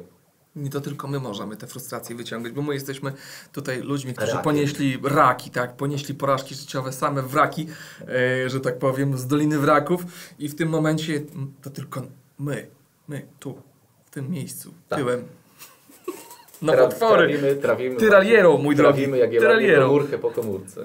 Nie 0.56 0.70
to 0.70 0.80
tylko 0.80 1.08
my 1.08 1.20
możemy 1.20 1.56
te 1.56 1.66
frustracje 1.66 2.16
wyciągać, 2.16 2.52
bo 2.52 2.62
my 2.62 2.74
jesteśmy 2.74 3.12
tutaj 3.52 3.80
ludźmi, 3.82 4.12
którzy 4.14 4.30
Rakiem. 4.30 4.44
ponieśli 4.44 4.98
raki, 5.02 5.50
tak, 5.50 5.76
ponieśli 5.76 6.14
porażki 6.14 6.54
życiowe, 6.54 6.92
same 6.92 7.22
wraki, 7.22 7.66
e, 8.44 8.50
że 8.50 8.60
tak 8.60 8.78
powiem, 8.78 9.18
z 9.18 9.26
Doliny 9.26 9.58
Wraków 9.58 10.04
i 10.38 10.48
w 10.48 10.54
tym 10.54 10.68
momencie 10.68 11.14
mm, 11.16 11.52
to 11.62 11.70
tylko 11.70 12.02
my, 12.38 12.66
my 13.08 13.26
tu, 13.40 13.62
w 14.04 14.10
tym 14.10 14.30
miejscu, 14.30 14.74
Tak. 14.88 14.98
tyłem. 14.98 15.24
Na 16.62 16.72
Tra- 16.72 16.78
potwory. 16.88 17.28
Trawimy, 17.28 17.54
trawimy. 17.62 17.96
Tyraliero, 17.96 18.58
mój 18.58 18.76
drogi. 18.76 19.02
Trawimy 19.38 19.68
jak 19.68 19.80
komórkę 19.80 20.18
po 20.18 20.30
komórce. 20.30 20.80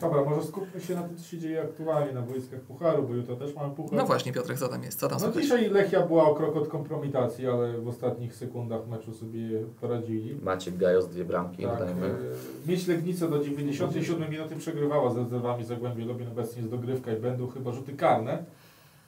Dobra, 0.00 0.24
może 0.24 0.42
skupmy 0.46 0.80
się 0.80 0.94
na 0.94 1.02
tym, 1.02 1.16
co 1.16 1.24
się 1.24 1.38
dzieje 1.38 1.62
aktualnie 1.62 2.12
na 2.12 2.22
boiskach 2.22 2.60
Pucharu, 2.60 3.02
bo 3.02 3.14
jutro 3.14 3.36
też 3.36 3.54
mamy 3.54 3.74
Puchar. 3.74 3.98
No 3.98 4.04
właśnie, 4.06 4.32
Piotrek, 4.32 4.58
co 4.58 4.68
tam 4.68 4.82
jest? 4.82 4.98
Co 5.00 5.08
tam 5.08 5.18
No 5.22 5.40
dzisiaj 5.40 5.70
Lechia 5.70 6.06
była 6.06 6.24
o 6.30 6.34
krok 6.34 6.56
od 6.56 6.68
kompromitacji, 6.68 7.46
ale 7.48 7.72
w 7.78 7.88
ostatnich 7.88 8.34
sekundach 8.34 8.88
meczu 8.88 9.14
sobie 9.14 9.48
poradzili. 9.80 10.36
Maciek 10.42 10.76
Gajos, 10.76 11.08
dwie 11.08 11.24
bramki, 11.24 11.62
Tak, 11.62 11.78
dodajmy. 11.78 12.06
e, 12.06 12.68
Mieć 12.70 12.86
Legnica 12.86 13.28
do 13.28 13.38
97 13.38 14.30
minuty 14.30 14.56
przegrywała 14.56 15.10
z 15.10 15.16
rezerwami 15.16 15.64
Zagłębie 15.64 16.04
Lubin, 16.04 16.28
obecnie 16.28 16.58
jest 16.58 16.70
dogrywka 16.70 17.12
i 17.12 17.16
będą 17.16 17.46
chyba 17.48 17.72
rzuty 17.72 17.92
karne. 17.92 18.44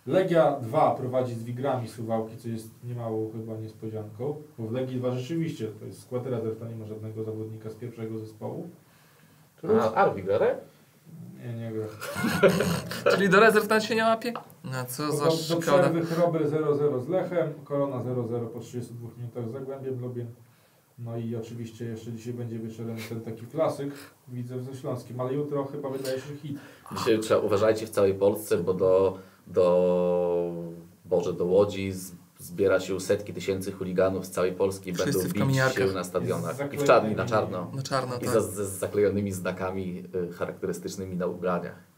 Legia 0.06 0.56
2 0.60 0.94
prowadzi 0.94 1.34
z 1.34 1.42
Wigrami 1.44 1.88
Suwałki, 1.88 2.36
co 2.36 2.48
jest 2.48 2.70
niemałą 2.84 3.30
chyba 3.32 3.56
niespodzianką, 3.56 4.42
bo 4.58 4.66
w 4.66 4.72
Legii 4.72 4.96
2 4.96 5.10
rzeczywiście 5.10 5.66
to 5.80 5.84
jest 5.86 6.02
skład 6.02 6.26
rezerw, 6.26 6.58
to 6.58 6.68
nie 6.68 6.76
ma 6.76 6.86
żadnego 6.86 7.24
zawodnika 7.24 7.70
z 7.70 7.74
pierwszego 7.74 8.18
zespołu. 8.18 8.68
A, 9.80 9.92
Arbi 9.94 10.22
Gare? 10.22 10.56
Nie, 11.46 11.52
nie 11.52 11.72
gra. 11.72 11.86
Czyli 13.12 13.28
do 13.28 13.40
rezerw 13.40 13.68
nawet 13.68 13.84
się 13.84 13.94
nie 13.94 14.04
łapie? 14.04 14.32
No 14.64 14.84
co 14.88 15.12
za 15.12 15.24
Do, 15.24 15.30
szkoda. 15.30 15.60
przerwy 15.60 16.06
Chrober 16.06 16.46
0-0 16.50 17.00
z 17.00 17.08
Lechem, 17.08 17.52
Korona 17.64 17.96
0-0 17.96 18.46
po 18.46 18.60
32 18.60 19.08
minutach 19.18 19.48
z 19.48 19.52
Zagłębiem. 19.52 20.26
No 20.98 21.16
i 21.16 21.36
oczywiście 21.36 21.84
jeszcze 21.84 22.12
dzisiaj 22.12 22.32
będzie 22.32 22.58
wieczorem 22.58 22.96
ten 23.08 23.20
taki 23.20 23.46
klasyk, 23.46 23.90
widzę 24.28 24.60
ze 24.60 24.74
Śląskim, 24.74 25.20
ale 25.20 25.32
jutro 25.32 25.64
chyba 25.64 25.88
wydaje 25.88 26.20
się 26.20 26.36
hit. 26.36 26.58
Dzisiaj 26.98 27.18
trzeba 27.18 27.40
uważajcie 27.40 27.86
w 27.86 27.90
całej 27.90 28.14
Polsce, 28.14 28.56
bo 28.58 28.74
do, 28.74 29.18
do, 29.46 30.52
Boże, 31.04 31.33
do 31.33 31.44
Łodzi 31.44 31.92
zbiera 32.38 32.80
się 32.80 33.00
setki 33.00 33.35
tysięcy 33.35 33.72
chuliganów 33.72 34.26
z 34.26 34.30
całej 34.30 34.52
Polski 34.52 34.92
Wszyscy 34.92 35.28
będą 35.28 35.46
bić 35.46 35.57
się 35.74 35.87
na 35.87 36.04
stadionach. 36.04 36.72
I 36.72 36.76
w 36.78 36.85
czarni, 36.85 37.14
na 37.16 37.26
czarno. 37.26 37.70
No 37.74 37.83
czarno, 37.83 38.16
I 38.16 38.24
tak. 38.24 38.42
z, 38.42 38.54
z 38.54 38.78
zaklejonymi 38.78 39.33
znakami 39.33 40.04
y, 40.30 40.33
charakterystycznymi 40.33 41.16
na 41.16 41.26
ubraniach. 41.26 41.94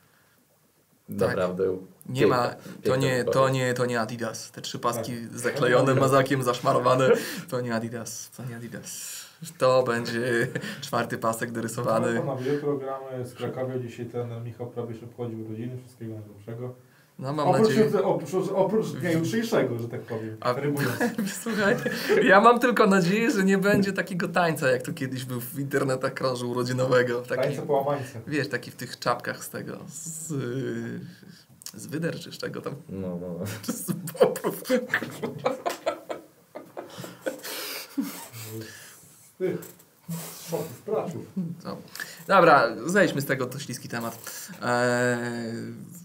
Tak. 1.08 1.28
Naprawdę. 1.28 1.76
Nie 2.08 2.26
ma, 2.26 2.48
piękna- 2.48 2.56
to 2.56 2.82
piękna 2.82 2.96
nie, 2.96 3.24
to 3.24 3.48
nie, 3.48 3.74
to 3.74 3.86
nie 3.86 4.00
Adidas. 4.00 4.50
Te 4.50 4.60
trzy 4.60 4.78
paski 4.78 5.12
Tak. 5.12 5.38
zaklejone 5.38 5.94
mazakiem, 6.04 6.42
zaszmarowane, 6.42 7.10
to 7.50 7.60
nie 7.60 7.74
Adidas, 7.74 8.30
to 8.36 8.44
nie 8.44 8.56
Adidas. 8.56 9.16
To 9.58 9.82
będzie 9.82 10.48
czwarty 10.80 11.18
pasek 11.18 11.48
No, 11.48 11.54
dorysowany. 11.54 12.18
panowie, 12.20 12.52
jutro 12.52 12.76
gramy 12.76 13.26
z 13.26 13.34
Krakowią, 13.34 13.78
dzisiaj 13.78 14.06
ten 14.06 14.44
Michał 14.44 14.66
prawie 14.70 14.94
się 14.94 15.06
obchodził 15.06 15.46
urodziny, 15.46 15.78
wszystkiego 15.78 16.14
najlepszego. 16.14 16.74
No 17.18 17.32
mam 17.32 17.48
Oprócz, 17.48 17.68
nadzieję. 17.68 18.04
oprócz, 18.04 18.30
oprócz 18.54 18.86
dnia 18.86 19.12
jutrzejszego, 19.12 19.78
że 19.78 19.88
tak 19.88 20.00
powiem, 20.00 20.36
A-. 20.40 20.54
Słuchaj, 21.42 21.76
ja 22.22 22.40
mam 22.40 22.60
tylko 22.60 22.86
nadzieję, 22.86 23.30
że 23.30 23.44
nie 23.44 23.58
będzie 23.58 23.92
takiego 23.92 24.28
tańca, 24.28 24.70
jak 24.70 24.82
tu 24.82 24.94
kiedyś 24.94 25.24
był 25.24 25.40
w 25.40 25.58
internetach 25.58 26.14
krążył 26.14 26.50
urodzinowego. 26.50 27.22
Taki, 27.22 27.42
Tańce 27.42 27.62
połamańce. 27.62 28.20
wiesz, 28.26 28.48
taki 28.48 28.70
w 28.70 28.74
tych 28.76 28.98
czapkach 28.98 29.44
z 29.44 29.50
tego, 29.50 29.78
z, 29.88 30.28
z 31.74 31.86
wyder 31.86 32.20
czy 32.20 32.32
z 32.32 32.38
czego 32.38 32.60
tam, 32.60 32.74
No, 32.88 33.08
no, 33.20 33.28
no. 33.38 33.44
czy 33.62 33.72
z 33.82 33.92
bobrów. 33.92 34.62
Praczów. 40.86 41.22
Co? 41.62 41.76
Dobra, 42.26 42.68
zejdźmy 42.86 43.20
z 43.20 43.24
tego, 43.26 43.46
to 43.46 43.58
śliski 43.58 43.88
temat. 43.88 44.18
Eee, 44.62 44.62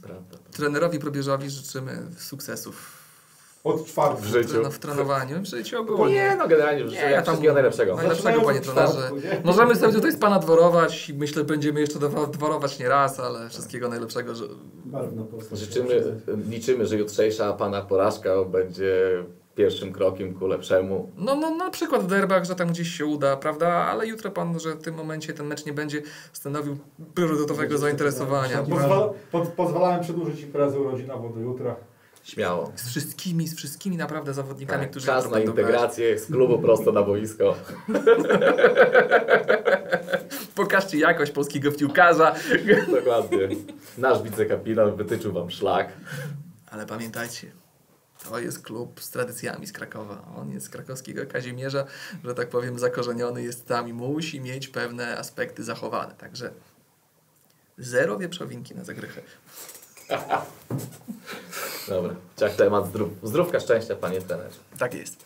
Prawda. 0.01 0.37
trenerowi 0.51 0.99
Probierzowi 0.99 1.49
życzymy 1.49 1.97
sukcesów 2.17 3.01
Od 3.63 3.85
czwartku. 3.85 4.21
W 4.21 4.25
życiu. 4.25 4.71
w 4.71 4.79
trenowaniu, 4.79 5.41
w 5.41 5.45
życiu 5.45 5.81
ogólnie. 5.81 6.13
Nie, 6.15 6.35
no 6.35 6.47
generalnie 6.47 6.83
Nie, 6.83 6.95
jak 6.97 7.25
tam- 7.25 7.33
wszystkiego 7.33 7.53
najlepszego. 7.53 7.95
Najlepszego, 7.95 8.41
panie 8.41 8.59
trenerze. 8.61 9.11
Możemy 9.43 9.75
sobie 9.75 9.93
tutaj 9.93 10.11
z 10.11 10.17
pana 10.17 10.39
dworować 10.39 11.09
i 11.09 11.13
myślę, 11.13 11.43
będziemy 11.43 11.79
jeszcze 11.81 11.99
dworować 12.31 12.79
nie 12.79 12.89
raz, 12.89 13.19
ale 13.19 13.49
wszystkiego 13.49 13.89
najlepszego, 13.89 14.35
że. 14.35 14.45
Życzymy, 15.51 16.21
liczymy, 16.49 16.85
że 16.87 16.97
jutrzejsza 16.97 17.53
pana 17.53 17.81
porażka 17.81 18.29
będzie 18.45 19.23
pierwszym 19.61 19.93
krokiem 19.93 20.33
ku 20.33 20.47
lepszemu. 20.47 21.09
No, 21.17 21.35
no 21.35 21.55
na 21.55 21.69
przykład 21.69 22.03
w 22.03 22.07
derbach, 22.07 22.45
że 22.45 22.55
tam 22.55 22.69
gdzieś 22.69 22.97
się 22.97 23.05
uda, 23.05 23.37
prawda? 23.37 23.67
Ale 23.67 24.07
jutro 24.07 24.31
pan, 24.31 24.59
że 24.59 24.75
w 24.75 24.81
tym 24.81 24.95
momencie 24.95 25.33
ten 25.33 25.45
mecz 25.45 25.65
nie 25.65 25.73
będzie 25.73 26.01
stanowił 26.33 26.77
priorytetowego 27.15 27.77
zainteresowania. 27.77 28.63
Pozwala, 28.63 29.09
pod, 29.31 29.47
pozwalałem 29.47 30.01
przedłużyć 30.01 30.41
imprezę 30.41 30.79
urodzinową 30.79 31.33
do 31.33 31.39
jutra. 31.39 31.75
Śmiało. 32.23 32.71
Z 32.75 32.89
wszystkimi, 32.89 33.47
z 33.47 33.55
wszystkimi 33.55 33.97
naprawdę 33.97 34.33
zawodnikami, 34.33 34.81
Tak, 34.81 34.91
którzy 34.91 35.05
czas 35.05 35.31
na 35.31 35.39
integrację 35.39 36.19
z 36.19 36.25
klubu 36.25 36.59
prosto 36.59 36.91
na 36.91 37.03
boisko. 37.03 37.55
Pokażcie 40.55 40.97
jakość 40.97 41.31
polskiego 41.31 41.71
piłkarza. 41.71 42.35
Dokładnie. 42.95 43.37
Nasz 43.97 44.23
wicekapitan 44.23 44.95
wytyczył 44.95 45.33
wam 45.33 45.51
szlak. 45.51 45.89
Ale 46.71 46.85
pamiętajcie, 46.85 47.51
to 48.29 48.39
jest 48.39 48.63
klub 48.63 49.01
z 49.01 49.09
tradycjami 49.09 49.67
z 49.67 49.73
Krakowa. 49.73 50.21
On 50.37 50.51
jest 50.51 50.65
z 50.65 50.69
krakowskiego 50.69 51.25
Kazimierza, 51.25 51.85
że 52.23 52.35
tak 52.35 52.49
powiem, 52.49 52.79
zakorzeniony 52.79 53.43
jest 53.43 53.67
tam 53.67 53.87
i 53.87 53.93
musi 53.93 54.41
mieć 54.41 54.67
pewne 54.67 55.17
aspekty 55.17 55.63
zachowane. 55.63 56.13
Także 56.13 56.51
zero 57.77 58.17
wieprzowinki 58.17 58.75
na 58.75 58.83
zagrychę. 58.83 59.21
Dobra, 61.87 62.15
ciach 62.37 62.55
temat 62.55 62.87
zdrów. 62.87 63.09
Zdrówka 63.23 63.59
szczęścia, 63.59 63.95
panie 63.95 64.21
trenerze. 64.21 64.59
Tak 64.77 64.93
jest. 64.93 65.25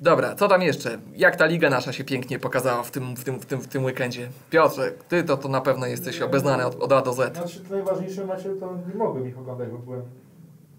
Dobra, 0.00 0.34
co 0.34 0.48
tam 0.48 0.62
jeszcze? 0.62 0.98
Jak 1.14 1.36
ta 1.36 1.46
liga 1.46 1.70
nasza 1.70 1.92
się 1.92 2.04
pięknie 2.04 2.38
pokazała 2.38 2.82
w 2.82 2.90
tym, 2.90 3.16
w 3.16 3.24
tym, 3.24 3.40
w 3.40 3.46
tym, 3.46 3.60
w 3.60 3.68
tym 3.68 3.84
weekendzie? 3.84 4.28
Piotrze, 4.50 4.92
ty 5.08 5.24
to, 5.24 5.36
to 5.36 5.48
na 5.48 5.60
pewno 5.60 5.86
jesteś 5.86 6.22
obeznany 6.22 6.66
od, 6.66 6.82
od 6.82 6.92
A 6.92 7.02
do 7.02 7.12
Z. 7.12 7.36
Znaczy 7.36 7.62
najważniejsze 7.70 8.26
mecze 8.26 8.48
to 8.60 8.78
nie 8.88 8.94
mogłem 8.94 9.28
ich 9.28 9.38
oglądać, 9.38 9.68
bo 9.68 9.78
byłem, 9.78 10.02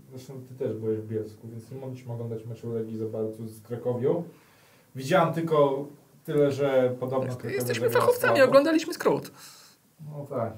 zresztą 0.10 0.34
ty 0.50 0.56
też 0.56 0.74
byłeś 0.74 0.98
w 1.00 1.08
Bielsku, 1.08 1.48
więc 1.48 1.72
nie 1.72 1.78
mogliśmy 1.78 2.13
oglądać 2.13 2.46
meczu 2.46 2.74
Legii 2.74 2.98
za 2.98 3.06
bardzo 3.06 3.48
z 3.48 3.62
Krakowią. 3.62 4.24
Widziałem 4.96 5.34
tylko 5.34 5.86
tyle, 6.26 6.52
że 6.52 6.96
podobno 7.00 7.28
Krakowia 7.28 7.56
Jesteśmy 7.56 7.89
fachowcami, 7.89 8.41
oglądaliśmy 8.41 8.93
skrót. 8.93 9.32
No 10.06 10.26
tak. 10.30 10.54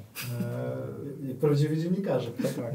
Eee, 1.29 1.35
prawdziwi 1.35 1.81
dziennikarze. 1.81 2.31
tak. 2.31 2.73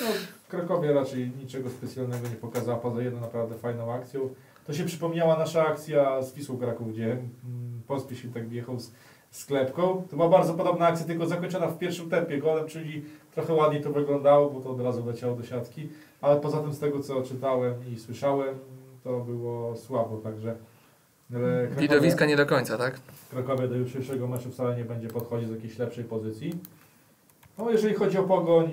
No, 0.00 0.06
Krakowie 0.48 0.92
raczej 0.92 1.30
niczego 1.38 1.70
specjalnego 1.70 2.28
nie 2.28 2.34
pokazała, 2.34 2.78
poza 2.78 3.02
jedną 3.02 3.20
naprawdę 3.20 3.54
fajną 3.54 3.92
akcją. 3.92 4.28
To 4.66 4.72
się 4.74 4.84
przypomniała 4.84 5.38
nasza 5.38 5.66
akcja 5.66 6.22
z 6.22 6.34
Wisłą 6.34 6.58
Kraków, 6.58 6.92
gdzie 6.92 7.12
mm, 7.12 7.82
Pospieszil 7.86 8.32
tak 8.32 8.48
wjechał 8.48 8.80
z 8.80 8.92
sklepką. 9.30 10.02
To 10.10 10.16
była 10.16 10.28
bardzo 10.28 10.54
podobna 10.54 10.86
akcja, 10.86 11.06
tylko 11.06 11.26
zakończona 11.26 11.66
w 11.66 11.78
pierwszym 11.78 12.10
tempie 12.10 12.38
golem, 12.38 12.66
czyli 12.68 13.04
trochę 13.34 13.54
ładniej 13.54 13.82
to 13.82 13.90
wyglądało, 13.92 14.50
bo 14.50 14.60
to 14.60 14.70
od 14.70 14.80
razu 14.80 15.06
leciało 15.06 15.36
do 15.36 15.42
siatki. 15.42 15.88
Ale 16.20 16.40
poza 16.40 16.58
tym 16.58 16.72
z 16.72 16.78
tego, 16.78 17.00
co 17.00 17.22
czytałem 17.22 17.74
i 17.92 17.98
słyszałem, 17.98 18.58
to 19.04 19.20
było 19.20 19.76
słabo, 19.76 20.16
także... 20.16 20.56
ale 21.34 21.66
Krakowie- 21.68 21.80
Widowiska 21.80 22.26
nie 22.26 22.36
do 22.36 22.46
końca, 22.46 22.78
tak? 22.78 23.00
Krakowie 23.30 23.68
do 23.68 23.74
jutrzejszego 23.76 24.28
meczu 24.28 24.50
wcale 24.50 24.76
nie 24.76 24.84
będzie 24.84 25.08
podchodzić 25.08 25.48
z 25.48 25.52
jakiejś 25.52 25.78
lepszej 25.78 26.04
pozycji. 26.04 26.54
No 27.58 27.70
jeżeli 27.70 27.94
chodzi 27.94 28.18
o 28.18 28.22
Pogoń, 28.22 28.70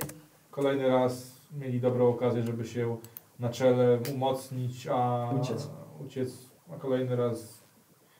kolejny 0.52 0.88
raz 0.88 1.32
mieli 1.60 1.80
dobrą 1.80 2.08
okazję, 2.10 2.44
żeby 2.44 2.66
się 2.66 2.98
na 3.40 3.50
czele 3.50 4.00
umocnić, 4.14 4.88
a 4.92 5.30
Uciec. 5.42 5.70
uciec 6.06 6.30
a 6.76 6.80
kolejny 6.80 7.16
raz 7.16 7.64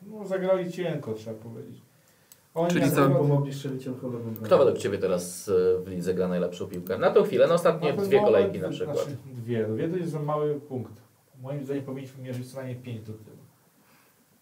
no, 0.02 0.26
zagrali 0.28 0.72
cienko, 0.72 1.14
trzeba 1.14 1.40
powiedzieć. 1.40 1.82
Oni 2.56 2.72
Czyli 2.72 2.92
co, 2.92 3.10
Pomogli 3.10 3.54
strzelić 3.54 3.88
Olchowemu. 3.88 4.32
Kto 4.44 4.58
według 4.58 4.78
Ciebie 4.78 4.98
teraz 4.98 5.50
e, 5.50 5.84
w 5.84 5.88
lidze 5.88 6.14
gra 6.14 6.28
najlepszą 6.28 6.68
piłkę? 6.68 6.98
Na 6.98 7.12
tą 7.12 7.24
chwilę, 7.24 7.48
na 7.48 7.54
ostatnie 7.54 7.94
dwie 7.94 8.20
kolejki 8.20 8.60
na 8.60 8.70
przykład. 8.70 8.98
Znaczy, 8.98 9.18
dwie. 9.26 9.66
Dwie 9.68 9.90
to 9.90 9.98
jest 9.98 10.12
za 10.12 10.20
mały 10.20 10.60
punkt. 10.60 10.94
Moim 11.42 11.66
zdaniem 11.66 11.84
powinniśmy 11.84 12.24
mierzyć 12.24 12.52
co 12.52 12.56
najmniej 12.56 12.76
pięć 12.76 13.00
do 13.02 13.14
tyłu. 13.14 13.38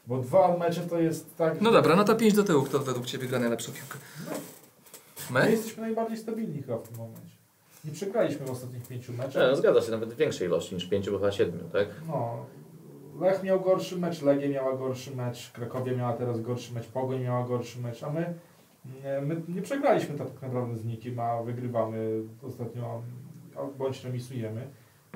Bo 0.07 0.17
dwa 0.17 0.57
mecze 0.57 0.81
to 0.81 0.99
jest 0.99 1.37
tak... 1.37 1.61
No 1.61 1.71
dobra, 1.71 1.95
no 1.95 2.03
to 2.03 2.15
5 2.15 2.33
do 2.33 2.43
tyłu. 2.43 2.63
Kto 2.63 2.79
według 2.79 3.05
Ciebie 3.05 3.27
gra 3.27 3.39
najlepszą 3.39 3.71
piłkę? 3.71 3.97
My 5.31 5.39
My? 5.39 5.51
jesteśmy 5.51 5.81
najbardziej 5.81 6.17
stabilni 6.17 6.61
chyba 6.61 6.77
w 6.77 6.87
tym 6.87 6.97
momencie. 6.97 7.37
Nie 7.85 7.91
przegraliśmy 7.91 8.45
w 8.45 8.51
ostatnich 8.51 8.87
pięciu 8.87 9.11
Nie, 9.11 9.17
no, 9.17 9.23
meczach. 9.23 9.57
zgadza 9.57 9.81
się, 9.81 9.91
nawet 9.91 10.13
większej 10.13 10.47
ilości 10.47 10.75
niż 10.75 10.85
pięciu, 10.85 11.11
bo 11.11 11.17
chyba 11.17 11.31
siedmiu, 11.31 11.69
tak? 11.73 11.87
No, 12.07 12.45
Lech 13.21 13.43
miał 13.43 13.61
gorszy 13.61 13.97
mecz, 13.97 14.21
Legia 14.21 14.49
miała 14.49 14.77
gorszy 14.77 15.15
mecz, 15.15 15.51
Krakowia 15.51 15.97
miała 15.97 16.13
teraz 16.13 16.41
gorszy 16.41 16.73
mecz, 16.73 16.87
Pogoń 16.87 17.21
miała 17.21 17.47
gorszy 17.47 17.79
mecz, 17.81 18.03
a 18.03 18.09
my, 18.09 18.33
nie, 18.85 19.21
my 19.21 19.41
nie 19.47 19.61
przegraliśmy 19.61 20.17
tak 20.17 20.27
naprawdę 20.41 20.77
z 20.77 20.85
nikim, 20.85 21.19
a 21.19 21.43
wygrywamy 21.43 22.21
ostatnio, 22.43 23.01
bądź 23.77 24.03
remisujemy. 24.03 24.67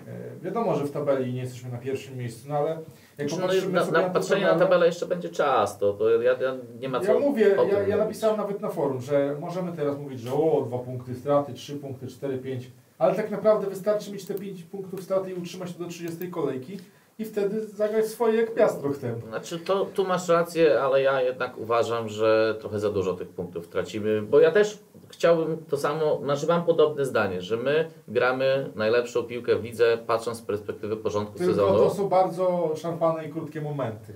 E, 0.08 0.40
Wiadomo, 0.42 0.76
że 0.76 0.86
w 0.86 0.92
tabeli 0.92 1.34
nie 1.34 1.42
jesteśmy 1.42 1.72
na 1.72 1.78
pierwszym 1.78 2.18
miejscu, 2.18 2.50
no 2.50 2.58
ale 2.58 2.70
jak 3.18 3.30
Znaczy, 3.30 3.42
popatrzymy 3.42 3.74
no, 3.74 3.80
na, 3.80 3.86
sobie 3.86 3.98
na 3.98 4.04
tę 4.04 4.14
patrzenie 4.14 4.46
na 4.46 4.60
tabelę 4.60 4.86
jeszcze 4.86 5.06
będzie 5.06 5.30
czas, 5.30 5.78
to, 5.78 5.94
to 5.94 6.22
ja, 6.22 6.34
ja 6.34 6.56
nie 6.80 6.90
ma 6.90 7.00
co 7.00 7.14
Ja 7.14 7.20
mówię, 7.20 7.56
ja, 7.72 7.88
ja 7.88 7.98
napisałem 7.98 8.38
nawet 8.38 8.62
na 8.62 8.70
forum, 8.70 9.02
że 9.02 9.36
możemy 9.40 9.74
teraz 9.74 9.98
mówić, 9.98 10.20
że 10.20 10.34
o, 10.34 10.64
dwa 10.68 10.78
punkty 10.78 11.16
straty, 11.16 11.54
trzy 11.54 11.76
punkty, 11.76 12.08
cztery, 12.08 12.38
pięć, 12.38 12.72
ale 12.98 13.16
tak 13.16 13.32
naprawdę 13.32 13.68
wystarczy 13.68 14.12
mieć 14.12 14.26
te 14.26 14.34
pięć 14.34 14.64
punktów 14.64 15.04
straty 15.04 15.32
i 15.32 15.34
utrzymać 15.34 15.74
to 15.74 15.84
do 15.84 15.90
30 15.90 16.30
kolejki 16.30 16.78
i 17.20 17.26
wtedy 17.26 17.66
zagrać 17.66 18.06
swoje 18.06 18.42
jak 18.42 18.54
piastro 18.54 18.90
chcemy. 18.90 19.22
Znaczy, 19.28 19.60
to, 19.60 19.86
tu 19.86 20.06
masz 20.06 20.30
rację, 20.30 20.82
ale 20.82 21.02
ja 21.02 21.22
jednak 21.22 21.58
uważam, 21.58 22.10
że 22.10 22.56
trochę 22.60 22.80
za 22.80 22.90
dużo 22.90 23.14
tych 23.14 23.30
punktów 23.30 23.68
tracimy, 23.68 24.22
bo 24.22 24.40
ja 24.40 24.52
też 24.52 24.80
chciałbym 25.10 25.58
to 25.70 25.78
samo, 25.78 26.20
znaczy 26.24 26.48
mam 26.48 26.66
podobne 26.66 27.06
zdanie, 27.06 27.42
że 27.42 27.58
my 27.58 27.90
gramy 28.08 28.72
najlepszą 28.76 29.24
piłkę 29.24 29.56
w 29.56 29.64
lidze, 29.64 29.98
patrząc 30.08 30.38
z 30.38 30.42
perspektywy 30.42 30.98
porządku 30.98 31.38
Tylko 31.38 31.54
sezonu. 31.54 31.78
to 31.78 31.90
są 31.90 32.10
bardzo 32.10 32.74
szarpane 32.76 33.26
i 33.26 33.30
krótkie 33.32 33.62
momenty. 33.62 34.14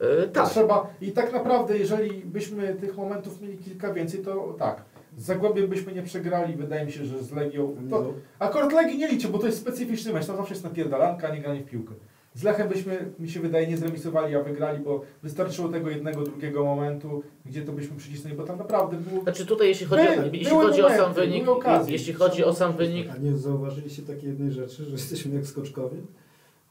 Yy, 0.00 0.28
tak, 0.32 0.50
Trzeba, 0.50 0.86
I 1.00 1.12
tak 1.12 1.32
naprawdę, 1.32 1.78
jeżeli 1.78 2.10
byśmy 2.10 2.74
tych 2.74 2.96
momentów 2.96 3.40
mieli 3.40 3.58
kilka 3.58 3.92
więcej, 3.92 4.20
to 4.20 4.54
tak. 4.58 4.82
Z 5.16 5.24
Zagłębiem 5.24 5.66
byśmy 5.66 5.92
nie 5.92 6.02
przegrali, 6.02 6.54
wydaje 6.54 6.86
mi 6.86 6.92
się, 6.92 7.04
że 7.04 7.22
z 7.22 7.32
Legią... 7.32 7.76
To, 7.90 8.12
akurat 8.38 8.72
Legii 8.72 8.98
nie 8.98 9.08
liczę, 9.08 9.28
bo 9.28 9.38
to 9.38 9.46
jest 9.46 9.58
specyficzny 9.60 10.12
mecz, 10.12 10.26
tam 10.26 10.36
zawsze 10.36 10.54
jest 10.54 10.64
napierdalanka, 10.64 11.28
a 11.28 11.34
nie 11.34 11.40
granie 11.40 11.60
w 11.60 11.66
piłkę. 11.66 11.94
Z 12.34 12.42
Lechem 12.42 12.68
byśmy, 12.68 13.10
mi 13.18 13.28
się 13.30 13.40
wydaje, 13.40 13.66
nie 13.66 13.76
zremisowali, 13.76 14.36
a 14.36 14.42
wygrali, 14.42 14.84
bo 14.84 15.02
wystarczyło 15.22 15.68
tego 15.68 15.90
jednego, 15.90 16.22
drugiego 16.22 16.64
momentu, 16.64 17.22
gdzie 17.46 17.62
to 17.62 17.72
byśmy 17.72 17.96
przycisnęli, 17.96 18.36
bo 18.36 18.42
tam 18.44 18.58
naprawdę 18.58 18.96
było... 18.96 19.22
znaczy 19.22 19.46
tutaj 19.46 19.68
jeśli 19.68 19.86
chodzi, 19.86 20.02
Były- 20.06 20.20
o, 20.20 20.24
jeśli 20.32 20.46
chodzi 20.50 20.82
o 20.82 20.88
sam 20.88 20.98
momenty, 20.98 21.20
wynik, 21.20 21.48
okazje. 21.48 21.92
jeśli 21.92 22.12
chodzi 22.12 22.44
o 22.44 22.54
sam 22.54 22.72
wynik, 22.76 23.08
A 23.10 23.16
nie 23.18 23.36
zauważyliście 23.36 24.02
takiej 24.02 24.28
jednej 24.28 24.52
rzeczy, 24.52 24.84
że 24.84 24.90
jesteśmy 24.92 25.34
jak 25.34 25.46
skoczkowie? 25.46 25.96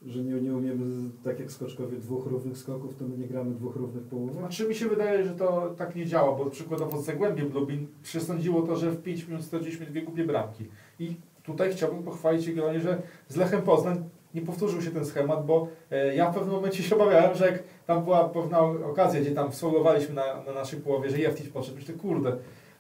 Że 0.06 0.24
nie, 0.24 0.34
nie 0.42 0.54
umiemy, 0.54 1.10
tak 1.24 1.40
jak 1.40 1.52
skoczkowie, 1.52 1.98
dwóch 1.98 2.26
równych 2.26 2.58
skoków, 2.58 2.96
to 2.96 3.06
my 3.08 3.18
nie 3.18 3.28
gramy 3.28 3.56
dwóch 3.56 3.76
równych 3.76 4.04
połówek? 4.04 4.36
Znaczy 4.36 4.68
mi 4.68 4.76
się 4.76 4.88
wydaje, 4.88 5.26
że 5.26 5.32
to 5.32 5.74
tak 5.78 5.96
nie 5.96 6.06
działa, 6.06 6.38
bo 6.38 6.46
przykładowo 6.46 7.02
z 7.02 7.06
Zagłębiem 7.06 7.54
Lubin 7.54 7.88
przesądziło 8.04 8.62
to, 8.62 8.76
że 8.76 8.92
w 8.92 9.02
5 9.02 9.28
minut 9.28 9.44
straciliśmy 9.44 9.86
dwie 9.86 10.02
głupie 10.02 10.24
bramki. 10.24 10.66
I 11.00 11.16
tutaj 11.44 11.72
chciałbym 11.72 12.04
pochwalić 12.04 12.48
Jagiellonię, 12.48 12.80
że 12.80 13.02
z 13.30 13.36
Lechem 13.36 13.62
Poznań 13.62 14.04
nie 14.34 14.42
powtórzył 14.42 14.82
się 14.82 14.92
ten 14.92 15.06
schemat, 15.06 15.46
bo 15.46 15.68
e, 15.92 16.16
ja 16.16 16.32
w 16.32 16.34
pewnym 16.34 16.56
momencie 16.56 16.84
się 16.84 16.96
obawiałem, 16.96 17.36
że 17.36 17.46
jak 17.46 17.64
tam 17.88 18.04
była 18.04 18.30
pewna 18.30 18.60
okazja, 18.62 19.22
gdzie 19.22 19.32
tam 19.32 19.54
sfoulowaliśmy 19.54 20.16
na, 20.16 20.44
na 20.48 20.54
naszej 20.54 20.80
połowie, 20.80 21.10
że 21.10 21.18
Jeftić 21.18 21.50
poszedł, 21.50 21.78
myślę, 21.78 21.94
kurde, 21.94 22.36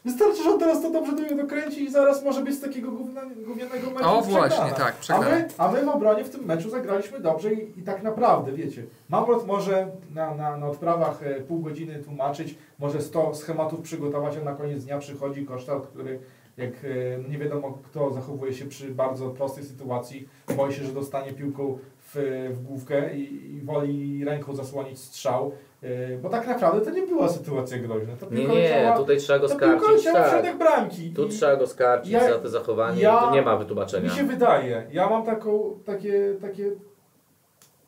wystarczy, 0.06 0.44
że 0.44 0.50
on 0.50 0.60
teraz 0.60 0.82
to 0.82 0.92
dobrze 0.92 1.16
do 1.16 1.22
mnie 1.22 1.36
dokręci 1.36 1.84
i 1.84 1.92
zaraz 1.92 2.24
może 2.24 2.42
być 2.44 2.56
z 2.56 2.62
takiego 2.62 2.92
gównianego 2.92 3.92
meczu 3.92 4.10
O 4.10 4.22
przegrana. 4.22 4.48
właśnie, 4.48 4.76
tak, 4.78 4.96
A 4.98 5.02
przegrana. 5.02 5.30
my, 5.36 5.48
a 5.58 5.72
my 5.72 5.86
w 5.86 5.90
obronie 5.90 6.24
w 6.24 6.30
tym 6.30 6.46
meczu 6.46 6.70
zagraliśmy 6.70 7.20
dobrze 7.20 7.54
i, 7.54 7.80
i 7.80 7.84
tak 7.84 8.04
naprawdę, 8.04 8.52
wiecie, 8.52 8.84
Mamrot 9.10 9.48
może 9.48 9.88
na, 10.14 10.36
na, 10.36 10.58
na 10.58 10.68
odprawach 10.68 11.24
e, 11.24 11.36
pół 11.42 11.60
godziny 11.60 12.00
tłumaczyć, 12.00 12.56
może 12.80 13.02
100 13.02 13.36
schematów 13.36 13.82
przygotować, 13.82 14.38
a 14.42 14.44
na 14.44 14.54
koniec 14.56 14.84
dnia 14.84 14.98
przychodzi 15.00 15.46
kosztart, 15.46 15.88
który 15.88 16.20
jak 16.58 16.70
e, 16.70 17.30
nie 17.30 17.38
wiadomo 17.38 17.80
kto 17.84 18.12
zachowuje 18.14 18.54
się 18.54 18.66
przy 18.66 18.92
bardzo 18.92 19.30
prostej 19.30 19.64
sytuacji, 19.64 20.28
boi 20.58 20.74
się, 20.74 20.84
że 20.84 20.92
dostanie 20.94 21.34
piłką 21.34 21.78
w, 22.00 22.16
w 22.54 22.64
główkę 22.64 23.16
i, 23.16 23.54
i 23.56 23.62
woli 23.62 24.26
ręką 24.26 24.56
zasłonić 24.56 25.00
strzał, 25.00 25.52
e, 25.82 26.18
bo 26.18 26.30
tak 26.30 26.48
naprawdę 26.48 26.82
to 26.82 26.90
nie 26.92 27.08
była 27.08 27.30
sytuacja 27.30 27.78
groźna. 27.78 28.16
To 28.16 28.30
nie, 28.32 28.46
nie, 28.48 28.54
leciała- 28.70 28.98
tutaj 28.98 29.18
trzeba 29.18 29.40
go 29.40 29.48
to 29.48 29.54
skarcić, 29.54 30.04
tak. 30.06 30.58
bramki. 30.58 31.14
Tu 31.14 31.26
I- 31.26 31.30
trzeba 31.30 31.56
go 31.56 31.68
skarcić 31.68 32.12
Ja- 32.12 32.30
za 32.34 32.40
te 32.40 32.50
zachowanie 32.50 33.02
ja- 33.02 33.18
tu 33.28 33.34
nie 33.34 33.42
ma 33.42 33.54
mi 33.54 33.60
wytłumaczenia. 33.60 34.10
się 34.10 34.24
wydaje, 34.24 34.88
ja 34.92 35.10
mam 35.10 35.26
taką, 35.26 35.80
takie, 35.86 36.36
takie, 36.42 36.72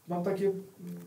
mam 0.08 0.24
takie, 0.24 0.51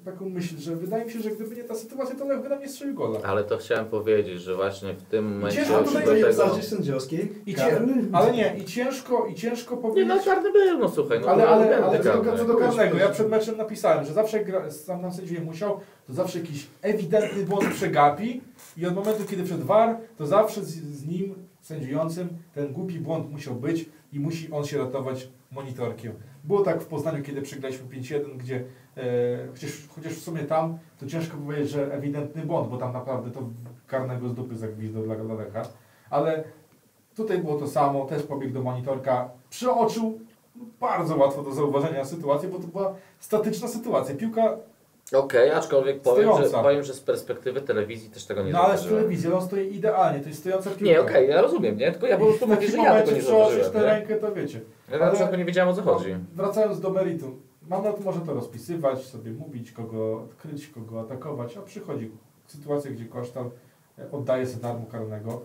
taką 0.04 0.28
myśl, 0.28 0.58
że 0.58 0.76
wydaje 0.76 1.04
mi 1.04 1.10
się, 1.10 1.20
że 1.20 1.30
gdyby 1.30 1.56
nie 1.56 1.64
ta 1.64 1.74
sytuacja, 1.74 2.16
to 2.16 2.24
Lech 2.24 2.42
by 2.42 2.48
nam 2.48 2.60
nie 2.60 2.68
strzelił 2.68 2.94
gola. 2.94 3.20
Ale 3.22 3.44
to 3.44 3.58
chciałem 3.58 3.86
powiedzieć, 3.86 4.40
że 4.40 4.54
właśnie 4.54 4.94
w 4.94 5.02
tym 5.02 5.34
momencie 5.34 5.56
ciężko 5.56 5.82
tutaj 5.82 6.04
do 6.04 6.12
tego... 6.12 6.32
zasadzie 6.32 6.62
sędziowskiej. 6.62 7.32
I 7.46 7.54
karny? 7.54 8.04
Ale 8.12 8.32
nie, 8.32 8.56
i 8.58 8.64
ciężko, 8.64 9.26
i 9.26 9.34
ciężko 9.34 9.76
Nie 9.76 9.82
powiedzieć... 9.82 10.08
no, 10.08 10.24
karny 10.24 10.52
był, 10.52 10.78
no 10.78 10.88
słuchaj, 10.88 11.20
no 11.20 11.28
ale, 11.28 11.48
ale, 11.48 11.84
ale 11.84 12.04
co 12.04 12.22
do, 12.22 12.38
co 12.38 12.44
do 12.44 12.54
karnego, 12.54 12.98
ja 12.98 13.08
przed 13.08 13.30
meczem 13.30 13.56
napisałem, 13.56 14.04
że 14.04 14.12
zawsze 14.12 14.36
jak 14.36 14.46
gra, 14.46 14.70
sam 14.70 15.02
nam 15.02 15.12
sędziuje 15.12 15.40
musiał, 15.40 15.80
to 16.06 16.12
zawsze 16.12 16.38
jakiś 16.38 16.66
ewidentny 16.82 17.44
błąd 17.44 17.74
przegapi 17.74 18.40
i 18.76 18.86
od 18.86 18.94
momentu, 18.94 19.24
kiedy 19.24 19.44
przed 19.44 19.62
VAR, 19.62 19.96
to 20.16 20.26
zawsze 20.26 20.64
z, 20.64 20.74
z 20.74 21.06
nim, 21.06 21.34
sędziującym, 21.60 22.28
ten 22.54 22.72
głupi 22.72 23.00
błąd 23.00 23.32
musiał 23.32 23.54
być 23.54 23.88
i 24.12 24.20
musi 24.20 24.52
on 24.52 24.64
się 24.64 24.78
ratować 24.78 25.28
monitorkiem. 25.52 26.12
Było 26.44 26.62
tak 26.62 26.82
w 26.82 26.86
Poznaniu, 26.86 27.22
kiedy 27.24 27.42
przegraliśmy 27.42 27.86
5-1, 27.86 28.36
gdzie 28.36 28.64
chociaż, 29.52 29.70
chociaż 29.94 30.12
w 30.12 30.22
sumie 30.22 30.42
tam 30.42 30.78
to 31.00 31.06
ciężko 31.06 31.36
powiedzieć, 31.36 31.70
że 31.70 31.94
ewidentny 31.94 32.42
błąd, 32.42 32.68
bo 32.68 32.76
tam 32.76 32.92
naprawdę 32.92 33.30
to 33.30 33.40
karnego 33.86 34.28
z 34.28 34.34
dupy 34.34 34.56
zagwizdał 34.56 35.02
dla 35.02 35.14
Lecha. 35.14 35.62
Ale 36.10 36.44
tutaj 37.16 37.38
było 37.38 37.58
to 37.58 37.66
samo, 37.66 38.04
też 38.04 38.22
pobiegł 38.22 38.54
do 38.54 38.62
monitorka, 38.62 39.30
przeoczył 39.50 40.18
bardzo 40.80 41.16
łatwo 41.16 41.42
do 41.42 41.52
zauważenia 41.52 42.04
sytuację, 42.04 42.48
bo 42.48 42.58
to 42.58 42.66
była 42.66 42.94
statyczna 43.20 43.68
sytuacja. 43.68 44.14
Piłka, 44.14 44.56
Okej, 45.12 45.50
aczkolwiek 45.50 46.00
powiem 46.00 46.30
że, 46.42 46.50
powiem, 46.50 46.82
że 46.82 46.94
z 46.94 47.00
perspektywy 47.00 47.60
telewizji 47.60 48.10
też 48.10 48.24
tego 48.24 48.42
nie 48.42 48.52
no 48.52 48.60
ale 48.60 48.78
z 48.78 48.84
telewizji, 48.84 49.32
on 49.32 49.42
stoi 49.42 49.74
idealnie, 49.74 50.20
to 50.20 50.28
jest 50.28 50.40
stojąca 50.40 50.70
piłka. 50.70 50.84
Nie, 50.84 51.00
okej, 51.00 51.28
ja 51.28 51.42
rozumiem, 51.42 51.78
nie? 51.78 51.92
Tylko 51.92 52.06
ja 52.06 52.18
po 52.18 52.26
prostu 52.26 52.46
mówię, 52.46 52.68
że 52.68 52.76
ja 52.76 53.02
tego 53.02 53.16
nie 53.16 53.22
zauważyłem. 53.22 53.72
tę 53.72 53.82
rękę, 53.82 54.16
to 54.16 54.34
wiecie. 54.34 54.60
Ja 54.90 54.98
na 54.98 55.10
przykład 55.10 55.38
nie 55.38 55.44
wiedziałem 55.44 55.70
o 55.70 55.74
co 55.74 55.82
chodzi. 55.82 56.16
Wracając 56.34 56.80
do 56.80 56.90
meritum, 56.90 57.40
Mamrot 57.68 58.04
może 58.04 58.20
to 58.20 58.34
rozpisywać, 58.34 59.06
sobie 59.06 59.32
mówić, 59.32 59.72
kogo 59.72 60.22
odkryć, 60.22 60.68
kogo 60.68 61.00
atakować, 61.00 61.56
a 61.56 61.62
przychodzi 61.62 62.10
sytuacja, 62.46 62.90
gdzie 62.90 63.04
Kosztal 63.04 63.50
e, 63.98 64.10
oddaje 64.10 64.46
sobie 64.46 64.62
darmu 64.62 64.86
karnego 64.86 65.40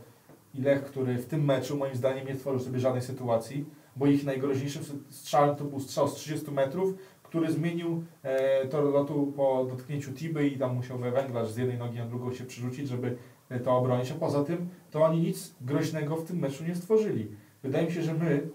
i 0.53 0.61
Lech, 0.61 0.83
który 0.83 1.17
w 1.17 1.25
tym 1.25 1.45
meczu 1.45 1.77
moim 1.77 1.95
zdaniem 1.95 2.27
nie 2.27 2.35
tworzył 2.35 2.59
sobie 2.59 2.79
żadnej 2.79 3.01
sytuacji, 3.01 3.65
bo 3.95 4.07
ich 4.07 4.25
najgroźniejszym 4.25 4.83
strzałem 5.09 5.55
to 5.55 5.63
był 5.63 5.79
strzał 5.79 6.07
z 6.07 6.13
30 6.13 6.51
metrów, 6.51 6.93
który 7.23 7.51
zmienił 7.51 8.03
e, 8.23 8.67
tor 8.67 8.83
lotu 8.83 9.33
po 9.35 9.65
dotknięciu 9.69 10.13
Tiby 10.13 10.47
i 10.47 10.57
tam 10.57 10.75
musiał 10.75 10.97
węglarz 10.97 11.51
z 11.51 11.57
jednej 11.57 11.77
nogi 11.77 11.97
na 11.97 12.05
drugą 12.05 12.33
się 12.33 12.45
przerzucić, 12.45 12.87
żeby 12.87 13.17
e, 13.49 13.59
to 13.59 13.77
obronić, 13.77 14.11
a 14.11 14.15
poza 14.15 14.43
tym 14.43 14.69
to 14.91 15.03
oni 15.03 15.21
nic 15.21 15.55
groźnego 15.61 16.15
w 16.15 16.25
tym 16.25 16.39
meczu 16.39 16.63
nie 16.63 16.75
stworzyli. 16.75 17.27
Wydaje 17.63 17.85
mi 17.85 17.91
się, 17.91 18.01
że 18.01 18.13
my 18.13 18.49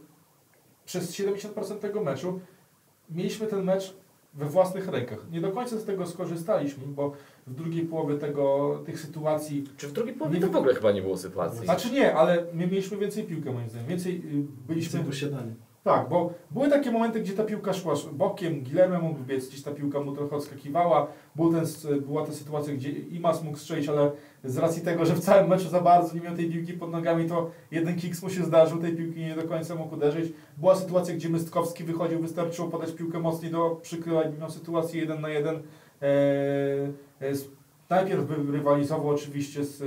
przez 0.84 1.12
70% 1.12 1.78
tego 1.78 2.02
meczu 2.02 2.40
mieliśmy 3.11 3.46
ten 3.46 3.64
mecz 3.64 3.94
we 4.34 4.46
własnych 4.46 4.88
rękach. 4.88 5.18
Nie 5.32 5.40
do 5.40 5.50
końca 5.50 5.76
z 5.78 5.84
tego 5.84 6.06
skorzystaliśmy, 6.06 6.86
bo 6.86 7.12
w 7.46 7.54
drugiej 7.54 7.82
połowie 7.86 8.14
tego, 8.14 8.78
tych 8.86 9.00
sytuacji, 9.00 9.64
Czy 9.76 9.88
w 9.88 9.92
drugiej 9.92 10.14
połowie 10.14 10.40
to 10.40 10.48
w 10.48 10.56
ogóle 10.56 10.74
chyba 10.74 10.92
nie 10.92 11.02
było 11.02 11.16
sytuacji? 11.16 11.64
znaczy 11.64 11.90
nie, 11.92 12.14
ale 12.14 12.44
my 12.52 12.66
mieliśmy 12.66 12.96
więcej 12.96 13.24
piłkę 13.24 13.52
moim 13.52 13.68
zdaniem, 13.68 13.88
więcej 13.88 14.14
y, 14.16 14.20
byliśmy, 14.20 14.46
Byliśmy 14.68 15.00
posiadanie. 15.00 15.54
Tak, 15.84 16.08
bo 16.08 16.32
były 16.50 16.68
takie 16.68 16.90
momenty, 16.90 17.20
gdzie 17.20 17.32
ta 17.32 17.44
piłka 17.44 17.72
szła 17.72 17.94
bokiem, 18.12 18.64
Guillermo 18.64 19.00
mógł 19.00 19.20
biec, 19.20 19.48
gdzieś 19.48 19.62
ta 19.62 19.70
piłka 19.70 20.00
mu 20.00 20.12
trochę 20.12 20.36
odskakiwała, 20.36 21.06
Był 21.36 21.52
ten, 21.52 21.64
była 22.00 22.26
ta 22.26 22.32
sytuacja, 22.32 22.74
gdzie 22.74 22.90
Imas 22.90 23.42
mógł 23.42 23.58
strzelić, 23.58 23.88
ale 23.88 24.10
z 24.44 24.58
racji 24.58 24.82
tego, 24.82 25.06
że 25.06 25.14
w 25.14 25.20
całym 25.20 25.48
meczu 25.48 25.68
za 25.68 25.80
bardzo 25.80 26.14
nie 26.14 26.20
miał 26.20 26.36
tej 26.36 26.50
piłki 26.50 26.72
pod 26.72 26.90
nogami, 26.90 27.28
to 27.28 27.50
jeden 27.70 27.96
kiks 27.96 28.22
mu 28.22 28.30
się 28.30 28.44
zdarzył, 28.44 28.78
tej 28.78 28.96
piłki 28.96 29.20
nie 29.20 29.34
do 29.34 29.42
końca 29.42 29.74
mógł 29.74 29.94
uderzyć. 29.94 30.32
Była 30.56 30.76
sytuacja, 30.76 31.14
gdzie 31.14 31.28
Mystkowski 31.28 31.84
wychodził, 31.84 32.20
wystarczyło 32.20 32.68
podać 32.68 32.92
piłkę 32.92 33.18
mocniej 33.18 33.52
do 33.52 33.78
przykryła 33.82 34.22
i 34.22 34.38
miał 34.38 34.50
sytuację 34.50 35.00
jeden 35.00 35.20
na 35.20 35.28
jeden. 35.28 35.62
Eee, 36.02 37.36
najpierw 37.90 38.24
rywalizował 38.50 39.08
oczywiście 39.08 39.64
z, 39.64 39.82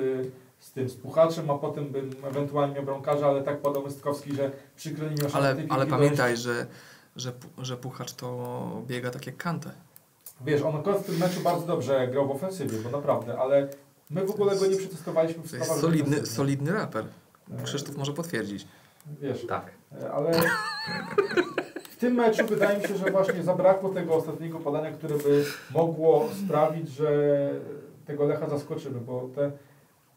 z 0.62 0.72
tym, 0.72 0.90
z 0.90 0.96
Puchaczem, 0.96 1.50
a 1.50 1.58
potem 1.58 1.90
bym 1.90 2.12
ewentualnie 2.24 2.76
miał 2.76 2.84
bramkarza, 2.84 3.28
ale 3.28 3.44
tak 3.44 3.62
podał 3.62 3.84
Mystkowski, 3.84 4.36
że 4.36 4.52
miał 5.00 5.18
szans 5.18 5.36
Ale, 5.36 5.56
ale 5.70 5.88
pamiętaj, 5.88 6.38
że, 6.38 6.66
że, 7.16 7.32
że 7.58 7.78
Puchacz 7.78 8.14
to 8.14 8.82
biega 8.88 9.10
tak 9.10 9.26
jak 9.26 9.38
Kante. 9.38 9.72
Wiesz, 10.46 10.62
on 10.62 10.76
akurat 10.76 10.98
w 11.00 11.06
tym 11.06 11.18
meczu 11.18 11.42
bardzo 11.42 11.68
dobrze 11.68 12.08
grał 12.08 12.28
w 12.28 12.32
ofensywie, 12.32 12.78
bo 12.78 12.90
naprawdę, 12.90 13.40
ale 13.40 13.68
my 14.10 14.26
w 14.26 14.32
ogóle 14.32 14.56
go 14.56 14.68
nie 14.68 14.78
przetestowaliśmy 14.78 15.44
w 15.44 15.52
To 15.52 15.58
jest 15.58 15.82
solidny, 15.82 16.26
solidny 16.26 16.72
raper. 16.72 17.06
E, 17.60 17.64
Krzysztof 17.64 17.98
może 17.98 18.14
potwierdzić. 18.14 18.68
Wiesz, 19.22 19.46
Tak. 19.48 19.72
e, 20.02 20.12
ale 20.12 20.32
w 21.92 21.96
tym 21.96 22.14
meczu 22.14 22.46
wydaje 22.46 22.80
mi 22.80 22.88
się, 22.88 22.98
że 22.98 23.12
właśnie 23.12 23.44
zabrakło 23.44 23.90
tego 23.90 24.16
ostatniego 24.16 24.60
podania, 24.60 24.92
które 24.92 25.18
by 25.18 25.46
mogło 25.74 26.30
sprawić, 26.46 26.90
że 26.90 27.10
tego 28.06 28.26
Lecha 28.26 28.50
zaskoczymy, 28.50 29.00
bo 29.00 29.30
te, 29.36 29.52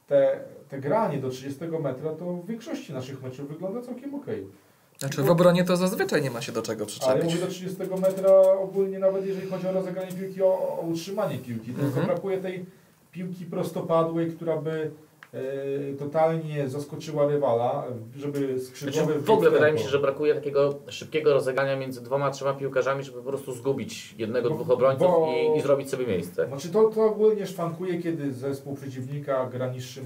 te, 0.06 0.40
te 0.68 0.78
granie 0.80 1.18
do 1.18 1.28
30 1.30 1.64
metra 1.82 2.10
to 2.12 2.24
w 2.24 2.46
większości 2.46 2.92
naszych 2.92 3.22
meczów 3.22 3.48
wygląda 3.48 3.82
całkiem 3.82 4.14
okej. 4.14 4.46
Znaczy 4.98 5.22
w 5.22 5.30
obronie 5.30 5.64
to 5.64 5.76
zazwyczaj 5.76 6.22
nie 6.22 6.30
ma 6.30 6.40
się 6.40 6.52
do 6.52 6.62
czego 6.62 6.80
Ale 6.80 6.86
przyczepić. 6.86 7.24
mówię 7.24 7.38
do 7.40 7.46
30 7.46 7.78
metra 8.00 8.30
ogólnie 8.58 8.98
nawet 8.98 9.26
jeżeli 9.26 9.48
chodzi 9.50 9.66
o 9.66 9.72
rozegranie 9.72 10.12
piłki, 10.12 10.42
o, 10.42 10.46
o 10.46 10.80
utrzymanie 10.80 11.38
piłki. 11.38 11.66
Tylko 11.66 11.86
Mhm. 11.86 12.06
brakuje 12.06 12.38
tej 12.38 12.64
piłki 13.12 13.44
prostopadłej, 13.46 14.30
która 14.32 14.56
by 14.56 14.90
totalnie 15.98 16.68
zaskoczyła 16.68 17.26
rywala, 17.26 17.84
żeby 18.16 18.60
skrzydłowy 18.60 19.04
Znaczy, 19.12 19.20
w 19.20 19.30
ogóle 19.30 19.50
wydaje 19.50 19.72
mi 19.72 19.78
się, 19.78 19.88
że 19.88 19.98
brakuje 19.98 20.34
takiego 20.34 20.74
szybkiego 20.88 21.32
rozegrania 21.34 21.76
między 21.76 22.00
dwoma, 22.00 22.30
trzema 22.30 22.54
piłkarzami, 22.54 23.04
żeby 23.04 23.18
po 23.18 23.28
prostu 23.28 23.52
zgubić 23.52 24.14
jednego, 24.18 24.48
Bo- 24.50 24.54
dwóch 24.54 24.70
obrońców 24.70 25.06
bo- 25.06 25.32
i, 25.54 25.58
i 25.58 25.62
zrobić 25.62 25.90
sobie 25.90 26.06
miejsce. 26.06 26.46
Znaczy 26.46 26.68
to, 26.68 26.84
to 26.88 27.04
ogólnie 27.04 27.46
szwankuje, 27.46 28.02
kiedy 28.02 28.32
zespół 28.32 28.74
przeciwnika 28.74 29.46
gra 29.46 29.72
niższym, 29.72 30.04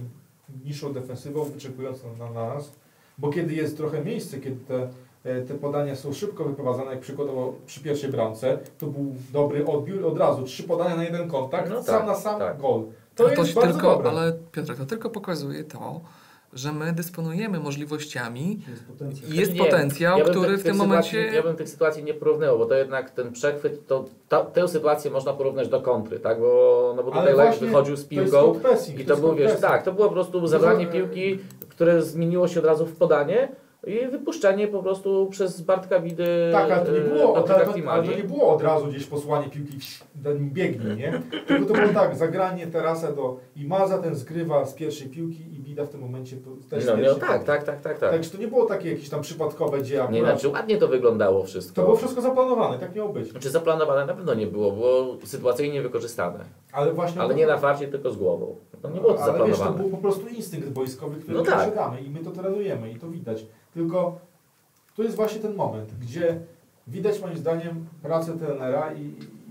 niższą 0.64 0.92
defensywą, 0.92 1.44
wyczekując 1.44 1.98
na, 2.18 2.26
na 2.30 2.54
nas, 2.54 2.72
bo 3.18 3.30
kiedy 3.30 3.54
jest 3.54 3.76
trochę 3.76 4.04
miejsce, 4.04 4.38
kiedy 4.40 4.56
te 4.68 4.88
e, 5.24 5.42
te 5.42 5.54
podania 5.54 5.96
są 5.96 6.12
szybko 6.12 6.44
wyprowadzane, 6.44 6.90
jak 6.90 7.00
przykładowo 7.00 7.54
przy 7.66 7.80
pierwszej 7.80 8.10
bramce, 8.10 8.58
to 8.78 8.86
był 8.86 9.14
dobry 9.32 9.66
odbiór 9.66 10.06
od 10.06 10.18
razu, 10.18 10.42
trzy 10.42 10.62
podania 10.62 10.96
na 10.96 11.04
jeden 11.04 11.28
kontakt, 11.30 11.70
No 11.70 11.82
sam 11.82 11.98
tak, 11.98 12.06
na 12.06 12.14
sam 12.14 12.38
tak. 12.38 12.58
gol. 12.60 12.82
To, 13.18 13.24
To 13.24 13.34
to 13.34 13.40
jest 13.42 13.48
się 13.54 13.60
bardzo 13.60 13.72
tylko, 13.74 13.94
dobre. 13.96 14.10
ale 14.10 14.32
Piotrek, 14.52 14.78
to 14.78 14.86
tylko 14.86 15.10
pokazuje 15.10 15.64
to, 15.64 16.00
że 16.52 16.72
my 16.72 16.92
dysponujemy 16.92 17.60
możliwościami 17.60 18.60
Jest 18.68 18.84
potencjał. 18.84 19.30
i 19.32 19.36
jest 19.36 19.52
Nie, 19.54 19.58
potencjał, 19.64 20.18
ja 20.18 20.24
który 20.24 20.56
w 20.58 20.62
tym 20.62 20.76
momencie... 20.76 21.26
Ja 21.26 21.42
bym 21.42 21.56
tych 21.56 21.68
sytuacji 21.68 22.04
nie 22.04 22.14
porównywał, 22.14 22.58
bo 22.58 22.66
to 22.66 22.74
jednak 22.74 23.10
ten 23.10 23.32
przechwyt, 23.32 23.86
to 23.86 24.04
ta, 24.28 24.44
tę 24.44 24.68
sytuację 24.68 25.10
można 25.10 25.32
porównać 25.32 25.68
do 25.68 25.80
kontry, 25.80 26.20
tak? 26.20 26.40
Bo, 26.40 26.92
no 26.96 27.02
bo 27.02 27.10
tutaj 27.10 27.26
Lech 27.26 27.34
właśnie 27.36 27.66
wychodził 27.66 27.96
z 27.96 28.08
To 28.08 28.14
jest 28.14 28.30
piłką 28.32 28.54
pressing, 28.60 28.98
i 29.00 29.02
to 29.04 29.06
to 29.08 29.12
jest 29.14 29.22
był, 29.22 29.34
wiesz, 29.34 29.60
tak, 29.60 29.82
to 29.82 29.92
było 29.92 30.06
po 30.06 30.12
prostu 30.14 30.46
zabranie 30.46 30.86
za- 30.86 30.92
piłki, 30.92 31.38
które 31.68 32.02
zmieniło 32.02 32.48
się 32.48 32.60
od 32.60 32.66
razu 32.66 32.86
w 32.86 32.96
podanie 32.96 33.48
i 33.86 34.08
wypuszczenie 34.08 34.68
po 34.68 34.82
prostu 34.82 35.28
przez 35.30 35.60
Bartka 35.60 36.00
Widy 36.00 36.26
Tak, 36.52 36.70
ale 36.70 36.86
to 36.86 36.92
nie 36.92 36.98
e, 36.98 37.00
było, 37.00 37.36
ale 37.36 37.46
to, 37.46 37.54
ale 37.54 37.66
Klimani. 37.66 38.08
to 38.08 38.16
nie 38.16 38.24
było 38.24 38.54
od 38.54 38.62
razu 38.62 38.86
gdzieś 38.86 39.06
posłanie 39.06 39.50
piłki 39.50 39.78
w 40.14 40.52
biegnij, 40.52 40.96
nie? 40.96 41.22
Tylko 41.46 41.66
to 41.66 41.74
było 41.74 41.88
tak, 41.94 42.16
zagranie 42.16 42.66
terasa 42.66 43.12
do 43.12 43.36
Imaza, 43.56 43.98
ten 43.98 44.14
zgrywa 44.14 44.66
z 44.66 44.74
pierwszej 44.74 45.08
piłki 45.08 45.42
i 45.54 45.60
Bida 45.60 45.84
w 45.84 45.88
tym 45.88 46.00
momencie 46.00 46.36
też 46.70 46.86
No, 46.86 46.96
no, 46.96 47.14
tak, 47.14 47.44
tak, 47.44 47.64
tak, 47.64 47.80
tak, 47.80 47.98
tak. 47.98 48.10
Także 48.10 48.30
to 48.30 48.38
nie 48.38 48.48
było 48.48 48.66
takie 48.66 48.90
jakieś 48.90 49.08
tam 49.08 49.20
przypadkowe, 49.20 49.78
gdzie 49.78 50.06
Nie, 50.10 50.20
znaczy 50.20 50.48
ładnie 50.48 50.76
to 50.76 50.88
wyglądało 50.88 51.44
wszystko. 51.44 51.76
To 51.76 51.82
było 51.82 51.96
wszystko 51.96 52.20
zaplanowane, 52.20 52.78
tak 52.78 52.94
miało 52.94 53.12
być. 53.12 53.30
Znaczy 53.30 53.50
zaplanowane 53.50 54.06
na 54.06 54.14
pewno 54.14 54.34
nie 54.34 54.46
było, 54.46 54.72
było 54.72 55.16
sytuacyjnie 55.24 55.82
wykorzystane. 55.82 56.44
Ale 56.72 56.92
właśnie... 56.92 57.20
Ale 57.20 57.34
nie 57.34 57.46
na 57.46 57.58
farcie, 57.58 57.88
tylko 57.88 58.10
z 58.10 58.16
głową. 58.16 58.56
To 58.82 58.90
nie 58.90 59.00
było 59.00 59.14
to 59.14 59.22
Ale 59.22 59.46
wiesz, 59.46 59.58
to 59.58 59.72
był 59.72 59.90
po 59.90 59.96
prostu 59.96 60.28
instynkt 60.28 60.68
boiskowy, 60.68 61.20
który 61.20 61.36
No 61.36 61.42
tak. 61.42 61.54
posiadamy 61.54 62.00
i 62.00 62.10
my 62.10 62.20
to 62.20 62.30
trenujemy 62.30 62.90
i 62.90 62.96
to 62.96 63.08
widać. 63.08 63.46
Tylko 63.74 64.18
to 64.96 65.02
jest 65.02 65.16
właśnie 65.16 65.40
ten 65.40 65.54
moment, 65.54 65.94
gdzie 66.00 66.40
widać 66.86 67.20
moim 67.20 67.36
zdaniem 67.36 67.86
pracę 68.02 68.38
trenera 68.38 68.92
i, 68.92 69.02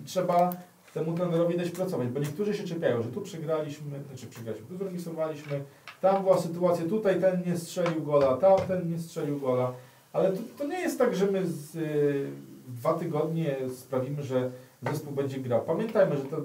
i 0.01 0.05
trzeba 0.05 0.53
temu 0.93 1.13
trenerowi 1.13 1.57
dać 1.57 1.69
pracować, 1.69 2.07
bo 2.07 2.19
niektórzy 2.19 2.53
się 2.53 2.63
czepiają, 2.63 3.03
że 3.03 3.09
tu 3.09 3.21
przegraliśmy, 3.21 4.03
znaczy 4.07 4.27
przegraliśmy, 4.27 4.67
tu 4.67 4.77
zremisowaliśmy, 4.77 5.63
tam 6.01 6.23
była 6.23 6.37
sytuacja, 6.37 6.85
tutaj 6.85 7.21
ten 7.21 7.43
nie 7.45 7.57
strzelił 7.57 8.03
gola, 8.03 8.37
tam 8.37 8.57
ten 8.67 8.91
nie 8.91 8.99
strzelił 8.99 9.39
gola, 9.39 9.73
ale 10.13 10.31
to, 10.31 10.39
to 10.57 10.67
nie 10.67 10.79
jest 10.79 10.99
tak, 10.99 11.15
że 11.15 11.31
my 11.31 11.47
z, 11.47 11.75
y, 11.75 12.31
dwa 12.67 12.93
tygodnie 12.93 13.55
sprawimy, 13.75 14.23
że 14.23 14.51
zespół 14.91 15.13
będzie 15.13 15.39
grał. 15.39 15.61
Pamiętajmy, 15.61 16.17
że 16.17 16.23
to, 16.23 16.37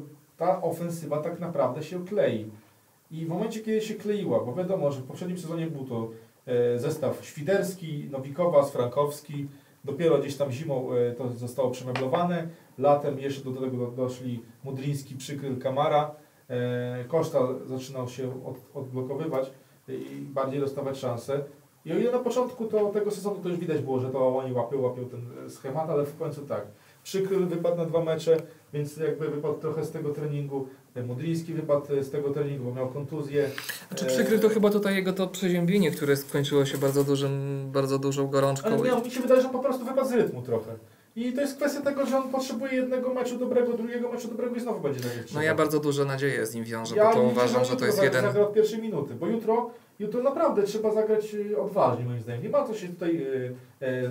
ta 0.42 0.62
ofensywa 0.62 1.18
tak 1.18 1.40
naprawdę 1.40 1.82
się 1.82 2.04
klei. 2.04 2.50
I 3.10 3.26
w 3.26 3.28
momencie, 3.28 3.60
kiedy 3.60 3.80
się 3.80 3.94
kleiła, 3.94 4.44
bo 4.44 4.54
wiadomo, 4.54 4.92
że 4.92 5.00
w 5.00 5.04
poprzednim 5.04 5.38
sezonie 5.38 5.66
był 5.66 5.84
to 5.84 6.08
e, 6.46 6.78
zestaw 6.78 7.24
Świderski, 7.26 8.08
Nowikowas, 8.10 8.70
Frankowski, 8.72 9.48
dopiero 9.84 10.18
gdzieś 10.18 10.36
tam 10.36 10.52
zimą 10.52 10.88
e, 10.92 11.12
to 11.12 11.28
zostało 11.28 11.70
przemeblowane, 11.70 12.48
latem 12.78 13.18
jeszcze 13.18 13.44
do 13.44 13.60
tego 13.60 13.76
do- 13.76 13.90
doszli 13.90 14.42
Mudriński, 14.64 15.14
Przykryl, 15.14 15.58
Kamara, 15.58 16.10
e, 16.50 17.04
Koszta 17.08 17.38
zaczynał 17.66 18.08
się 18.08 18.44
od, 18.44 18.56
odblokowywać 18.74 19.50
i 19.88 20.16
bardziej 20.20 20.60
dostawać 20.60 20.98
szanse. 20.98 21.44
I 21.84 21.92
o 21.92 21.96
ile 21.98 22.12
na 22.12 22.18
początku 22.18 22.64
to, 22.64 22.90
tego 22.90 23.10
sezonu 23.10 23.36
to 23.42 23.48
już 23.48 23.58
widać 23.58 23.80
było, 23.82 24.00
że 24.00 24.08
to 24.10 24.38
oni 24.38 24.52
łapią, 24.52 24.80
łapią 24.80 25.04
ten 25.08 25.50
schemat, 25.50 25.90
ale 25.90 26.04
w 26.04 26.18
końcu 26.18 26.46
tak. 26.46 26.66
Przykryl 27.02 27.46
wypadł 27.46 27.76
na 27.76 27.84
dwa 27.84 28.04
mecze, 28.04 28.36
więc 28.72 28.96
jakby 28.96 29.28
wypadł 29.28 29.58
trochę 29.58 29.84
z 29.84 29.90
tego 29.90 30.10
treningu. 30.10 30.68
Mudriński 31.06 31.54
wypadł 31.54 31.86
z 32.00 32.10
tego 32.10 32.30
treningu, 32.30 32.64
bo 32.64 32.74
miał 32.74 32.88
kontuzję. 32.88 33.50
Znaczy 33.88 34.06
przykrył 34.06 34.38
to 34.38 34.48
chyba 34.48 34.70
tutaj 34.70 34.94
jego 34.94 35.12
to 35.12 35.26
przeziębienie, 35.26 35.90
które 35.90 36.16
skończyło 36.16 36.64
się 36.64 36.78
bardzo 36.78 37.04
dużym, 37.04 37.64
bardzo 37.72 37.98
dużą 37.98 38.28
gorączką. 38.28 38.68
Ale 38.68 38.78
nie, 38.78 39.04
mi 39.04 39.10
się 39.10 39.20
wydaje, 39.20 39.42
że 39.42 39.48
po 39.48 39.58
prostu 39.58 39.84
wypadł 39.84 40.08
z 40.08 40.12
rytmu 40.12 40.42
trochę. 40.42 40.72
I 41.16 41.32
to 41.32 41.40
jest 41.40 41.56
kwestia 41.56 41.80
tego, 41.80 42.06
że 42.06 42.18
on 42.18 42.30
potrzebuje 42.30 42.72
jednego 42.72 43.14
meczu 43.14 43.38
dobrego, 43.38 43.72
drugiego 43.72 44.12
meczu 44.12 44.28
dobrego 44.28 44.56
i 44.56 44.60
znowu 44.60 44.80
będzie 44.80 45.00
jak 45.00 45.34
No 45.34 45.42
ja 45.42 45.54
bardzo 45.54 45.80
duże 45.80 46.04
nadzieje 46.04 46.46
z 46.46 46.54
nim 46.54 46.64
wiążę, 46.64 46.96
Ja 46.96 47.04
bo 47.04 47.12
to 47.12 47.22
uważam, 47.22 47.64
że 47.64 47.76
to 47.76 47.86
jest 47.86 48.02
jeden... 48.02 48.22
Zagra 48.22 48.42
od 48.42 48.54
pierwszej 48.54 48.82
minuty, 48.82 49.14
bo 49.14 49.26
jutro, 49.26 49.70
jutro 49.98 50.22
naprawdę 50.22 50.62
trzeba 50.62 50.92
zagrać 50.92 51.34
y, 51.34 51.60
odważnie 51.60 52.04
moim 52.04 52.20
zdaniem. 52.20 52.42
Nie 52.42 52.48
ma 52.48 52.66
co 52.66 52.74
się 52.74 52.88
tutaj 52.88 53.16
y, 53.16 53.54
y, 53.82 54.10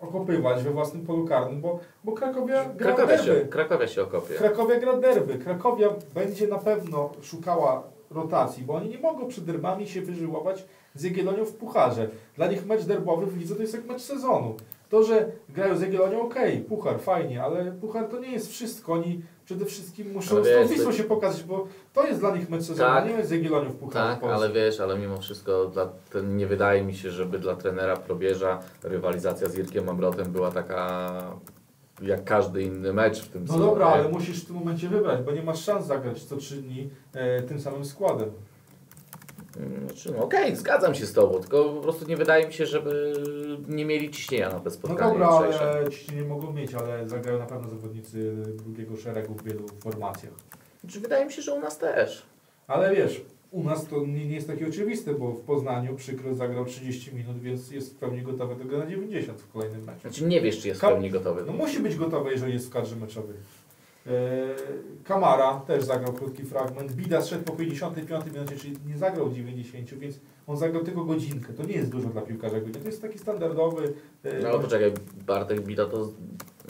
okopywać 0.00 0.62
we 0.62 0.70
własnym 0.70 1.06
polu 1.06 1.26
karnym, 1.26 1.60
bo, 1.60 1.78
bo 2.04 2.12
Krakowia 2.12 2.64
gra 2.64 2.86
Krakowia 2.86 3.16
derby. 3.16 3.40
się, 3.40 3.48
Krakowia 3.48 3.88
się 3.88 4.02
okopie. 4.02 4.34
Krakowia 4.34 4.80
gra 4.80 4.96
derby. 4.96 5.38
Krakowia 5.38 5.88
będzie 6.14 6.46
na 6.46 6.58
pewno 6.58 7.10
szukała 7.22 7.82
rotacji, 8.10 8.64
bo 8.64 8.74
oni 8.74 8.88
nie 8.88 8.98
mogą 8.98 9.28
przed 9.28 9.44
derbami 9.44 9.88
się 9.88 10.00
wyżyłować 10.00 10.64
z 10.94 11.02
Jagiellonią 11.02 11.44
w 11.44 11.52
pucharze. 11.52 12.08
Dla 12.36 12.46
nich 12.46 12.66
mecz 12.66 12.84
derbowy 12.84 13.26
w 13.26 13.36
lidze 13.36 13.54
to 13.54 13.62
jest 13.62 13.74
jak 13.74 13.86
mecz 13.86 14.02
sezonu. 14.02 14.54
To, 14.90 15.02
że 15.04 15.32
grają 15.48 15.76
z 15.76 15.80
Jagiellonią, 15.80 16.22
okej, 16.22 16.58
puchar, 16.60 17.00
fajnie, 17.00 17.42
ale 17.42 17.72
puchar 17.72 18.08
to 18.08 18.18
nie 18.18 18.32
jest 18.32 18.50
wszystko. 18.50 18.92
Oni 18.92 19.22
przede 19.44 19.64
wszystkim 19.64 20.12
muszą 20.12 20.44
z 20.44 20.48
tą 20.48 20.66
Wisłą 20.68 20.92
się 20.92 21.04
pokazać, 21.04 21.42
bo 21.42 21.66
to 21.92 22.06
jest 22.06 22.20
dla 22.20 22.36
nich 22.36 22.50
mecz 22.50 22.62
sezonu, 22.62 22.90
Tak. 22.94 23.08
nie 23.08 23.24
z 23.24 23.30
Jagiellonią 23.30 23.70
w 23.70 23.76
pucharze. 23.76 24.14
Tak, 24.14 24.20
w 24.30 24.32
ale 24.32 24.52
wiesz, 24.52 24.80
ale 24.80 24.98
mimo 24.98 25.18
wszystko 25.18 25.66
dla, 25.66 25.88
ten, 26.12 26.36
nie 26.36 26.46
wydaje 26.46 26.82
mi 26.84 26.94
się, 26.94 27.10
żeby 27.10 27.38
dla 27.38 27.56
trenera 27.56 27.96
Probierza 27.96 28.58
rywalizacja 28.82 29.48
z 29.48 29.54
Jirkiem 29.54 29.84
Mamrotem 29.84 30.32
była 30.32 30.50
taka 30.50 31.10
jak 32.02 32.24
każdy 32.24 32.62
inny 32.62 32.92
mecz 32.92 33.22
w 33.22 33.28
tym 33.28 33.40
No 33.42 33.46
sezonie. 33.52 33.66
dobra, 33.70 33.86
ale 33.86 34.08
musisz 34.08 34.42
w 34.44 34.46
tym 34.46 34.56
momencie 34.56 34.88
wybrać, 34.88 35.22
bo 35.22 35.30
nie 35.32 35.42
masz 35.42 35.64
szans 35.64 35.86
zagrać 35.86 36.24
co 36.24 36.36
trzy 36.36 36.56
dni 36.56 36.90
e, 37.14 37.42
tym 37.42 37.60
samym 37.60 37.84
składem. 37.84 38.30
Znaczy, 39.86 40.12
no 40.16 40.24
okej, 40.24 40.56
zgadzam 40.56 40.94
się 40.94 41.06
z 41.06 41.12
Tobą, 41.12 41.40
tylko 41.40 41.64
po 41.64 41.80
prostu 41.80 42.08
nie 42.08 42.16
wydaje 42.16 42.46
mi 42.46 42.52
się, 42.52 42.66
żeby 42.66 43.12
nie 43.68 43.84
mieli 43.84 44.10
ciśnienia 44.10 44.48
na 44.48 44.58
te 44.58 44.64
No 44.64 44.70
spotkanie 44.70 45.12
dobra, 45.12 45.26
jutrzejsze. 45.36 45.70
ale 45.70 45.90
ci 45.90 46.14
nie 46.16 46.22
mogą 46.22 46.52
mieć, 46.52 46.74
ale 46.74 47.08
zagrają 47.08 47.38
na 47.38 47.46
pewno 47.46 47.68
zawodnicy 47.68 48.32
drugiego 48.56 48.96
szeregu 48.96 49.34
w 49.34 49.42
wielu 49.44 49.68
formacjach. 49.68 50.32
Znaczy, 50.80 51.00
wydaje 51.00 51.26
mi 51.26 51.32
się, 51.32 51.42
że 51.42 51.54
u 51.54 51.60
nas 51.60 51.78
też. 51.78 52.22
Ale 52.66 52.94
wiesz, 52.96 53.22
u 53.50 53.64
nas 53.64 53.86
to 53.86 54.06
nie, 54.06 54.26
nie 54.26 54.34
jest 54.34 54.46
takie 54.46 54.68
oczywiste, 54.68 55.14
bo 55.14 55.32
w 55.32 55.40
Poznaniu 55.40 55.94
przykro 55.96 56.34
zagrał 56.34 56.64
30 56.64 57.14
minut, 57.14 57.40
więc 57.40 57.70
jest 57.70 57.94
w 57.94 57.96
pełni 57.98 58.22
gotowy 58.22 58.54
do 58.56 58.64
gry 58.64 58.78
na 58.78 58.86
90 58.86 59.40
w 59.40 59.52
kolejnym 59.52 59.84
meczu. 59.84 60.00
Znaczy 60.00 60.24
nie 60.24 60.40
wiesz, 60.40 60.60
czy 60.60 60.68
jest 60.68 60.80
w 60.80 60.84
pełni 60.84 61.10
gotowy. 61.10 61.42
No 61.46 61.52
musi 61.52 61.80
być 61.80 61.96
gotowy, 61.96 62.30
jeżeli 62.30 62.52
jest 62.52 62.66
w 62.66 62.70
kadrze 62.70 62.96
meczowej. 62.96 63.36
Eee, 64.06 64.12
Kamara 65.04 65.60
też 65.66 65.84
zagrał 65.84 66.12
krótki 66.12 66.44
fragment. 66.44 66.92
Bida 66.92 67.20
zszedł 67.22 67.44
po 67.44 67.52
55 67.52 68.24
minucie, 68.34 68.56
czyli 68.56 68.76
nie 68.86 68.98
zagrał 68.98 69.32
90, 69.32 69.94
więc 69.94 70.20
on 70.46 70.56
zagrał 70.56 70.84
tylko 70.84 71.04
godzinkę. 71.04 71.52
To 71.52 71.62
nie 71.64 71.74
jest 71.74 71.90
dużo 71.90 72.08
dla 72.08 72.22
piłkarza 72.22 72.60
godzina. 72.60 72.80
To 72.80 72.86
jest 72.86 73.02
taki 73.02 73.18
standardowy. 73.18 73.92
e, 74.24 74.42
No 74.42 74.48
ale 74.48 74.58
poczekaj, 74.60 74.92
Bartek 75.26 75.60
Bida 75.60 75.86
to 75.86 76.08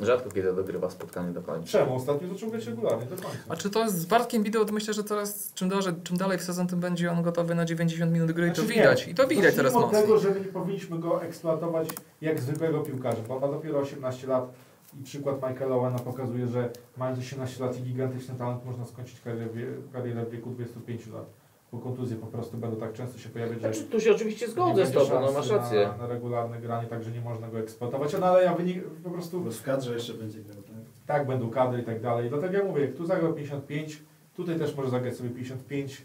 rzadko 0.03 0.31
kiedy 0.31 0.53
dogrywa 0.53 0.91
spotkanie 0.91 1.33
do 1.33 1.43
końca. 1.43 1.69
Czemu? 1.69 1.95
Ostatnio 1.97 2.29
zaczął 2.29 2.51
grać 2.51 2.67
regularnie 2.67 3.07
do 3.07 3.17
końca. 3.17 3.39
A 3.49 3.57
czy 3.57 3.71
to 3.71 3.91
z 3.91 4.07
Bartkiem 4.07 4.43
wideo, 4.43 4.65
to 4.65 4.73
myślę, 4.73 4.95
że 4.95 5.05
teraz 5.05 5.53
czym 5.55 5.69
dalej, 5.69 5.85
czym 6.05 6.17
dalej 6.17 6.39
w 6.39 6.43
sezon, 6.43 6.67
tym 6.67 6.81
będzie 6.81 7.13
on 7.13 7.23
gotowy 7.23 7.55
na 7.55 7.65
90 7.65 8.13
minut 8.13 8.33
gry 8.33 8.47
i 8.47 8.51
to 8.51 8.55
Znaczy 8.57 8.71
nie. 8.71 8.77
widać. 8.83 9.09
I 9.09 9.15
to 9.15 9.27
widać 9.29 9.55
teraz 9.55 9.73
mocno. 9.75 10.01
tego, 10.01 10.19
że 10.19 10.31
my 10.31 10.41
nie 10.41 10.47
powinniśmy 10.47 10.99
go 10.99 11.23
eksploatować 11.23 11.89
jak 12.21 12.41
zwykłego 12.41 12.81
piłkarza, 12.81 13.23
bo 13.29 13.41
ma 13.41 13.49
dopiero 13.49 13.79
18 13.79 14.27
lat 14.27 14.53
i 15.01 15.03
przykład 15.03 15.37
Michaela 15.51 15.77
Owena 15.77 15.99
pokazuje, 15.99 16.47
że 16.47 16.71
mając 16.97 17.19
18 17.19 17.65
lat 17.65 17.79
i 17.79 17.83
gigantyczny 17.83 18.35
talent 18.35 18.65
można 18.67 18.85
skończyć 18.85 19.21
karierę, 19.21 19.47
w 19.47 19.55
wie- 19.57 19.67
karierę 19.93 20.25
w 20.27 20.31
wieku 20.31 20.51
25 20.51 21.07
lat. 21.07 21.27
Bo 21.73 21.79
kontuzje 21.79 22.17
po 22.17 22.27
prostu 22.27 22.57
będą 22.57 22.77
tak 22.77 22.93
często 22.93 23.19
się 23.19 23.29
pojawiać, 23.29 23.55
że 23.63 23.75
Znaczy, 23.75 23.91
tu 23.91 24.01
się 24.01 24.11
oczywiście 24.13 24.49
zgodzę 24.49 24.87
z 24.87 24.93
Tobą, 24.93 25.21
no 25.21 25.33
masz 25.33 25.51
rację. 25.51 25.89
Na, 25.89 25.97
na 25.97 26.07
regularne 26.07 26.61
granie, 26.61 26.87
także 26.89 27.11
nie 27.11 27.21
można 27.21 27.49
go 27.49 27.59
eksploatować. 27.59 28.13
No 28.21 28.27
ale 28.27 28.45
ja 28.45 28.55
wynik 28.55 28.85
po 29.05 29.11
prostu 29.11 29.41
Bo 29.41 29.51
w 29.51 29.63
kadrze 29.63 29.95
jeszcze 29.95 30.15
będzie 30.15 30.39
grał, 30.41 30.63
tak? 30.63 30.75
tak 31.07 31.27
będą 31.27 31.51
kadry 31.51 31.83
i 31.83 31.85
tak 31.85 32.01
dalej. 32.01 32.29
Dlatego 32.29 32.55
ja 32.55 32.65
mówię, 32.65 32.81
jak 32.85 32.95
tu 32.95 33.07
zagrał 33.07 33.33
55, 33.35 34.03
tutaj 34.37 34.59
też 34.59 34.77
może 34.77 34.91
zagrać 34.91 35.17
sobie 35.17 35.31
55, 35.31 36.03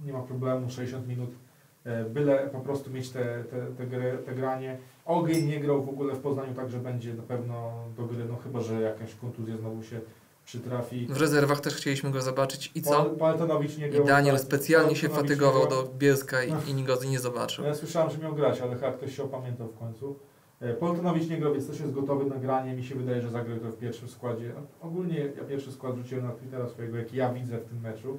nie 0.00 0.12
ma 0.12 0.20
problemu, 0.22 0.70
60 0.70 1.08
minut. 1.08 1.30
E, 1.84 2.04
Byle 2.04 2.48
po 2.52 2.60
prostu 2.60 2.90
mieć 2.90 3.10
te, 3.10 3.44
te, 3.50 3.66
te, 3.78 3.86
gry, 3.86 4.18
te 4.26 4.34
granie. 4.34 4.78
Ogień 5.04 5.46
nie 5.46 5.60
grał 5.60 5.84
w 5.84 5.88
ogóle 5.88 6.14
w 6.14 6.18
Poznaniu, 6.20 6.54
także 6.54 6.78
będzie 6.78 7.14
na 7.14 7.22
pewno 7.22 7.72
do 7.96 8.04
gry, 8.04 8.24
no 8.28 8.36
chyba, 8.36 8.60
że 8.60 8.80
jakaś 8.80 9.14
kontuzja 9.14 9.56
znowu 9.56 9.82
się 9.82 10.00
przytrafi. 10.44 11.06
W 11.10 11.20
rezerwach 11.20 11.60
też 11.60 11.74
chcieliśmy 11.76 12.10
go 12.10 12.22
zobaczyć 12.22 12.70
i 12.74 12.82
co? 12.82 12.90
Pal- 12.90 13.16
Paltonowicz 13.16 13.78
nie 13.78 13.88
grał. 13.90 14.04
I 14.04 14.06
Daniel 14.06 14.34
Tak, 14.34 14.44
specjalnie 14.44 14.96
się 14.96 15.08
fatygował 15.08 15.68
do 15.68 15.88
Bielska 15.98 16.44
i, 16.44 16.52
i 16.70 16.82
go 16.84 17.04
nie 17.10 17.18
zobaczył. 17.18 17.64
Ja 17.64 17.74
słyszałem, 17.74 18.10
że 18.10 18.18
miał 18.18 18.34
grać, 18.34 18.60
ale 18.60 18.74
chyba 18.74 18.92
ktoś 18.92 19.16
się 19.16 19.22
opamiętał 19.22 19.68
w 19.68 19.78
końcu. 19.78 20.16
E, 20.60 20.74
Poltonowicz 20.74 21.28
nie 21.28 21.38
grał, 21.38 21.52
więc 21.52 21.66
też 21.66 21.80
jest 21.80 21.92
gotowy 21.92 22.24
na 22.24 22.36
granie. 22.36 22.74
Mi 22.74 22.84
się 22.84 22.94
wydaje, 22.94 23.22
że 23.22 23.30
zagrał 23.30 23.58
to 23.58 23.70
w 23.70 23.76
pierwszym 23.76 24.08
składzie. 24.08 24.52
No, 24.54 24.88
Ogólnie 24.88 25.18
ja 25.18 25.44
pierwszy 25.48 25.72
skład 25.72 25.96
rzuciłem 25.96 26.24
na 26.24 26.32
Twittera 26.32 26.68
swojego, 26.68 26.96
jaki 26.96 27.16
ja 27.16 27.32
widzę 27.32 27.58
w 27.58 27.64
tym 27.64 27.80
meczu. 27.80 28.18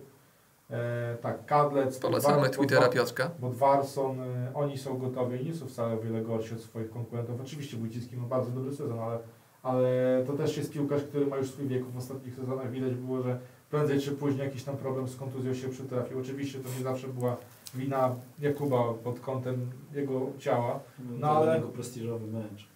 E, 0.72 1.18
tak, 1.22 1.45
Kadlec, 1.45 1.99
Polecamy 1.99 2.49
Twittera 2.49 2.89
Piotrka. 2.89 3.32
Bodwarson, 3.39 4.20
e, 4.22 4.51
oni 4.53 4.78
są 4.78 4.97
gotowi 4.97 5.41
i 5.41 5.45
nie 5.45 5.53
są 5.53 5.68
wcale 5.68 5.93
o 5.93 5.99
wiele 5.99 6.22
gorsi 6.22 6.53
od 6.53 6.61
swoich 6.61 6.89
konkurentów. 6.89 7.41
Oczywiście 7.41 7.78
Wójcicki 7.78 8.18
ma 8.18 8.28
bardzo 8.28 8.51
dobry 8.51 8.72
sezon, 8.76 8.99
ale, 8.99 9.20
ale 9.63 9.89
to 10.28 10.34
też 10.34 10.57
jest 10.57 10.72
piłkarz, 10.74 11.03
który 11.03 11.26
ma 11.28 11.38
już 11.38 11.49
swój 11.49 11.68
wiek. 11.68 11.86
W 11.86 11.97
ostatnich 11.97 12.36
sezonach 12.36 12.72
widać 12.72 12.93
było, 12.93 13.22
że 13.22 13.39
prędzej 13.70 13.99
czy 13.99 14.11
później 14.11 14.45
jakiś 14.45 14.63
tam 14.63 14.78
problem 14.78 15.07
z 15.07 15.16
kontuzją 15.16 15.53
się 15.53 15.70
przytrafił. 15.70 16.20
Oczywiście 16.20 16.59
to 16.59 16.70
nie 16.78 16.84
zawsze 16.84 17.07
była 17.07 17.38
wina 17.76 18.16
Jakuba 18.39 18.93
pod 18.93 19.20
kątem 19.20 19.72
jego 19.93 20.22
ciała. 20.39 20.80
No, 20.99 21.18
No, 21.20 21.28
ale- 21.30 21.45
dla 21.45 21.55
niego 21.55 21.68
prestiżowy 21.68 22.28
mecz. 22.28 22.68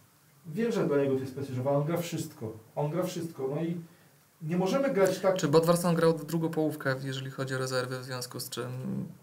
wiem, 0.48 0.72
że 0.72 0.88
dla 0.88 0.98
niego 0.98 1.14
to 1.14 1.20
jest 1.20 1.32
sprecyzowane, 1.32 1.78
on 1.78 1.84
gra 1.86 1.98
wszystko. 1.98 2.52
On 2.76 2.92
gra 2.92 3.04
wszystko. 3.04 3.48
No 3.56 3.62
i 3.62 3.78
nie 4.42 4.58
możemy 4.58 4.94
grać 4.94 5.20
tak. 5.20 5.36
Czy 5.36 5.48
Bodwarson 5.48 5.96
grał 5.96 6.18
w 6.18 6.26
drugą 6.26 6.50
połówkę, 6.50 6.96
jeżeli 7.04 7.32
chodzi 7.32 7.56
o 7.56 7.58
rezerwy, 7.58 8.00
w 8.00 8.04
związku 8.04 8.40
z 8.40 8.50
czym 8.50 8.66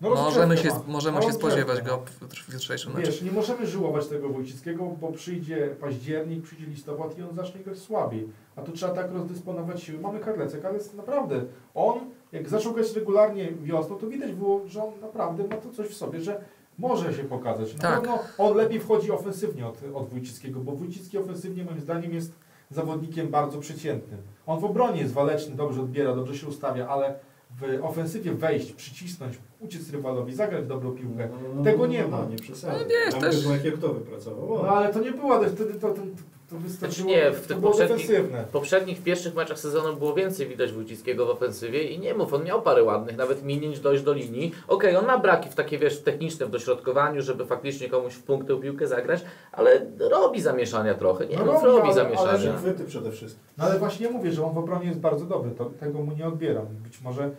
No 0.01 0.11
możemy 0.11 0.57
się, 0.57 0.69
ma. 0.69 0.81
możemy 0.87 1.17
się 1.17 1.27
rozgrzewkę, 1.27 1.49
spodziewać 1.51 1.79
no. 1.87 1.97
go 1.97 2.05
w, 2.29 2.53
jutrzejszym 2.53 2.93
meczu. 2.93 3.07
Wiesz, 3.07 3.23
nie 3.23 3.33
możemy 3.33 3.67
żyłować 3.67 4.07
tego 4.07 4.29
Wojcickiego, 4.29 4.85
bo 5.01 5.13
przyjdzie 5.13 5.77
październik, 5.81 6.43
przyjdzie 6.45 6.67
listopad 6.67 7.19
i 7.19 7.23
on 7.23 7.35
zacznie 7.35 7.61
grać 7.61 7.79
słabiej. 7.79 8.29
A 8.57 8.63
tu 8.63 8.73
trzeba 8.73 8.95
tak 8.95 9.13
rozdysponować 9.13 9.83
siły. 9.83 9.99
Mamy 9.99 10.21
Karlecę. 10.21 10.59
Karlec 10.59 10.95
naprawdę, 10.95 11.45
on 11.75 11.99
jak 12.33 12.49
zaczął 12.49 12.73
grać 12.73 12.95
regularnie 12.95 13.53
wiosną, 13.63 13.97
to 13.97 14.07
widać 14.07 14.33
było, 14.33 14.61
że 14.69 14.85
on 14.85 15.01
naprawdę 15.01 15.45
ma 15.49 15.57
to 15.57 15.71
coś 15.71 15.87
w 15.87 15.95
sobie, 15.97 16.21
że 16.21 16.45
może 16.79 17.15
się 17.15 17.25
pokazać. 17.25 17.75
Na 17.75 17.81
Tak. 17.83 18.01
pewno 18.01 18.19
on 18.39 18.57
lepiej 18.57 18.81
wchodzi 18.81 19.11
ofensywnie 19.11 19.67
od, 19.67 19.79
od 19.95 20.09
Wójcickiego, 20.09 20.61
bo 20.61 20.73
Wójcicki 20.73 21.19
ofensywnie 21.19 21.65
moim 21.65 21.81
zdaniem 21.81 22.15
jest 22.15 22.33
zawodnikiem 22.71 23.29
bardzo 23.29 23.59
przeciętnym. 23.59 24.23
On 24.47 24.61
w 24.61 24.65
obronie 24.65 25.01
jest 25.01 25.13
waleczny, 25.13 25.57
dobrze 25.57 25.81
odbiera, 25.81 26.15
dobrze 26.15 26.37
się 26.37 26.47
ustawia, 26.47 26.89
ale 26.89 27.15
w 27.61 27.85
ofensywie 27.85 28.33
wejść, 28.33 28.73
przycisnąć, 28.73 29.39
uciec 29.61 29.91
rywalowi, 29.91 30.35
zagrać 30.35 30.67
dobrą 30.67 30.93
piłkę. 30.93 31.29
No, 31.57 31.65
Tego 31.65 31.87
nie 31.87 32.03
no, 32.03 32.09
ma. 32.09 32.25
Nie 32.31 32.37
przesadzaj. 32.37 32.81
No 32.83 32.89
wiesz, 32.89 33.11
Tam 33.15 33.21
też- 33.21 33.43
chyba 33.43 33.57
jak 33.57 33.75
kto 33.75 33.89
wypracował. 33.95 34.63
No 34.63 34.69
ale 34.69 34.93
to 34.93 35.01
nie 35.01 35.13
była, 35.13 35.49
wtedy 35.49 35.75
to, 35.75 35.91
to, 35.91 36.03
to 36.51 36.57
wystarczyło, 36.59 37.09
Znaczy 37.11 37.25
nie, 37.25 37.31
w 37.33 37.47
tych 37.47 37.59
było 37.59 37.73
poprzednich- 37.73 38.11
poprzednich 38.53 39.03
pierwszych 39.03 39.35
meczach 39.35 39.59
sezonu 39.59 39.97
było 39.97 40.15
więcej 40.15 40.47
widać 40.49 40.73
Wójcickiego 40.73 41.27
w 41.27 41.31
ofensywie 41.31 41.83
i 41.83 41.99
nie 41.99 42.15
mów, 42.15 42.35
on 42.35 42.45
miał 42.45 42.63
parę 42.63 42.85
ładnych, 42.85 43.17
nawet 43.17 43.45
minięć 43.45 43.81
dojść 43.81 44.03
do 44.03 44.13
linii. 44.13 44.53
Okej, 44.69 44.97
on 44.97 45.07
ma 45.07 45.19
braki 45.19 45.51
w 45.51 45.55
takie, 45.55 45.79
wiesz, 45.79 46.01
techniczne 46.03 46.47
w 46.47 46.51
dośrodkowaniu, 46.51 47.23
żeby 47.23 47.47
faktycznie 47.47 47.89
komuś 47.89 48.15
w 48.15 48.23
punktę 48.23 48.57
piłkę 48.61 48.87
zagrać, 48.87 49.25
ale 49.53 49.87
robi 49.99 50.41
zamieszania 50.41 50.95
trochę, 50.95 51.27
nie 51.27 51.37
No 51.37 51.45
no, 51.45 51.53
robi, 51.53 51.67
robi 51.67 51.83
ale- 51.83 51.95
zamieszania. 51.95 52.31
ale- 52.51 52.59
Chwyty 52.59 52.85
przede 52.85 53.11
wszystkim. 53.11 53.45
No 53.59 53.65
ale 53.65 53.79
właśnie 53.79 54.11
mówię, 54.11 54.33
że 54.33 54.45
on 54.45 54.55
w 54.55 54.59
obronie 54.59 54.87
jest 54.87 55.01
bardzo 55.01 55.25
dobry, 55.25 55.51
to, 55.51 55.65
tego 55.65 55.99
mu 56.03 56.13
nie 56.17 56.27
odbieram. 56.29 56.67
Być 56.67 57.01
może 57.01 57.31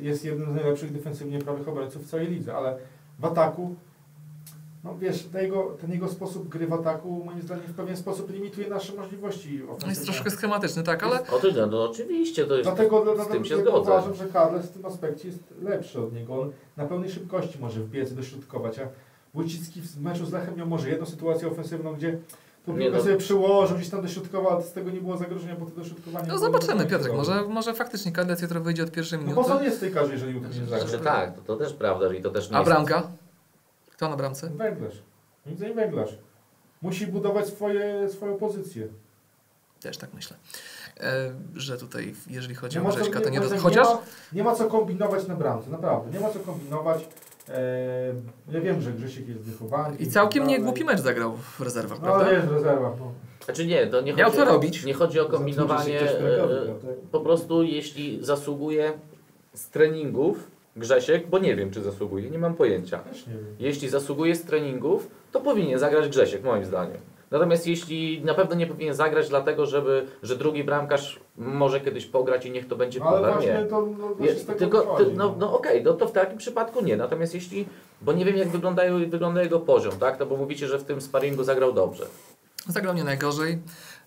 jest 0.00 0.24
jednym 0.24 0.52
z 0.52 0.54
najlepszych 0.54 0.92
defensywnie 0.92 1.38
prawych 1.38 1.68
obrońców 1.68 2.06
w 2.06 2.10
całej 2.10 2.28
lidze, 2.28 2.54
ale 2.56 2.76
w 3.18 3.24
ataku, 3.24 3.74
no 4.84 4.98
wiesz, 4.98 5.22
ten 5.24 5.42
jego, 5.42 5.62
ten 5.80 5.92
jego 5.92 6.08
sposób 6.08 6.48
gry 6.48 6.66
w 6.66 6.72
ataku 6.72 7.22
moim 7.24 7.42
zdaniem 7.42 7.64
w 7.64 7.74
pewien 7.74 7.96
sposób 7.96 8.30
limituje 8.30 8.68
nasze 8.68 8.92
możliwości 8.94 9.58
No 9.58 9.64
ofensywne. 9.64 9.88
jest 9.92 10.04
troszkę 10.04 10.30
schematyczny, 10.30 10.82
tak, 10.82 11.02
ale 11.02 11.20
O 11.28 11.38
to, 11.38 11.48
no, 11.56 11.66
no 11.66 11.84
oczywiście, 11.90 12.44
to 12.46 12.54
jest, 12.56 12.68
Dlatego, 12.68 13.00
z 13.00 13.04
dlatego 13.04 13.34
tym 13.34 13.44
się 13.44 13.54
dlatego 13.54 13.70
zgodzę. 13.70 13.90
uważam, 13.90 14.14
że 14.14 14.26
Karles 14.26 14.66
w 14.66 14.70
tym 14.72 14.86
aspekcie 14.86 15.28
jest 15.28 15.54
lepszy 15.62 16.00
od 16.00 16.12
niego. 16.14 16.40
On 16.40 16.50
na 16.76 16.84
pełnej 16.86 17.10
szybkości 17.10 17.58
może 17.60 17.80
wbiec, 17.80 18.14
dośrodkować, 18.14 18.78
a 18.78 18.88
Wójcicki 19.34 19.80
w 19.80 20.00
meczu 20.00 20.26
z 20.26 20.32
Lechem 20.32 20.56
miał 20.56 20.66
może 20.66 20.88
jedną 20.90 21.06
sytuację 21.06 21.48
ofensywną, 21.48 21.94
gdzie 21.94 22.18
Nie, 22.66 22.74
piłkę 22.74 22.96
no. 22.96 23.02
sobie 23.02 23.16
przyłożył, 23.16 23.76
gdzieś 23.76 23.88
tam 23.88 24.02
dośrodkował, 24.02 24.52
ale 24.52 24.62
z 24.62 24.72
tego 24.72 24.90
nie 24.90 25.00
było 25.00 25.16
zagrożenia, 25.16 25.56
bo 25.56 25.66
to 25.66 25.76
dośrodkowanie 25.76 26.28
no 26.28 26.38
zobaczymy, 26.38 26.84
nie 26.84 26.90
Piotrek, 26.90 27.12
może, 27.12 27.42
może 27.48 27.74
faktycznie 27.74 28.12
Kadec 28.12 28.42
jutro 28.42 28.60
wyjdzie 28.60 28.82
od 28.82 28.90
pierwszej 28.90 29.18
No 29.18 29.24
minuty. 29.24 29.42
po 29.42 29.48
co 29.48 29.56
on 29.58 29.64
jest 29.64 29.76
w 29.76 29.80
tej 29.80 29.92
karze, 29.92 30.12
jeżeli 30.12 30.34
jutro 30.34 30.48
nie 30.48 30.54
zagra? 30.54 30.78
Znaczy 30.78 31.04
tak, 31.04 31.34
to, 31.34 31.42
to 31.42 31.56
też 31.56 31.72
prawda 31.72 32.14
i 32.14 32.22
to 32.22 32.30
też 32.30 32.50
nie 32.50 32.56
A 32.56 32.58
jest... 32.58 32.70
bramka? 32.70 33.02
Kto 33.90 34.08
na 34.08 34.16
bramce? 34.16 34.50
Węglarz. 34.50 35.02
Nic 35.46 35.60
nie 35.60 35.74
węglarz. 35.74 36.18
Musi 36.82 37.06
budować 37.06 37.46
swoje, 37.46 38.08
swoją 38.08 38.36
pozycję. 38.36 38.88
Też 39.80 39.96
tak 39.96 40.14
myślę. 40.14 40.36
E, 41.00 41.32
że 41.54 41.78
tutaj, 41.78 42.14
jeżeli 42.30 42.54
chodzi 42.54 42.78
Nie 42.78 42.88
o 42.88 42.92
Grześka, 42.92 43.20
to 43.20 43.28
nie 43.28 43.40
moim 43.40 43.50
do... 43.52 43.58
Chociaż 43.58 43.88
nie, 43.88 43.94
ma, 43.94 44.00
nie 44.32 44.44
ma 44.44 44.54
co 44.54 44.64
kombinować 44.66 45.28
na 45.28 45.34
bramce, 45.36 45.70
naprawdę. 45.70 46.10
Nie 46.10 46.20
ma 46.20 46.30
co 46.30 46.40
kombinować. 46.40 47.08
Eee, 47.54 48.14
ja 48.54 48.60
wiem, 48.60 48.80
że 48.80 48.92
Grzesiek 48.92 49.28
jest 49.28 49.40
wychowany. 49.40 49.96
i 49.96 50.06
całkiem 50.06 50.46
nie 50.46 50.60
głupi 50.60 50.84
mecz 50.84 51.00
zagrał 51.00 51.36
w 51.36 51.60
rezerwach, 51.60 51.98
No 51.98 52.04
prawda? 52.04 52.24
ale 52.26 52.34
jest 52.34 52.48
rezerwa. 52.48 52.96
No. 53.00 53.12
Znaczy 53.44 53.66
nie, 53.66 53.86
to 53.86 54.00
nie 54.00 54.14
Miał 54.14 54.30
chodzi, 54.30 54.42
co 54.42 54.44
robić. 54.52 54.84
nie 54.84 54.94
chodzi 54.94 55.20
o 55.20 55.24
kombinowanie... 55.24 56.00
e, 56.00 56.06
tak? 56.06 56.94
Po 57.12 57.20
prostu 57.20 57.62
jeśli 57.62 58.24
zasługuje 58.24 58.92
z 59.54 59.68
treningów 59.68 60.50
Grzesiek, 60.76 61.26
bo 61.26 61.38
nie 61.38 61.56
wiem 61.56 61.70
czy 61.70 61.82
zasługuje, 61.82 62.30
nie 62.30 62.38
mam 62.38 62.54
pojęcia. 62.54 62.98
Też 62.98 63.26
nie 63.26 63.32
wiem. 63.34 63.44
Jeśli 63.58 63.88
zasługuje 63.88 64.36
z 64.36 64.42
treningów, 64.44 65.08
to 65.32 65.40
powinien 65.40 65.78
zagrać 65.78 66.08
Grzesiek, 66.08 66.42
moim 66.44 66.64
zdaniem. 66.64 66.96
Natomiast 67.32 67.66
jeśli 67.66 68.24
na 68.24 68.34
pewno 68.34 68.54
nie 68.54 68.66
powinien 68.66 68.94
zagrać, 68.94 69.28
dlatego 69.28 69.66
żeby, 69.66 70.06
że 70.22 70.36
drugi 70.36 70.64
bramkarz 70.64 71.20
może 71.36 71.80
kiedyś 71.80 72.06
pograć 72.06 72.46
i 72.46 72.50
niech 72.50 72.68
to 72.68 72.76
będzie 72.76 73.00
No, 73.00 73.06
ale 73.06 73.32
właśnie 73.32 73.52
nie. 73.52 73.64
to, 73.64 73.86
no, 73.98 74.08
to 74.08 74.24
Je, 74.24 74.32
się 74.32 74.38
z 74.38 74.46
tego 74.46 74.58
tylko, 74.58 74.96
ty, 74.96 75.06
no, 75.16 75.34
no 75.38 75.58
okej, 75.58 75.82
no 75.84 75.92
to 75.92 76.08
w 76.08 76.12
takim 76.12 76.38
przypadku 76.38 76.84
nie. 76.84 76.96
Natomiast 76.96 77.34
jeśli, 77.34 77.66
bo 78.02 78.12
nie 78.12 78.24
wiem 78.24 78.36
jak 78.36 78.48
wyglądają, 78.48 79.10
wygląda 79.10 79.42
jego 79.42 79.60
poziom, 79.60 79.92
tak? 79.98 80.20
No 80.20 80.26
bo 80.26 80.36
mówicie, 80.36 80.68
że 80.68 80.78
w 80.78 80.84
tym 80.84 81.00
sparingu 81.00 81.44
zagrał 81.44 81.72
dobrze. 81.72 82.06
Zagrał 82.66 82.94
nie 82.94 83.04
najgorzej. 83.04 83.58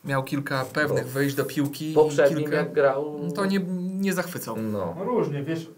Miał 0.05 0.23
kilka 0.23 0.65
pewnych 0.73 1.07
wyjść 1.07 1.35
do 1.35 1.45
piłki. 1.45 1.91
i 1.91 1.95
Poprzednim 1.95 2.39
kilka... 2.39 2.57
jak 2.57 2.73
grał... 2.73 3.19
To 3.35 3.45
nie, 3.45 3.59
nie 3.99 4.13
zachwycał. 4.13 4.57
No. 4.57 4.95
No 4.97 5.03
różnie, 5.03 5.43
wiesz, 5.43 5.69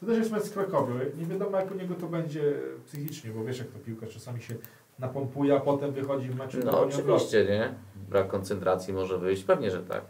to 0.00 0.06
też 0.06 0.18
jest 0.18 0.30
mecz 0.32 0.42
z 0.42 0.50
Krakowią. 0.50 0.94
Nie 1.18 1.26
wiadomo 1.26 1.56
jak 1.56 1.70
u 1.70 1.74
niego 1.74 1.94
to 1.94 2.06
będzie 2.06 2.42
psychicznie, 2.86 3.30
bo 3.30 3.44
wiesz 3.44 3.58
jak 3.58 3.68
to 3.68 3.78
piłka 3.78 4.06
czasami 4.06 4.42
się 4.42 4.54
napompuje, 4.98 5.56
a 5.56 5.60
potem 5.60 5.92
wychodzi 5.92 6.28
w 6.28 6.36
meczu 6.36 6.58
No 6.64 6.80
oczywiście, 6.80 7.44
nie? 7.44 7.74
Brak 8.08 8.28
koncentracji 8.28 8.94
może 8.94 9.18
wyjść, 9.18 9.44
pewnie, 9.44 9.70
że 9.70 9.82
tak. 9.82 10.02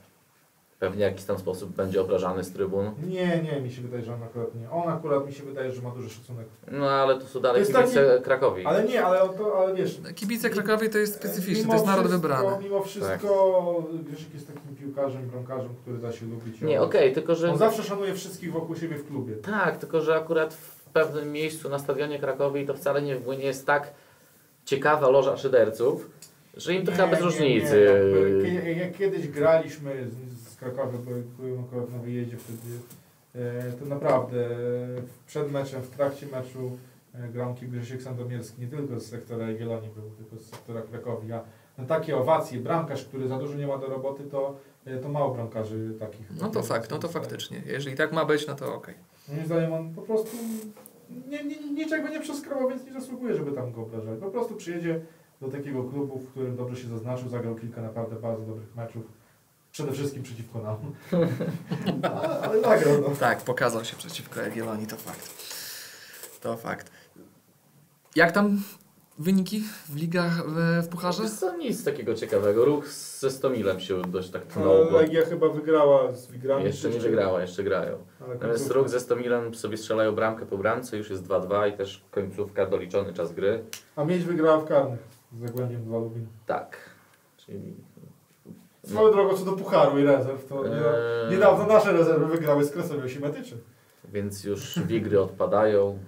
Pewnie 0.79 0.97
w 0.97 1.01
jakiś 1.01 1.25
tam 1.25 1.39
sposób 1.39 1.71
będzie 1.71 2.01
obrażany 2.01 2.45
z 2.45 2.53
trybun. 2.53 2.91
Nie, 3.09 3.43
nie, 3.43 3.61
mi 3.61 3.73
się 3.73 3.83
wydaje, 3.83 4.03
że 4.03 4.15
on 4.15 4.23
akurat 4.23 4.55
nie. 4.55 4.71
On 4.71 4.89
akurat 4.89 5.27
mi 5.27 5.33
się 5.33 5.43
wydaje, 5.43 5.73
że 5.73 5.83
ma 5.83 5.91
duży 5.91 6.11
szacunek. 6.11 6.47
No 6.73 6.91
ale 6.91 7.19
to 7.19 7.27
są 7.27 7.41
dalej 7.41 7.61
jest 7.61 7.77
kibice 7.77 8.21
Krakowi. 8.25 8.67
Ale 8.67 8.85
nie, 8.85 9.05
ale, 9.05 9.29
to, 9.29 9.59
ale 9.59 9.75
wiesz, 9.75 10.01
Kibice 10.15 10.51
Krakowi 10.51 10.91
to 10.91 10.99
jest 10.99 11.15
specyficzne, 11.15 11.63
mimo 11.63 11.73
to 11.73 11.75
jest 11.75 11.87
naród 11.87 12.07
wszystko, 12.07 12.29
wybrany. 12.29 12.65
Mimo 12.65 12.83
wszystko 12.83 13.89
Grzesiek 14.05 14.35
jest 14.35 14.47
takim 14.47 14.77
piłkarzem, 14.77 15.29
bramkarzem, 15.29 15.75
który 15.83 15.99
da 15.99 16.13
się 16.13 16.27
lubić. 16.27 16.61
Nie, 16.61 16.83
okej, 16.83 17.13
tylko 17.13 17.35
że... 17.35 17.51
On 17.51 17.59
zawsze 17.59 17.83
szanuje 17.83 18.15
wszystkich 18.15 18.53
wokół 18.53 18.77
siebie 18.77 18.97
w 18.97 19.09
klubie. 19.09 19.35
Tak, 19.35 19.77
tylko 19.77 20.01
że 20.01 20.17
akurat 20.17 20.55
w 20.55 20.85
pewnym 20.85 21.33
miejscu 21.33 21.69
na 21.69 21.79
stadionie 21.79 22.19
Krakowi 22.19 22.67
to 22.67 22.75
wcale 22.75 23.03
nie, 23.03 23.21
nie 23.39 23.45
jest 23.45 23.67
tak 23.67 23.93
ciekawa 24.65 25.09
loża 25.09 25.37
szyderców, 25.37 26.11
że 26.57 26.75
im 26.75 26.87
to 26.87 26.93
chyba 26.93 27.07
bez 27.07 27.21
różnicy. 27.21 27.87
Nie. 28.43 28.55
Jak, 28.55 28.77
jak 28.77 28.97
kiedyś 28.97 29.29
graliśmy 29.29 30.11
z, 30.11 30.53
z 30.53 30.57
Krakowią, 30.57 30.99
bo 30.99 31.11
byłem 31.43 31.65
akurat 31.65 31.91
na 31.91 31.99
wyjeździe 31.99 32.37
wtedy, 32.37 32.79
e, 33.35 33.73
to 33.73 33.85
naprawdę 33.87 34.49
przed 35.27 35.53
meczem, 35.53 35.83
w 35.83 35.91
trakcie 35.91 36.27
meczu 36.27 36.79
e, 37.15 37.29
grał 37.29 37.55
Grzesiek 37.63 38.03
Sandomierski 38.03 38.61
nie 38.61 38.69
tylko 38.69 39.01
z 39.01 39.07
sektora 39.07 39.51
Jagiellonii 39.51 39.91
był, 39.97 40.11
tylko 40.11 40.45
z 40.45 40.51
sektora 40.51 40.83
Krakowi. 40.83 41.33
A 41.33 41.45
na 41.79 41.85
takie 41.85 42.17
owacje, 42.17 42.61
bramkarz, 42.61 43.05
który 43.05 43.29
za 43.29 43.39
dużo 43.39 43.55
nie 43.55 43.67
ma 43.67 43.79
do 43.79 43.87
roboty, 43.87 44.25
to, 44.25 44.57
e, 44.85 44.99
to 44.99 45.09
mało 45.09 45.35
bramkarzy 45.35 45.95
takich. 46.01 46.31
No 46.41 46.49
to 46.49 46.63
fakt, 46.63 46.91
no 46.91 46.99
to 46.99 47.09
faktycznie. 47.09 47.63
Jeżeli 47.67 47.97
tak 47.97 48.13
ma 48.13 48.25
być, 48.25 48.47
no 48.47 48.55
to 48.55 48.75
okej. 48.75 48.95
Moim 49.29 49.47
zdaniem 49.47 49.73
on 49.73 49.95
po 49.95 50.03
prostu 50.03 50.37
nie, 51.29 51.45
nie, 51.45 51.73
niczego 51.73 52.09
nie 52.09 52.21
przeskrobał, 52.21 52.69
więc 52.69 52.85
nie 52.85 52.93
zasługuje, 52.93 53.35
żeby 53.35 53.53
tam 53.53 53.73
go 53.73 53.83
obrażali. 53.83 54.21
Po 54.21 54.31
prostu 54.31 54.55
przyjedzie 54.55 55.01
do 55.41 55.49
takiego 55.49 55.85
klubu, 55.85 56.19
w 56.19 56.31
którym 56.31 56.57
dobrze 56.57 56.83
się 56.83 56.89
zaznaczył, 56.89 57.29
zagrał 57.29 57.55
kilka 57.55 57.83
naprawdę 57.83 58.17
bardzo 58.17 58.43
dobrych 58.43 58.77
meczów. 58.77 59.05
Przede 59.73 59.93
wszystkim 59.93 60.23
przeciwko 60.23 60.63
nam. 60.63 60.77
ale, 62.23 62.41
ale 62.41 62.63
zagrał, 62.63 63.01
no. 63.01 63.17
Tak, 63.17 63.41
pokazał 63.41 63.85
się 63.85 63.97
przeciwko 63.97 64.41
Jagiellonii, 64.41 64.87
to 64.87 64.97
fakt. 64.97 65.31
To 66.41 66.57
fakt. 66.57 66.91
Jak 68.17 68.33
tam 68.33 68.63
wyniki 69.19 69.63
w 69.89 69.97
ligach, 69.97 70.47
w, 70.47 70.83
w 70.83 70.89
Pucharze? 70.89 71.23
Wiesz 71.23 71.33
co, 71.33 71.57
nic 71.57 71.85
takiego 71.85 72.15
ciekawego. 72.15 72.65
Ruch 72.65 72.89
ze 72.89 73.31
Stomilem 73.31 73.81
się 73.81 74.03
dość 74.03 74.31
tak 74.31 74.47
tnął. 74.47 74.85
Bo 74.91 74.99
Legia 75.01 75.25
chyba 75.25 75.49
wygrała 75.49 76.13
z 76.13 76.27
Wigrami. 76.27 76.65
jeszcze 76.65 76.91
nie 76.91 77.01
wygrała, 77.01 77.41
jeszcze 77.41 77.65
grają. 77.65 77.99
Ale 78.21 78.35
Natomiast 78.35 78.71
Ruch 78.71 78.89
ze 78.89 79.01
Stomilem 79.01 79.55
sobie 79.55 79.77
strzelają 79.77 80.13
bramkę 80.15 80.47
po 80.47 80.59
bramce, 80.59 80.97
już 80.97 81.11
jest 81.11 81.23
2-2 81.27 81.69
i 81.69 81.77
też 81.77 82.05
końcówka, 82.11 82.67
doliczony 82.67 83.13
czas 83.13 83.33
gry. 83.33 83.65
A 83.97 84.05
Miedź 84.05 84.25
wygrała 84.25 84.61
w 84.61 84.65
karnych 84.69 85.01
z 85.33 85.41
Zagłębiem 85.47 85.85
2 85.85 85.99
Lubin. 85.99 86.27
Tak. 86.47 86.77
Czyli... 87.37 87.75
Swoją 88.85 89.13
drogą 89.13 89.37
co 89.37 89.45
do 89.45 89.53
Pucharu 89.53 89.99
i 89.99 90.05
rezerw, 90.05 90.47
to 90.47 90.69
nie, 90.69 90.75
Eee. 90.75 91.31
niedawno 91.31 91.67
nasze 91.67 91.93
rezerwy 91.93 92.27
wygrały 92.27 92.65
z 92.65 92.71
Kresowią 92.71 93.09
Simetyczy. 93.09 93.59
Więc 94.13 94.45
już 94.45 94.79
wigry 94.87 95.21
odpadają. 95.21 95.99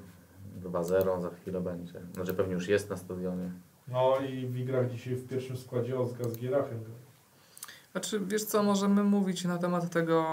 2-0 0.66 1.22
za 1.22 1.30
chwilę 1.30 1.60
będzie. 1.60 2.00
Znaczy 2.14 2.34
pewnie 2.34 2.54
już 2.54 2.68
jest 2.68 2.90
na 2.90 2.96
stadionie. 2.96 3.50
No 3.88 4.16
i 4.28 4.46
w 4.46 4.56
Igrach 4.56 4.90
dzisiaj 4.90 5.14
w 5.14 5.28
pierwszym 5.28 5.56
składzie 5.56 5.98
Ozga 5.98 6.24
z 6.24 6.38
Gierachem. 6.38 6.78
Znaczy, 7.92 8.20
wiesz 8.20 8.44
co, 8.44 8.62
możemy 8.62 9.04
mówić 9.04 9.44
na 9.44 9.58
temat 9.58 9.90
tego 9.90 10.26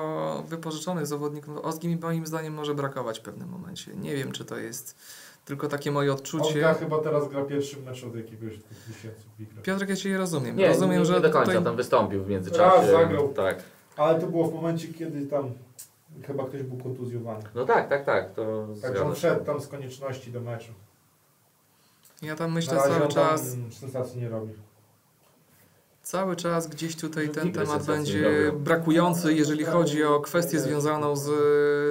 wypożyczonych 0.48 1.08
zawodników. 1.08 1.58
Ozgi 1.58 1.98
moim 2.02 2.26
zdaniem 2.26 2.54
może 2.54 2.76
brakować 2.76 3.20
w 3.20 3.22
pewnym 3.22 3.50
momencie. 3.50 3.96
Nie 3.96 4.16
wiem, 4.16 4.32
czy 4.32 4.46
to 4.46 4.58
jest 4.58 4.96
tylko 5.46 5.68
takie 5.68 5.92
moje 5.92 6.14
odczucie. 6.14 6.46
Ozga 6.46 6.74
chyba 6.74 7.00
teraz 7.00 7.30
gra 7.30 7.44
pierwszy 7.44 7.82
mecz 7.82 8.04
od 8.04 8.12
w 8.12 9.40
Igrach. 9.40 9.64
Piotrek, 9.64 9.90
ja 9.90 9.96
Cię 9.96 10.18
rozumiem. 10.18 10.56
Nie, 10.56 10.68
rozumiem, 10.68 11.00
nie, 11.00 11.06
że 11.06 11.14
nie 11.14 11.20
do 11.20 11.30
końca, 11.30 11.52
tutaj... 11.52 11.64
tam 11.64 11.76
wystąpił 11.76 12.24
w 12.24 12.30
międzyczasie. 12.30 12.82
Raz 12.82 12.92
zagrał. 12.92 13.34
Tak. 13.34 13.64
Ale 13.98 14.20
to 14.20 14.28
było 14.28 14.48
w 14.48 14.54
momencie, 14.54 14.88
kiedy 14.88 15.26
tam 15.26 15.52
chyba 16.28 16.46
ktoś 16.46 16.64
był 16.64 16.78
kontuzjowany. 16.78 17.44
No 17.56 17.66
tak, 17.66 17.90
tak, 17.90 18.06
tak. 18.06 18.34
To 18.34 18.68
Także 18.82 19.06
on 19.06 19.16
wszedł 19.16 19.46
tam 19.46 19.62
z 19.62 19.68
konieczności 19.68 20.32
do 20.32 20.42
meczu. 20.42 20.74
Ja 22.22 22.36
tam 22.36 22.52
myślę 22.52 22.74
Na 22.74 22.80
razie 22.80 22.94
cały 22.94 23.06
on 23.06 23.12
tam 23.14 23.30
czas... 23.30 23.56
sensacji 23.72 24.22
nie 24.22 24.30
robi. 24.30 24.54
Cały 26.04 26.36
czas 26.36 26.68
gdzieś 26.68 26.96
tutaj 26.96 27.30
ten 27.30 27.48
Igry 27.48 27.62
temat 27.62 27.86
będzie 27.86 28.52
brakujący, 28.60 29.34
jeżeli 29.34 29.66
chodzi 29.66 30.04
o 30.04 30.20
kwestię 30.20 30.60
związaną 30.60 31.16
z, 31.16 31.30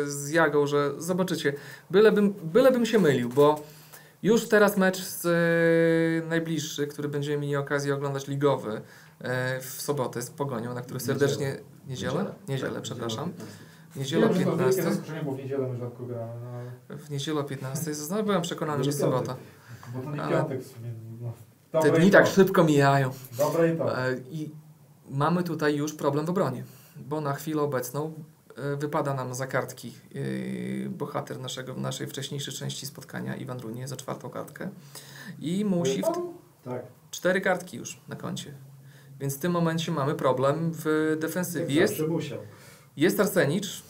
z 0.09 0.31
Jagą, 0.31 0.66
że 0.66 0.93
zobaczycie, 0.99 1.53
bylebym, 1.91 2.33
bylebym 2.33 2.87
się 2.87 2.99
mylił, 2.99 3.29
bo 3.29 3.61
już 4.23 4.49
teraz 4.49 4.77
mecz 4.77 4.99
z, 4.99 5.27
e, 5.27 6.29
najbliższy, 6.29 6.87
który 6.87 7.09
będziemy 7.09 7.39
mieli 7.39 7.57
okazję 7.57 7.95
oglądać 7.95 8.29
ligowy 8.29 8.81
e, 9.20 9.61
w 9.61 9.83
sobotę 9.83 10.23
z 10.23 10.31
Pogonią, 10.31 10.75
na 10.75 10.81
który 10.81 11.01
serdecznie... 11.01 11.47
Niedzielę? 11.47 12.12
Niedzielę. 12.12 12.35
Niedzielę, 12.49 12.73
Tak, 12.75 12.83
przepraszam. 12.83 13.33
Niedziela 13.97 14.28
wiem, 14.28 14.36
że 14.38 14.45
to 14.45 14.51
wielkie 14.57 14.64
15. 14.76 14.82
zaskoczenie, 14.82 15.22
bo 15.22 15.32
w 15.32 15.36
niedzielę 15.38 15.68
my 15.68 15.76
rzadko 15.78 16.05
gramy, 16.05 16.32
no 16.45 16.49
ale... 16.51 16.99
W 16.99 17.11
niedzielę 17.11 17.40
o 17.40 17.45
15. 17.45 17.95
Znowu 17.95 18.22
byłem 18.22 18.43
przekonany, 18.43 18.84
że 18.84 18.93
sobota. 18.93 19.36
Bo 19.95 20.01
to 20.03 20.11
nie 20.11 20.22
Ale- 20.22 20.36
piątek 20.36 20.61
w 20.62 20.66
sumie. 20.66 20.90
No. 21.72 21.80
Te 21.80 21.90
dni 21.90 22.11
tak 22.11 22.26
szybko 22.26 22.64
mijają. 22.64 23.11
Dobre 23.38 23.74
i 23.74 23.78
to. 23.78 23.99
E, 24.09 24.16
I 24.30 24.51
mamy 25.11 25.43
tutaj 25.43 25.76
już 25.76 25.95
problem 25.95 26.26
w 26.26 26.30
obronie, 26.30 26.64
bo 26.97 27.20
na 27.20 27.32
chwilę 27.34 27.62
obecną 27.62 28.12
e, 28.57 28.76
wypada 28.76 29.14
nam 29.14 29.34
za 29.34 29.47
kartki 29.47 29.95
e, 30.14 30.88
bohater 30.88 31.40
naszego, 31.40 31.74
naszej 31.74 32.07
wcześniejszej 32.07 32.55
części 32.55 32.86
spotkania, 32.86 33.36
Iwan 33.36 33.61
Runie, 33.61 33.88
za 33.88 33.97
czwartą 33.97 34.30
kartkę. 34.30 34.68
I 35.40 35.64
musi 35.64 36.03
w 36.03 36.07
Tak. 36.64 36.82
cztery 37.11 37.40
kartki 37.40 37.76
już 37.76 38.01
na 38.09 38.16
koncie. 38.16 38.55
Więc 39.20 39.36
w 39.36 39.38
tym 39.38 39.53
momencie 39.53 39.93
mamy 39.93 40.14
problem 40.14 40.70
w 40.74 41.16
defensywie. 41.20 41.74
Jest, 41.74 41.97
Zawsze 41.97 42.12
musiał. 42.12 42.38
Jest 42.97 43.20
Arsenicz 43.20 43.82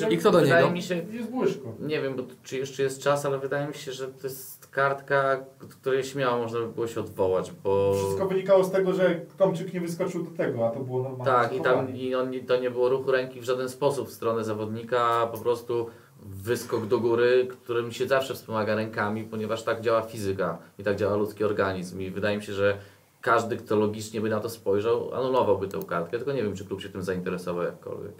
No 0.00 0.08
i 0.08 0.18
kto 0.18 0.30
do 0.30 0.40
wydaje 0.40 0.62
niego? 0.62 0.74
Mi 0.74 0.82
się, 0.82 0.94
Jest 1.12 1.30
błyszko. 1.30 1.72
nie 1.80 2.02
wiem, 2.02 2.16
bo 2.16 2.22
to, 2.22 2.34
czy 2.42 2.56
jeszcze 2.56 2.82
jest 2.82 3.02
czas, 3.02 3.26
ale 3.26 3.38
wydaje 3.38 3.68
mi 3.68 3.74
się, 3.74 3.92
że 3.92 4.08
to 4.08 4.26
jest 4.26 4.66
kartka, 4.66 5.44
której 5.68 6.04
śmiało 6.04 6.38
można 6.42 6.60
by 6.60 6.68
było 6.68 6.86
się 6.86 7.00
odwołać, 7.00 7.52
bo... 7.64 7.94
Wszystko 7.94 8.26
wynikało 8.26 8.64
z 8.64 8.70
tego, 8.70 8.92
że 8.92 9.20
Tomczyk 9.38 9.74
nie 9.74 9.80
wyskoczył 9.80 10.22
do 10.24 10.30
tego, 10.30 10.66
a 10.66 10.70
to 10.70 10.80
było 10.80 11.02
normalne 11.02 11.24
Tak, 11.24 11.52
i 11.52 11.60
tam 11.60 11.96
i 11.96 12.14
on, 12.14 12.30
nie- 12.30 12.42
to 12.44 12.56
nie 12.56 12.70
było 12.70 12.88
ruchu 12.88 13.10
ręki 13.12 13.40
w 13.40 13.44
żaden 13.44 13.68
sposób 13.68 14.08
w 14.08 14.12
stronę 14.12 14.44
zawodnika, 14.44 15.00
a 15.00 15.26
po 15.26 15.38
prostu 15.38 15.86
wyskok 16.22 16.86
do 16.86 17.00
góry, 17.00 17.48
którym 17.50 17.92
się 17.92 18.08
zawsze 18.08 18.34
wspomaga 18.34 18.74
rękami, 18.74 19.24
ponieważ 19.24 19.62
tak 19.62 19.80
działa 19.80 20.02
fizyka 20.02 20.58
i 20.78 20.84
tak 20.84 20.96
działa 20.96 21.16
ludzki 21.16 21.44
organizm. 21.44 22.00
I 22.00 22.10
wydaje 22.10 22.36
mi 22.36 22.42
się, 22.42 22.52
że 22.52 22.78
każdy, 23.26 23.56
kto 23.56 23.76
logicznie 23.76 24.20
by 24.20 24.28
na 24.30 24.40
to 24.40 24.50
spojrzał, 24.50 25.14
anulowałby 25.14 25.68
tę 25.68 25.80
kartkę, 25.88 26.16
tylko 26.16 26.32
nie 26.32 26.42
wiem, 26.42 26.56
czy 26.56 26.64
klub 26.64 26.80
się 26.80 26.88
tym 26.88 27.02
zainteresował 27.02 27.64
jakkolwiek. 27.64 28.12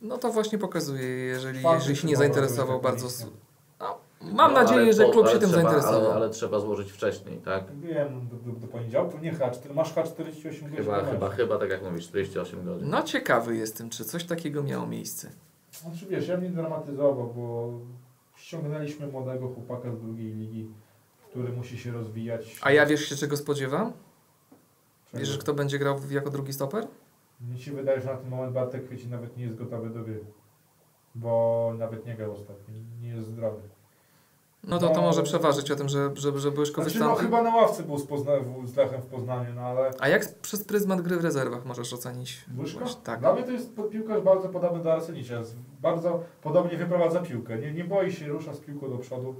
No 0.00 0.18
to 0.18 0.32
właśnie 0.32 0.58
pokazuje, 0.58 1.08
jeżeli, 1.08 1.62
Fakt, 1.62 1.78
jeżeli 1.80 1.96
się 1.96 2.08
nie 2.08 2.16
zainteresował 2.16 2.80
bardzo 2.80 3.08
No, 3.80 3.98
mam 4.20 4.52
No, 4.52 4.62
nadzieję, 4.62 4.92
że 4.92 5.04
po- 5.04 5.10
klub 5.10 5.26
się 5.28 5.38
tym 5.38 5.40
trzeba, 5.40 5.54
zainteresował. 5.54 6.00
Ale, 6.00 6.14
ale 6.14 6.30
trzeba 6.30 6.60
złożyć 6.60 6.92
wcześniej, 6.92 7.38
tak? 7.38 7.64
Wiem, 7.80 8.28
do, 8.28 8.52
do, 8.52 8.60
do 8.60 8.66
poniedziałku, 8.66 9.18
nie 9.18 9.32
H4, 9.32 9.74
masz 9.74 9.94
H48 9.94 10.42
godzin. 10.42 10.76
Chyba, 10.76 11.04
chyba, 11.04 11.30
chyba 11.30 11.58
tak 11.58 11.70
jak 11.70 11.82
mówisz, 11.82 12.04
48 12.08 12.64
godzin. 12.64 12.90
No 12.90 13.02
ciekawy 13.02 13.56
jestem, 13.56 13.90
czy 13.90 14.04
coś 14.04 14.24
takiego 14.24 14.62
miało 14.62 14.86
miejsce. 14.86 15.30
Znaczy 15.72 16.06
wiesz, 16.06 16.28
ja 16.28 16.36
bym 16.36 16.44
nie 16.44 16.50
dramatyzował, 16.50 17.32
bo 17.36 17.72
ściągnęliśmy 18.36 19.06
młodego 19.06 19.48
chłopaka 19.48 19.92
z 19.92 20.00
drugiej 20.00 20.32
ligi, 20.34 20.68
który 21.30 21.52
musi 21.52 21.78
się 21.78 21.92
rozwijać. 21.92 22.56
A 22.62 22.70
ja 22.72 22.86
wiesz 22.86 23.08
się 23.08 23.16
czego 23.16 23.36
spodziewam? 23.36 23.92
Wiesz, 25.14 25.38
kto 25.38 25.54
będzie 25.54 25.78
grał 25.78 25.96
jako 26.10 26.30
drugi 26.30 26.52
stoper? 26.52 26.86
Mnie 27.40 27.58
się 27.58 27.72
wydaje, 27.72 28.00
że 28.00 28.06
na 28.06 28.16
ten 28.16 28.30
moment 28.30 28.52
Bartek 28.52 28.86
Kwieci 28.86 29.08
nawet 29.08 29.36
nie 29.36 29.44
jest 29.44 29.56
gotowy 29.56 29.90
do 29.90 30.02
gry. 30.02 30.24
Bo 31.14 31.72
nawet 31.78 32.06
nie 32.06 32.14
grał 32.14 32.32
ostatnio, 32.32 32.74
nie 33.02 33.08
jest 33.08 33.28
zdrowy. 33.28 33.60
No 34.64 34.78
to 34.78 34.88
to 34.88 34.94
No. 34.94 35.00
może 35.00 35.22
przeważyć 35.22 35.70
o 35.70 35.76
tym, 35.76 35.88
że, 35.88 36.10
że, 36.14 36.38
że 36.38 36.50
Błyszko 36.50 36.82
Znaczy, 36.82 36.98
no 36.98 37.14
chyba 37.14 37.42
na 37.42 37.56
ławce 37.56 37.82
był 37.82 37.98
z, 37.98 38.06
Pozna- 38.06 38.40
w- 38.40 38.68
z 38.68 38.76
Lechem 38.76 39.02
w 39.02 39.06
Poznaniu, 39.06 39.54
no 39.54 39.60
ale 39.60 39.90
A 40.00 40.08
jak 40.08 40.34
przez 40.38 40.64
pryzmat 40.64 41.00
gry 41.00 41.16
w 41.16 41.24
rezerwach 41.24 41.64
możesz 41.64 41.92
ocenić? 41.92 42.44
Błyszko? 42.48 42.84
Tak. 43.04 43.20
Dla 43.20 43.32
mnie 43.34 43.42
to 43.42 43.50
jest 43.50 43.70
piłkarz 43.90 44.20
bardzo 44.22 44.48
podobny 44.48 44.82
do 44.82 44.92
Arsenicza. 44.92 45.34
Bardzo 45.82 46.22
podobnie 46.42 46.76
wyprowadza 46.78 47.20
piłkę. 47.20 47.58
Nie, 47.58 47.72
nie 47.72 47.84
boi 47.84 48.12
się, 48.12 48.28
rusza 48.28 48.54
z 48.54 48.60
piłką 48.60 48.90
do 48.90 48.98
przodu. 48.98 49.34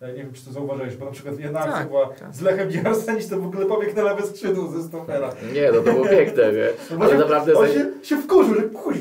E, 0.00 0.12
Nie 0.12 0.22
wiem, 0.22 0.32
czy 0.32 0.44
to 0.44 0.52
zauważyłeś, 0.52 0.96
bo 0.96 1.04
na 1.04 1.10
przykład 1.10 1.38
jedna 1.38 1.62
Tak, 1.64 1.88
była 1.88 2.06
tak. 2.06 2.34
z 2.34 2.40
Lechem, 2.42 2.68
to 3.30 3.40
w 3.40 3.46
ogóle 3.46 3.66
pobiegł 3.66 3.96
na 3.96 4.02
lewe 4.02 4.22
skrzydło 4.22 4.68
ze 4.68 4.82
stopera. 4.82 5.34
Nie, 5.54 5.72
no 5.72 5.80
to 5.80 5.92
było 5.92 6.06
piękne, 6.08 6.52
nie? 6.52 6.68
No 6.98 7.04
Ale 7.04 7.12
on 7.14 7.18
naprawdę... 7.18 7.54
On 7.54 7.68
się, 7.68 7.86
się 8.02 8.16
wkurzył, 8.16 8.54
że 8.54 8.62
kuź, 8.62 8.96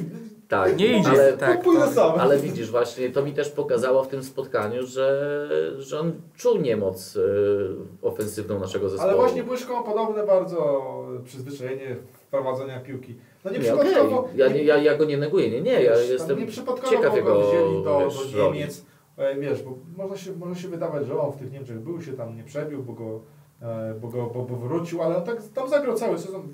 Tak, 0.48 0.78
Nie 0.78 1.00
idzie, 1.00 1.10
ale, 1.10 1.34
tak. 1.34 1.62
pójdę 1.62 1.82
tak. 1.82 1.94
sam. 1.94 2.20
Ale 2.20 2.38
widzisz, 2.38 2.72
właśnie 2.72 3.10
to 3.10 3.24
mi 3.24 3.34
też 3.34 3.50
pokazało 3.50 4.04
w 4.04 4.08
tym 4.08 4.24
spotkaniu, 4.24 4.84
że, 4.88 5.50
że 5.80 6.00
on 6.00 6.12
czuł 6.38 6.58
niemoc 6.58 7.16
y, 7.16 7.76
ofensywną 8.02 8.60
naszego 8.60 8.90
zespołu. 8.90 9.10
Ale 9.12 9.20
właśnie 9.20 9.44
Błyszko 9.44 9.84
podobne 9.84 10.26
bardzo 10.26 10.82
przyzwyczajenie 11.26 11.96
wprowadzenia 12.28 12.80
piłki. 12.80 13.16
No 13.46 13.52
nie 13.52 13.58
Nie, 13.60 13.64
przypadkowo... 13.64 14.30
ja, 14.36 14.48
nie, 14.48 14.64
ja, 14.64 14.78
ja 14.78 14.98
go 14.98 15.06
nie 15.06 15.18
neguję, 15.18 15.50
nie, 15.50 15.62
nie, 15.62 15.84
ja 15.84 15.98
jestem 15.98 16.40
nie 16.40 16.48
ciekaw 16.90 17.12
go 17.12 17.16
jego 17.18 17.50
wzięli 17.50 17.84
do. 17.84 18.10
Niemiec. 18.44 18.86
E, 19.20 19.36
Wiesz, 19.40 19.64
bo 19.64 19.78
można 19.98 20.18
się, 20.18 20.36
może 20.36 20.62
się 20.62 20.68
wydawać, 20.68 21.08
że 21.08 21.20
on 21.22 21.32
w 21.32 21.38
tych 21.38 21.52
Niemczech 21.52 21.80
był, 21.80 22.02
się 22.02 22.14
tam 22.14 22.36
nie 22.38 22.44
przebił, 22.44 22.84
bo 22.84 22.94
go, 22.94 23.22
e, 23.62 23.94
bo 24.02 24.08
go 24.08 24.28
bo, 24.28 24.44
bo 24.44 24.56
wrócił, 24.56 25.02
ale 25.04 25.18
on 25.18 25.24
tak, 25.24 25.38
tam 25.54 25.70
zagrał 25.70 25.96
cały 25.96 26.20
sezon 26.20 26.54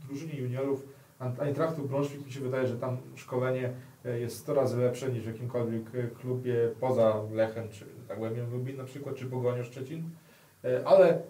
w 0.00 0.06
drużynie 0.06 0.36
juniorów 0.40 0.86
Eintrachtu 1.38 1.82
Braunschweig. 1.82 2.26
Mi 2.26 2.32
się 2.32 2.40
wydaje, 2.40 2.66
że 2.66 2.76
tam 2.76 2.96
szkolenie 3.14 3.72
e, 4.04 4.20
jest 4.20 4.36
100 4.36 4.54
razy 4.54 4.78
lepsze 4.80 5.12
niż 5.12 5.22
w 5.22 5.26
jakimkolwiek 5.26 5.82
klubie 6.18 6.54
poza 6.80 7.22
Lechem, 7.32 7.68
czy 7.68 7.84
Zagłębiem 8.08 8.50
Lubin 8.52 8.76
na 8.76 8.84
przykład, 8.84 9.14
czy 9.16 9.26
Pogonią 9.26 9.64
Szczecin. 9.64 10.02
Ale 10.84 11.22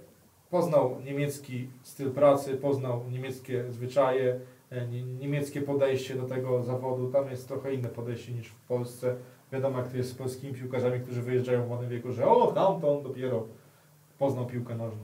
poznał 0.50 0.96
niemiecki 1.04 1.68
styl 1.82 2.10
pracy, 2.10 2.56
poznał 2.56 3.04
niemieckie 3.10 3.64
zwyczaje, 3.70 4.40
nie- 4.90 5.02
niemieckie 5.02 5.62
podejście 5.62 6.14
do 6.14 6.22
tego 6.22 6.62
zawodu. 6.62 7.10
Tam 7.12 7.30
jest 7.30 7.48
trochę 7.48 7.74
inne 7.74 7.88
podejście 7.88 8.32
niż 8.32 8.48
w 8.48 8.60
Polsce. 8.66 9.16
Wiadomo, 9.52 9.78
jak 9.78 9.88
to 9.88 9.96
jest 9.96 10.10
z 10.10 10.14
polskimi 10.14 10.54
piłkarzami, 10.54 11.00
którzy 11.00 11.22
wyjeżdżają 11.22 11.64
w 11.64 11.68
młodym 11.68 11.88
wieku, 11.88 12.12
że 12.12 12.26
o, 12.26 12.46
tam 12.52 12.80
to 12.80 12.96
on 12.98 13.02
dopiero 13.02 13.44
poznał 14.18 14.46
piłkę 14.46 14.74
nożną. 14.74 14.98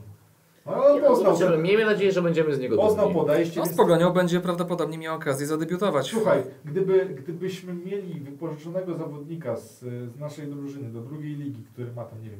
No, 0.65 0.85
on 0.85 1.01
poznał, 1.01 1.35
Zobaczymy. 1.35 1.63
Miejmy 1.63 1.85
nadzieję, 1.85 2.11
że 2.11 2.21
będziemy 2.21 2.55
z 2.55 2.59
niego 2.59 2.77
poznał 2.77 3.05
dumni. 3.05 3.19
podejście. 3.21 3.59
No 3.59 3.65
z 3.65 3.69
więc- 3.69 3.77
Pogonią 3.77 4.09
będzie 4.13 4.39
prawdopodobnie 4.39 4.97
miał 4.97 5.15
okazję 5.15 5.47
zadebiutować. 5.47 6.07
Słuchaj, 6.07 6.43
gdyby, 6.65 7.05
gdybyśmy 7.05 7.73
mieli 7.73 8.19
wypożyczonego 8.19 8.93
zawodnika 8.93 9.55
z, 9.55 9.79
z 9.79 10.19
naszej 10.19 10.47
drużyny 10.47 10.89
do 10.89 11.01
drugiej 11.01 11.35
ligi, 11.35 11.63
który 11.73 11.91
ma 11.95 12.05
tam, 12.05 12.21
nie 12.23 12.29
wiem, 12.29 12.39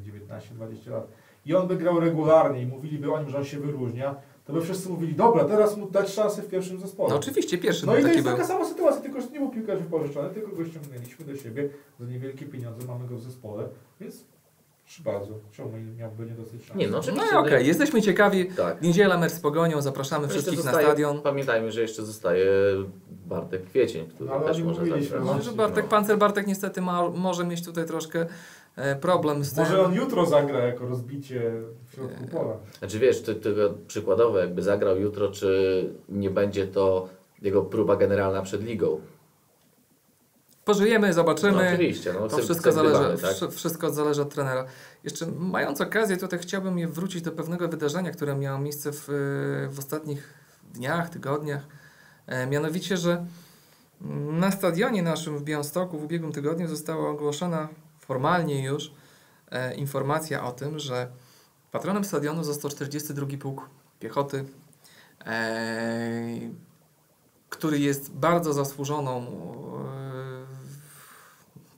19-20 0.88 0.91
lat 0.91 1.07
i 1.45 1.55
on 1.55 1.68
by 1.68 1.78
grał 1.78 1.99
regularnie 1.99 2.62
i 2.62 2.66
mówiliby 2.66 3.14
o 3.14 3.20
nim, 3.20 3.30
że 3.30 3.38
on 3.38 3.45
się 3.45 3.60
wyróżnia, 3.60 4.16
to 4.50 4.54
by 4.56 4.62
wszyscy 4.62 4.89
mówili, 4.89 5.14
dobra, 5.16 5.45
teraz 5.45 5.78
mu 5.78 5.89
dać 5.91 6.10
szansę 6.14 6.41
w 6.41 6.47
pierwszym 6.47 6.80
zespole. 6.80 7.10
No 7.10 7.16
oczywiście, 7.16 7.58
pierwszy 7.58 7.86
No 7.86 7.93
i 7.93 7.95
to 7.97 8.04
taki 8.04 8.16
jest 8.16 8.28
był. 8.28 8.38
taka 8.38 8.47
sama 8.47 8.66
sytuacja, 8.66 9.02
tylko 9.02 9.22
że 9.22 9.28
nie 9.28 9.39
był 9.39 9.50
piłkarz 9.50 9.80
wypożyczony, 9.80 10.30
tylko 10.30 10.52
go 10.56 10.66
ściągnęliśmy 10.66 11.26
do 11.26 11.36
siebie 11.38 11.70
za 12.00 12.06
niewielkie 12.06 12.45
pieniądze, 12.45 12.88
mamy 12.88 13.08
go 13.08 13.16
w 13.16 13.22
zespole, 13.22 13.64
więc 14.02 14.24
proszę 14.86 15.04
bardzo, 15.04 15.34
czemu 15.52 15.70
miałby 15.97 16.26
nie 16.26 16.32
dostać 16.32 16.62
szansy? 16.62 16.78
Nie, 16.80 16.86
no 16.88 16.91
No 16.91 17.00
oczywiście. 17.00 17.36
i 17.36 17.38
okej, 17.38 17.68
jesteśmy 17.68 18.02
ciekawi. 18.02 18.45
Tak. 18.45 18.82
Niedziela 18.82 19.18
mecz 19.18 19.32
z 19.32 19.39
Pogonią, 19.39 19.82
zapraszamy 19.82 20.24
Jeszcze 20.24 20.34
wszystkich 20.34 20.60
na 20.60 20.64
zostaje- 20.64 20.88
stadion. 20.88 21.22
Pamiętajmy, 21.22 21.72
że 21.72 21.82
jeszcze 21.82 22.06
zostaje 22.06 22.45
Bartek 23.26 23.64
Kwiecień, 23.66 24.08
który 24.08 24.30
No, 24.30 24.36
ale 24.36 24.45
też 24.45 24.62
może 24.64 24.80
zagrać. 24.86 25.04
no, 25.26 25.41
że 25.41 25.52
Bartek, 25.52 25.88
Pancer 25.88 26.18
Bartek 26.18 26.47
niestety 26.47 26.82
ma, 26.82 27.10
może 27.10 27.45
mieć 27.45 27.66
tutaj 27.66 27.86
troszkę 27.86 28.26
problem 29.02 29.44
z 29.46 29.54
tym. 29.54 29.64
Może 29.64 29.82
on 29.86 29.94
jutro 29.94 30.26
zagra 30.26 30.60
jako 30.60 30.86
rozbicie 30.86 31.52
w 31.90 31.94
środku 31.94 32.24
pola. 32.32 32.54
Znaczy 32.80 33.00
wiesz, 33.00 33.22
ty, 33.22 33.36
ty, 33.36 33.56
przykładowo 33.88 34.40
jakby 34.40 34.62
zagrał 34.62 35.00
jutro, 35.00 35.32
czy 35.32 35.90
nie 36.10 36.30
będzie 36.30 36.68
to 36.68 37.10
jego 37.42 37.62
próba 37.62 37.96
generalna 37.96 38.42
przed 38.42 38.64
ligą? 38.64 39.02
Pożyjemy, 40.66 41.08
No, 41.08 41.14
zobaczymy. 41.14 41.70
oczywiście, 41.74 42.14
no, 42.14 42.28
To 42.28 42.38
wszystko 42.38 42.70
dybany, 42.70 42.90
zależy, 42.94 43.22
tak? 43.24 43.32
wszy- 43.36 43.50
wszystko 43.52 43.90
zależy 43.90 44.22
od 44.22 44.34
trenera. 44.34 44.66
Jeszcze 45.04 45.26
mając 45.40 45.82
okazję, 45.82 46.18
tutaj 46.18 46.40
chciałbym 46.40 46.80
je 46.80 46.88
wrócić 46.88 47.22
do 47.22 47.32
pewnego 47.32 47.68
wydarzenia, 47.68 48.12
które 48.12 48.36
miało 48.36 48.60
miejsce 48.60 48.92
w, 48.92 49.06
w 49.72 49.80
ostatnich 49.80 50.34
dniach, 50.74 51.10
tygodniach. 51.10 51.62
E, 52.28 52.48
mianowicie, 52.48 52.98
że 52.98 53.26
na 54.32 54.52
stadionie 54.52 55.04
naszym 55.04 55.38
w 55.38 55.44
Białymstoku 55.44 56.00
w 56.00 56.04
ubiegłym 56.04 56.32
tygodniu 56.32 56.68
została 56.68 57.10
ogłoszona 57.10 57.68
formalnie 58.10 58.64
już 58.64 58.91
e, 59.51 59.76
informacja 59.76 60.43
o 60.43 60.51
tym, 60.51 60.80
że 60.80 61.07
patronem 61.72 62.03
stadionu 62.03 62.43
został 62.43 62.72
42 62.72 63.28
Pułk 63.39 63.70
Piechoty, 63.99 64.45
e, 65.26 66.39
który 67.49 67.80
jest 67.80 68.12
bardzo 68.12 68.53
zasłużoną 68.53 69.28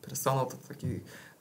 e, 0.03 0.07
personą, 0.07 0.45
to 0.45 0.57
takie 0.67 0.88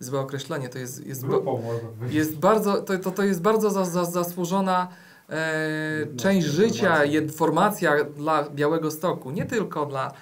złe 0.00 0.20
określenie, 0.20 0.68
to 0.68 0.78
jest, 0.78 1.06
jest, 1.06 1.26
Grupą 1.26 1.62
jest 2.08 2.36
bardzo, 2.36 2.82
to, 2.82 2.98
to, 2.98 3.10
to 3.10 3.22
jest 3.22 3.42
bardzo 3.42 3.70
za, 3.70 3.84
za, 3.84 4.04
zasłużona 4.04 4.88
e, 5.28 6.06
część 6.16 6.46
życia, 6.46 7.04
formacja 7.36 8.04
dla 8.04 8.50
Białego 8.50 8.90
Stoku, 8.90 9.30
nie 9.30 9.46
tylko 9.46 9.86
dla 9.86 10.12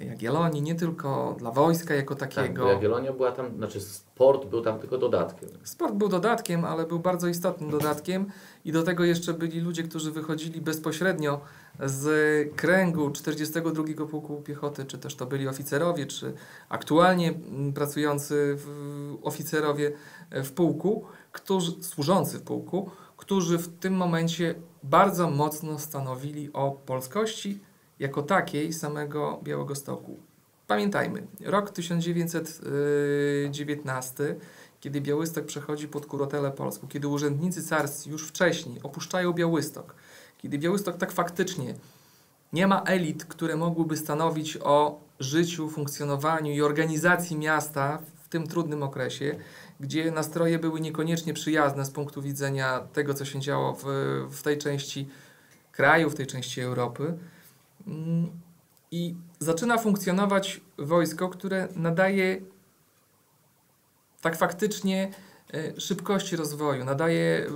Jagiellonii, 0.00 0.62
nie 0.62 0.74
tylko 0.74 1.36
dla 1.38 1.50
wojska 1.50 1.94
jako 1.94 2.14
Tak, 2.14 2.34
takiego. 2.34 2.62
bo 2.62 2.70
Jagiellonia 2.70 3.12
była 3.12 3.32
tam, 3.32 3.56
znaczy 3.56 3.80
sport 3.80 4.46
był 4.46 4.62
tam 4.62 4.78
tylko 4.78 4.98
dodatkiem. 4.98 5.48
Sport 5.64 5.94
był 5.94 6.08
dodatkiem, 6.08 6.64
ale 6.64 6.86
był 6.86 6.98
bardzo 6.98 7.28
istotnym 7.28 7.70
dodatkiem 7.70 8.26
i 8.64 8.72
do 8.72 8.82
tego 8.82 9.04
jeszcze 9.04 9.34
byli 9.34 9.60
ludzie, 9.60 9.82
którzy 9.82 10.10
wychodzili 10.12 10.60
bezpośrednio 10.60 11.40
z 11.84 12.06
kręgu 12.56 13.10
42 13.10 14.06
Pułku 14.06 14.42
Piechoty, 14.42 14.84
czy 14.84 14.98
też 14.98 15.14
to 15.14 15.26
byli 15.26 15.48
oficerowie, 15.48 16.06
czy 16.06 16.32
aktualnie 16.68 17.28
mm, 17.28 17.72
pracujący 17.72 18.54
w, 18.58 19.16
oficerowie 19.22 19.92
w 20.30 20.52
pułku, 20.52 21.04
którzy, 21.32 21.82
służący 21.82 22.38
w 22.38 22.42
pułku, 22.42 22.90
którzy 23.16 23.58
w 23.58 23.78
tym 23.78 23.94
momencie 23.94 24.54
bardzo 24.82 25.30
mocno 25.30 25.78
stanowili 25.78 26.52
o 26.52 26.70
polskości 26.70 27.60
jako 28.00 28.22
takiej 28.22 28.72
samego 28.72 29.40
Białegostoku. 29.42 30.16
Pamiętajmy, 30.66 31.26
rok 31.40 31.70
1919 31.70 34.36
kiedy 34.80 35.00
Białystok 35.00 35.44
przechodzi 35.44 35.88
pod 35.88 36.06
kurotelę 36.06 36.50
polską, 36.50 36.88
kiedy 36.88 37.08
urzędnicy 37.08 37.62
carscy 37.62 38.10
już 38.10 38.28
wcześniej 38.28 38.82
opuszczają 38.82 39.32
Białystok, 39.32 39.94
kiedy 40.38 40.58
Białystok 40.58 40.96
tak 40.96 41.12
faktycznie 41.12 41.74
nie 42.52 42.66
ma 42.66 42.82
elit, 42.82 43.24
które 43.24 43.56
mogłyby 43.56 43.96
stanowić 43.96 44.58
o 44.62 45.00
życiu, 45.20 45.68
funkcjonowaniu 45.68 46.52
i 46.52 46.62
organizacji 46.62 47.36
miasta 47.36 47.98
w 48.24 48.28
tym 48.28 48.46
trudnym 48.46 48.82
okresie, 48.82 49.36
gdzie 49.80 50.10
nastroje 50.10 50.58
były 50.58 50.80
niekoniecznie 50.80 51.34
przyjazne 51.34 51.84
z 51.84 51.90
punktu 51.90 52.22
widzenia 52.22 52.80
tego, 52.92 53.14
co 53.14 53.24
się 53.24 53.40
działo 53.40 53.74
w, 53.74 53.84
w 54.30 54.42
tej 54.42 54.58
części 54.58 55.08
kraju, 55.72 56.10
w 56.10 56.14
tej 56.14 56.26
części 56.26 56.60
Europy. 56.60 57.14
Mm, 57.88 58.30
I 58.90 59.14
zaczyna 59.38 59.78
funkcjonować 59.78 60.60
wojsko, 60.78 61.28
które 61.28 61.68
nadaje 61.76 62.40
tak 64.20 64.36
faktycznie 64.36 65.10
e, 65.54 65.80
szybkości 65.80 66.36
rozwoju, 66.36 66.84
nadaje 66.84 67.46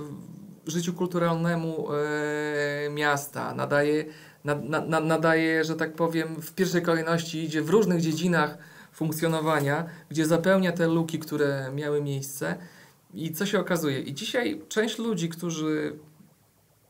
życiu 0.67 0.93
kulturalnemu 0.93 1.87
e, 1.91 2.89
miasta, 2.89 3.53
nadaje, 3.53 4.05
na, 4.43 4.55
na, 4.55 4.81
na, 4.81 4.99
nadaje, 4.99 5.63
że 5.63 5.75
tak 5.75 5.93
powiem, 5.93 6.41
w 6.41 6.53
pierwszej 6.53 6.81
kolejności 6.81 7.43
idzie 7.43 7.61
w 7.61 7.69
różnych 7.69 8.01
dziedzinach 8.01 8.57
funkcjonowania, 8.91 9.85
gdzie 10.09 10.25
zapełnia 10.25 10.71
te 10.71 10.87
luki, 10.87 11.19
które 11.19 11.71
miały 11.75 12.01
miejsce. 12.01 12.55
I 13.13 13.31
co 13.31 13.45
się 13.45 13.59
okazuje? 13.59 13.99
I 13.99 14.13
dzisiaj 14.13 14.61
część 14.69 14.97
ludzi, 14.97 15.29
którzy 15.29 15.93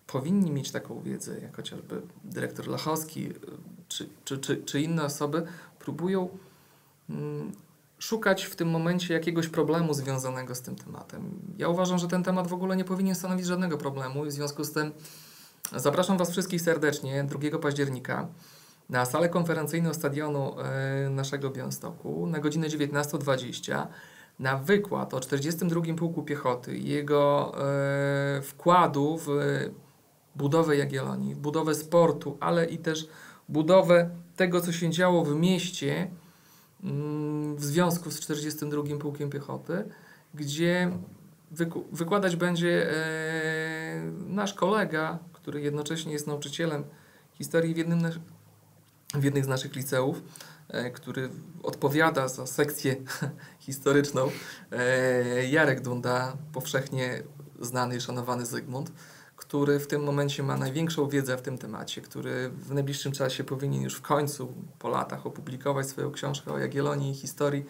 powinni 0.08 0.51
mieć 0.51 0.72
taką 0.72 1.01
wiedzę, 1.01 1.39
jak 1.39 1.56
chociażby 1.56 2.01
dyrektor 2.24 2.68
Lachowski, 2.68 3.30
y, 3.30 3.34
czy, 3.88 4.10
czy, 4.26 4.38
czy, 4.38 4.58
czy 4.58 4.82
inne 4.82 5.04
osoby, 5.04 5.43
próbują 5.80 6.30
mm, 7.10 7.51
szukać 7.99 8.43
w 8.43 8.56
tym 8.56 8.70
momencie 8.70 9.14
jakiegoś 9.14 9.47
problemu 9.47 9.93
związanego 9.93 10.56
z 10.56 10.62
tym 10.62 10.76
tematem. 10.76 11.39
Ja 11.58 11.70
uważam, 11.70 11.97
że 11.97 12.08
ten 12.08 12.24
temat 12.24 12.47
w 12.47 12.54
ogóle 12.54 12.76
nie 12.76 12.86
powinien 12.86 13.16
stanowić 13.16 13.45
żadnego 13.45 13.78
problemu 13.78 14.26
i 14.26 14.30
w 14.30 14.32
związku 14.32 14.64
z 14.64 14.72
tym 14.72 14.91
zapraszam 15.76 16.18
Was 16.18 16.32
wszystkich 16.32 16.62
serdecznie 16.62 17.24
2 17.24 17.60
października 17.60 18.28
na 18.89 19.06
salę 19.06 19.30
konferencyjną 19.30 19.93
stadionu 19.93 20.56
e, 20.60 21.10
naszego 21.10 21.49
Białymstoku 21.49 22.28
na 22.28 22.39
godzinę 22.39 22.68
19.20 22.68 23.88
na 24.39 24.58
wykład 24.58 25.14
o 25.14 25.20
42 25.20 25.82
Pułku 25.97 26.24
Piechoty 26.24 26.78
i 26.78 26.89
jego 26.89 27.54
e, 27.58 28.41
wkładu 28.41 29.18
w 29.18 29.28
budowę 30.36 30.77
Jagiellonii, 30.77 31.36
budowę 31.36 31.75
sportu, 31.75 32.38
ale 32.39 32.65
i 32.65 32.77
też 32.77 33.07
budowę 33.49 34.09
tego, 34.36 34.61
co 34.61 34.71
się 34.71 34.89
działo 34.89 35.25
w 35.25 35.36
mieście 35.36 36.11
mm, 36.84 37.55
w 37.55 37.63
związku 37.63 38.11
z 38.11 38.19
42 38.19 38.97
Pułkiem 38.99 39.29
Piechoty, 39.29 39.84
gdzie 40.34 40.91
wykładać 41.91 42.36
będzie 42.36 42.91
e, 42.91 44.01
nasz 44.27 44.53
kolega, 44.53 45.19
który 45.34 45.61
jednocześnie 45.61 46.13
jest 46.13 46.27
nauczycielem 46.27 46.84
historii 47.34 47.73
w 47.73 47.77
jednym, 47.77 47.99
w 49.13 49.43
z 49.43 49.47
naszych 49.47 49.75
liceów, 49.75 50.21
e, 50.67 50.91
który 50.91 51.29
odpowiada 51.63 52.27
za 52.27 52.47
sekcję 52.47 52.95
historyczną. 53.59 54.29
E, 54.71 55.47
Jarek 55.47 55.81
Dunda, 55.81 56.38
powszechnie 56.53 57.23
znany 57.59 57.95
i 57.95 58.01
szanowany 58.01 58.45
Zygmunt, 58.45 58.91
który 59.36 59.79
w 59.79 59.88
tym 59.88 60.03
momencie 60.03 60.43
ma 60.43 60.57
największą 60.57 61.09
wiedzę 61.09 61.38
w 61.38 61.41
tym 61.41 61.57
temacie, 61.57 62.01
który 62.01 62.49
w 62.49 62.73
najbliższym 62.73 63.11
czasie 63.11 63.43
powinien 63.43 63.81
już 63.81 63.95
w 63.95 64.01
końcu, 64.01 64.53
po 64.79 64.89
latach, 64.89 65.25
opublikować 65.25 65.88
swoją 65.88 66.11
książkę 66.11 66.53
o 66.53 66.57
Jagiellonii 66.57 67.11
i 67.11 67.15
historii 67.15 67.65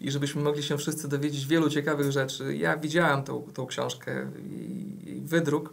i 0.00 0.10
żebyśmy 0.10 0.42
mogli 0.42 0.62
się 0.62 0.78
wszyscy 0.78 1.08
dowiedzieć 1.08 1.46
wielu 1.46 1.70
ciekawych 1.70 2.12
rzeczy. 2.12 2.56
Ja 2.56 2.76
widziałem 2.76 3.22
tą, 3.22 3.42
tą 3.42 3.66
książkę 3.66 4.30
i, 4.38 5.20
wydruk 5.24 5.72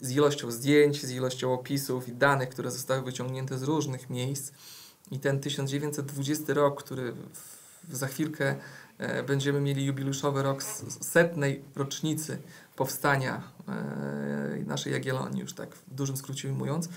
z 0.00 0.10
ilością 0.10 0.50
zdjęć, 0.50 1.02
z 1.02 1.10
ilością 1.10 1.52
opisów 1.52 2.08
i 2.08 2.12
danych, 2.12 2.48
które 2.48 2.70
zostały 2.70 3.02
wyciągnięte 3.02 3.58
z 3.58 3.62
różnych 3.62 4.10
miejsc. 4.10 4.52
I 5.10 5.18
ten 5.18 5.40
1920 5.40 6.54
rok, 6.54 6.82
który 6.84 7.12
w, 7.12 7.96
za 7.96 8.06
chwilkę 8.06 8.54
e, 8.98 9.22
będziemy 9.22 9.60
mieli 9.60 9.84
jubileuszowy 9.84 10.42
rok 10.42 10.62
setnej 11.00 11.64
rocznicy 11.76 12.38
powstania 12.80 13.42
e, 13.68 14.64
naszej 14.66 14.92
Jagiellonii, 14.92 15.40
już 15.40 15.54
tak 15.54 15.74
w 15.74 15.94
dużym 15.94 16.16
skrócie 16.16 16.48
ujmując. 16.48 16.88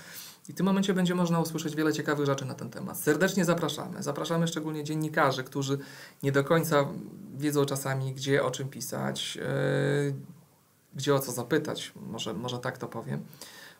I 0.48 0.52
w 0.52 0.56
tym 0.56 0.66
momencie 0.66 0.94
będzie 0.94 1.14
można 1.14 1.40
usłyszeć 1.40 1.76
wiele 1.76 1.92
ciekawych 1.92 2.26
rzeczy 2.26 2.44
na 2.44 2.54
ten 2.54 2.70
temat. 2.70 2.98
Serdecznie 2.98 3.44
zapraszamy. 3.44 4.02
Zapraszamy 4.02 4.48
szczególnie 4.48 4.84
dziennikarzy, 4.84 5.44
którzy 5.44 5.78
nie 6.22 6.32
do 6.32 6.44
końca 6.44 6.88
wiedzą 7.36 7.64
czasami, 7.64 8.14
gdzie 8.14 8.44
o 8.44 8.50
czym 8.50 8.68
pisać, 8.68 9.38
e, 9.42 9.46
gdzie 10.94 11.14
o 11.14 11.18
co 11.18 11.32
zapytać, 11.32 11.92
może, 11.96 12.34
może 12.34 12.58
tak 12.58 12.78
to 12.78 12.88
powiem. 12.88 13.24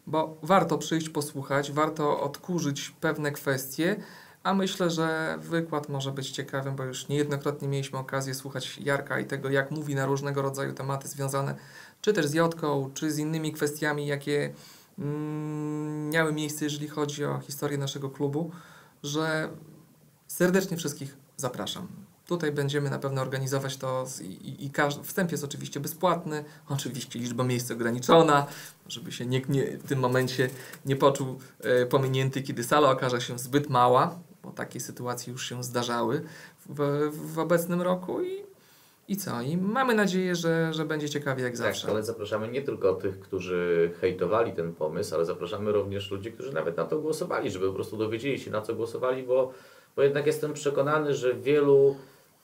Bo 0.07 0.37
warto 0.43 0.79
przyjść, 0.79 1.09
posłuchać, 1.09 1.73
warto 1.73 2.21
odkurzyć 2.21 2.95
pewne 3.01 3.33
kwestie, 3.33 3.97
a 4.45 4.55
myślę, 4.55 4.91
że 4.91 5.39
wykład 5.41 5.89
może 5.89 6.13
być 6.13 6.31
ciekawym, 6.31 6.77
bo 6.77 6.85
już 6.85 7.09
niejednokrotnie 7.09 7.69
mieliśmy 7.69 7.99
okazję 7.99 8.35
słuchać 8.35 8.79
Jarka 8.79 9.21
i 9.21 9.25
tego, 9.25 9.51
jak 9.51 9.71
mówi 9.71 9.95
na 9.95 10.07
różnego 10.07 10.43
rodzaju 10.43 10.73
tematy 10.73 11.09
związane 11.09 11.55
czy 12.05 12.13
też 12.13 12.27
z 12.27 12.35
Jotką, 12.35 12.91
czy 12.95 13.13
z 13.13 13.19
innymi 13.19 13.53
kwestiami, 13.53 14.07
jakie 14.07 14.55
mm, 14.99 16.11
miały 16.11 16.33
miejsce, 16.33 16.65
jeżeli 16.65 16.89
chodzi 16.89 17.25
o 17.25 17.41
historię 17.41 17.79
naszego 17.79 18.11
klubu, 18.11 18.51
że 19.03 19.49
serdecznie 20.29 20.77
wszystkich 20.77 21.17
zapraszam. 21.37 21.89
Tutaj 22.27 22.53
będziemy 22.53 22.91
na 22.91 22.99
pewno 22.99 23.23
organizować 23.23 23.77
to 23.77 24.07
i, 24.23 24.67
i, 24.67 24.71
każdy, 24.71 25.05
wstęp 25.05 25.33
jest 25.33 25.45
oczywiście 25.45 25.81
bezpłatny, 25.81 26.45
oczywiście 26.69 27.19
liczba 27.19 27.45
miejsc 27.45 27.71
ograniczona, 27.71 28.47
żeby 28.89 29.13
się 29.13 29.27
nikt 29.27 29.49
nie, 29.49 29.79
w 29.79 29.89
tym 29.89 29.99
momencie 29.99 30.51
nie 30.87 30.97
poczuł 30.97 31.39
e, 31.61 31.87
pominięty, 31.87 32.43
kiedy 32.43 32.65
sala 32.65 32.91
okaże 32.91 33.21
się 33.21 33.39
zbyt 33.39 33.71
mała, 33.71 34.19
bo 34.43 34.51
takie 34.51 34.81
sytuacje 34.81 35.33
już 35.33 35.49
się 35.49 35.65
zdarzały 35.65 36.25
w, 36.67 37.11
w 37.33 37.39
obecnym 37.39 37.83
roku 37.83 38.23
i, 38.23 38.54
i 39.09 39.17
co? 39.17 39.43
I 39.43 39.57
mamy 39.57 39.95
nadzieję, 39.95 40.35
że, 40.35 40.73
że 40.73 40.85
będzie 40.85 41.09
ciekawie 41.09 41.43
jak 41.43 41.57
zawsze. 41.57 41.83
Tak, 41.83 41.91
ale 41.91 42.03
zapraszamy 42.03 42.49
nie 42.49 42.63
tylko 42.63 42.95
tych, 42.95 43.21
którzy 43.21 43.91
hejtowali 44.01 44.53
ten 44.53 44.75
pomysł, 44.75 45.15
ale 45.15 45.25
zapraszamy 45.25 45.73
również 45.73 46.11
ludzi, 46.11 46.33
którzy 46.33 46.53
nawet 46.53 46.77
na 46.77 46.85
to 46.85 46.99
głosowali, 46.99 47.51
żeby 47.51 47.69
po 47.69 47.75
prostu 47.75 47.97
dowiedzieli 47.97 48.39
się 48.39 48.51
na 48.51 48.61
co 48.61 48.75
głosowali, 48.75 49.23
bo, 49.23 49.53
bo 49.97 50.03
jednak 50.03 50.27
jestem 50.27 50.53
przekonany, 50.53 51.15
że 51.15 51.35
wielu 51.35 51.97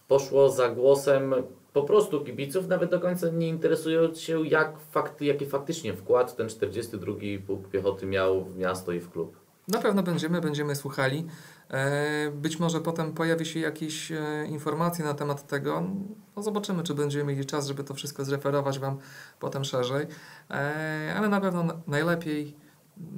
poszło 0.08 0.50
za 0.50 0.68
głosem 0.68 1.34
po 1.72 1.82
prostu 1.82 2.24
kibiców, 2.24 2.68
nawet 2.68 2.90
do 2.90 3.00
końca 3.00 3.30
nie 3.30 3.48
interesując 3.48 4.20
się, 4.20 4.46
jak 4.46 4.78
fakty, 4.90 5.24
jaki 5.24 5.46
faktycznie 5.46 5.94
wkład 5.94 6.36
ten 6.36 6.48
42 6.48 7.12
Pułk 7.46 7.68
Piechoty 7.68 8.06
miał 8.06 8.44
w 8.44 8.56
miasto 8.56 8.92
i 8.92 9.00
w 9.00 9.10
klub. 9.10 9.36
Na 9.68 9.78
pewno 9.78 10.02
będziemy, 10.02 10.40
będziemy 10.40 10.76
słuchali. 10.76 11.26
E, 11.70 12.30
Być 12.34 12.58
może 12.58 12.80
potem 12.80 13.12
pojawi 13.12 13.46
się 13.46 13.60
jakieś 13.60 14.12
e, 14.12 14.46
informacje 14.48 15.04
na 15.04 15.14
temat 15.14 15.46
tego. 15.46 15.82
No 16.36 16.42
zobaczymy, 16.42 16.82
czy 16.82 16.94
będziemy 16.94 17.32
mieli 17.32 17.46
czas, 17.46 17.66
żeby 17.66 17.84
to 17.84 17.94
wszystko 17.94 18.24
zreferować 18.24 18.78
Wam 18.78 18.98
potem 19.40 19.64
szerzej. 19.64 20.06
E, 20.50 21.14
Ale 21.16 21.28
na 21.28 21.40
pewno 21.40 21.62
na- 21.62 21.80
najlepiej, 21.86 22.56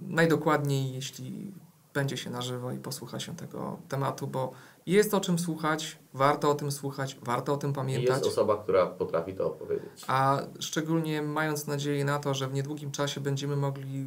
najdokładniej, 0.09 0.92
jeśli 0.94 1.53
będzie 1.94 2.16
się 2.16 2.30
na 2.30 2.42
żywo 2.42 2.72
i 2.72 2.78
posłucha 2.78 3.20
się 3.20 3.36
tego 3.36 3.78
tematu, 3.88 4.26
bo 4.26 4.53
jest 4.86 5.14
o 5.14 5.20
czym 5.20 5.38
słuchać, 5.38 5.98
warto 6.14 6.50
o 6.50 6.55
tym 6.55 6.72
słuchać, 6.72 7.18
warto 7.22 7.55
o 7.55 7.57
tym 7.57 7.70
I 7.70 7.74
pamiętać. 7.74 8.09
jest 8.16 8.26
osoba, 8.26 8.57
która 8.57 8.86
potrafi 8.86 9.34
to 9.34 9.46
opowiedzieć. 9.46 10.05
A 10.07 10.40
szczególnie 10.61 11.22
mając 11.22 11.66
nadzieję 11.66 12.05
na 12.05 12.18
to, 12.18 12.34
że 12.34 12.48
w 12.48 12.53
niedługim 12.55 12.90
czasie 12.90 13.20
będziemy 13.20 13.57
mogli 13.57 14.07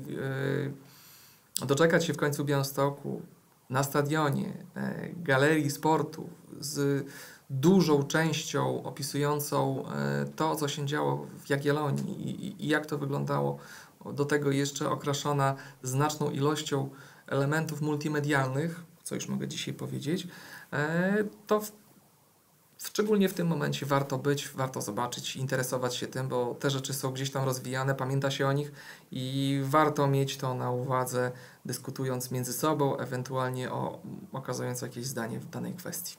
e, 1.62 1.66
doczekać 1.66 2.06
się 2.06 2.14
w 2.14 2.18
końcu 2.18 2.46
Białymstoku 2.46 3.22
na 3.70 3.84
stadionie, 3.84 4.53
e, 4.76 5.09
galerii 5.18 5.72
sportu 5.72 6.30
z 6.59 7.05
dużą 7.49 8.03
częścią 8.03 8.84
opisującą 8.84 9.86
e, 9.89 10.26
to, 10.36 10.55
co 10.55 10.68
się 10.68 10.86
działo 10.86 11.28
w 11.39 11.49
Jagiellonii 11.49 12.45
i, 12.63 12.68
jak 12.68 12.86
to 12.86 12.97
wyglądało. 12.97 13.57
Do 14.13 14.26
tego 14.26 14.51
jeszcze 14.51 14.89
okraszona 14.89 15.55
znaczną 15.84 16.30
ilością 16.32 16.89
elementów 17.28 17.82
multimedialnych, 17.82 18.84
co 19.03 19.16
już 19.16 19.28
mogę 19.28 19.47
dzisiaj 19.47 19.74
powiedzieć, 19.74 20.28
e, 20.74 21.24
to 21.47 21.59
w, 21.59 21.72
szczególnie 22.86 23.30
w 23.30 23.34
tym 23.34 23.48
momencie 23.48 23.86
warto 23.86 24.18
być, 24.18 24.50
warto 24.50 24.82
zobaczyć, 24.82 25.36
interesować 25.36 25.96
się 25.96 26.08
tym, 26.08 26.28
bo 26.28 26.56
te 26.60 26.70
rzeczy 26.70 26.94
są 26.94 27.12
gdzieś 27.12 27.32
tam 27.32 27.46
rozwijane, 27.46 27.96
pamięta 27.96 28.32
się 28.32 28.48
o 28.48 28.54
nich 28.54 28.72
i 29.12 29.60
warto 29.64 30.08
mieć 30.08 30.38
to 30.38 30.54
na 30.54 30.72
uwadze, 30.72 31.32
dyskutując 31.66 32.32
między 32.32 32.54
sobą, 32.54 32.98
ewentualnie 32.98 33.72
o, 33.72 34.00
okazując 34.34 34.82
jakieś 34.82 35.06
zdanie 35.06 35.40
w 35.40 35.50
danej 35.50 35.74
kwestii. 35.74 36.18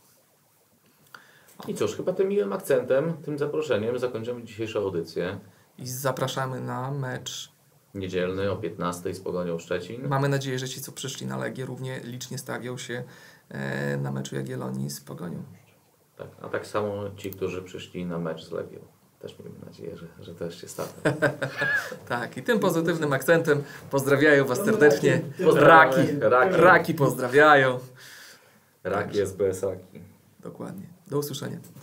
I 1.68 1.74
cóż, 1.74 1.96
chyba 1.96 2.12
tym 2.12 2.28
miłym 2.28 2.52
akcentem, 2.52 3.12
tym 3.24 3.38
zaproszeniem 3.38 3.98
zakończymy 3.98 4.44
dzisiejszą 4.44 4.80
audycję. 4.80 5.38
I 5.78 5.88
zapraszamy 5.88 6.60
na 6.60 6.90
mecz. 6.90 7.52
Niedzielny 7.94 8.50
o 8.50 8.56
15 8.56 9.14
z 9.14 9.20
Pogonią 9.20 9.58
Szczecin. 9.58 10.08
Mamy 10.08 10.28
nadzieję, 10.28 10.58
że 10.58 10.68
ci, 10.68 10.80
co 10.80 10.92
przyszli 10.92 11.26
na 11.26 11.36
Legię, 11.36 11.64
równie 11.64 12.00
licznie 12.04 12.38
stawią 12.38 12.78
się 12.78 13.04
e, 13.48 13.96
na 13.96 14.12
meczu 14.12 14.36
Jagiellonii 14.36 14.90
z 14.90 15.00
Pogonią. 15.00 15.42
Tak, 16.16 16.28
a 16.42 16.48
tak 16.48 16.66
samo 16.66 17.10
ci, 17.16 17.30
którzy 17.30 17.62
przyszli 17.62 18.06
na 18.06 18.18
mecz 18.18 18.44
z 18.44 18.50
Legią. 18.50 18.78
Też 19.20 19.38
miejmy 19.38 19.58
nadzieję, 19.66 19.96
że, 19.96 20.06
że 20.20 20.34
też 20.34 20.60
się 20.60 20.68
staną. 20.68 20.88
Tak, 22.08 22.36
i 22.36 22.42
tym 22.42 22.60
pozytywnym 22.60 23.12
akcentem 23.12 23.62
pozdrawiają 23.90 24.44
Was 24.44 24.64
serdecznie. 24.64 25.20
Raki, 25.54 26.00
Raki. 26.20 26.56
raki 26.56 26.94
pozdrawiają. 26.94 27.78
Raki 28.84 29.20
SBS-aki. 29.20 30.00
Dokładnie. 30.40 30.86
Do 31.06 31.18
usłyszenia. 31.18 31.58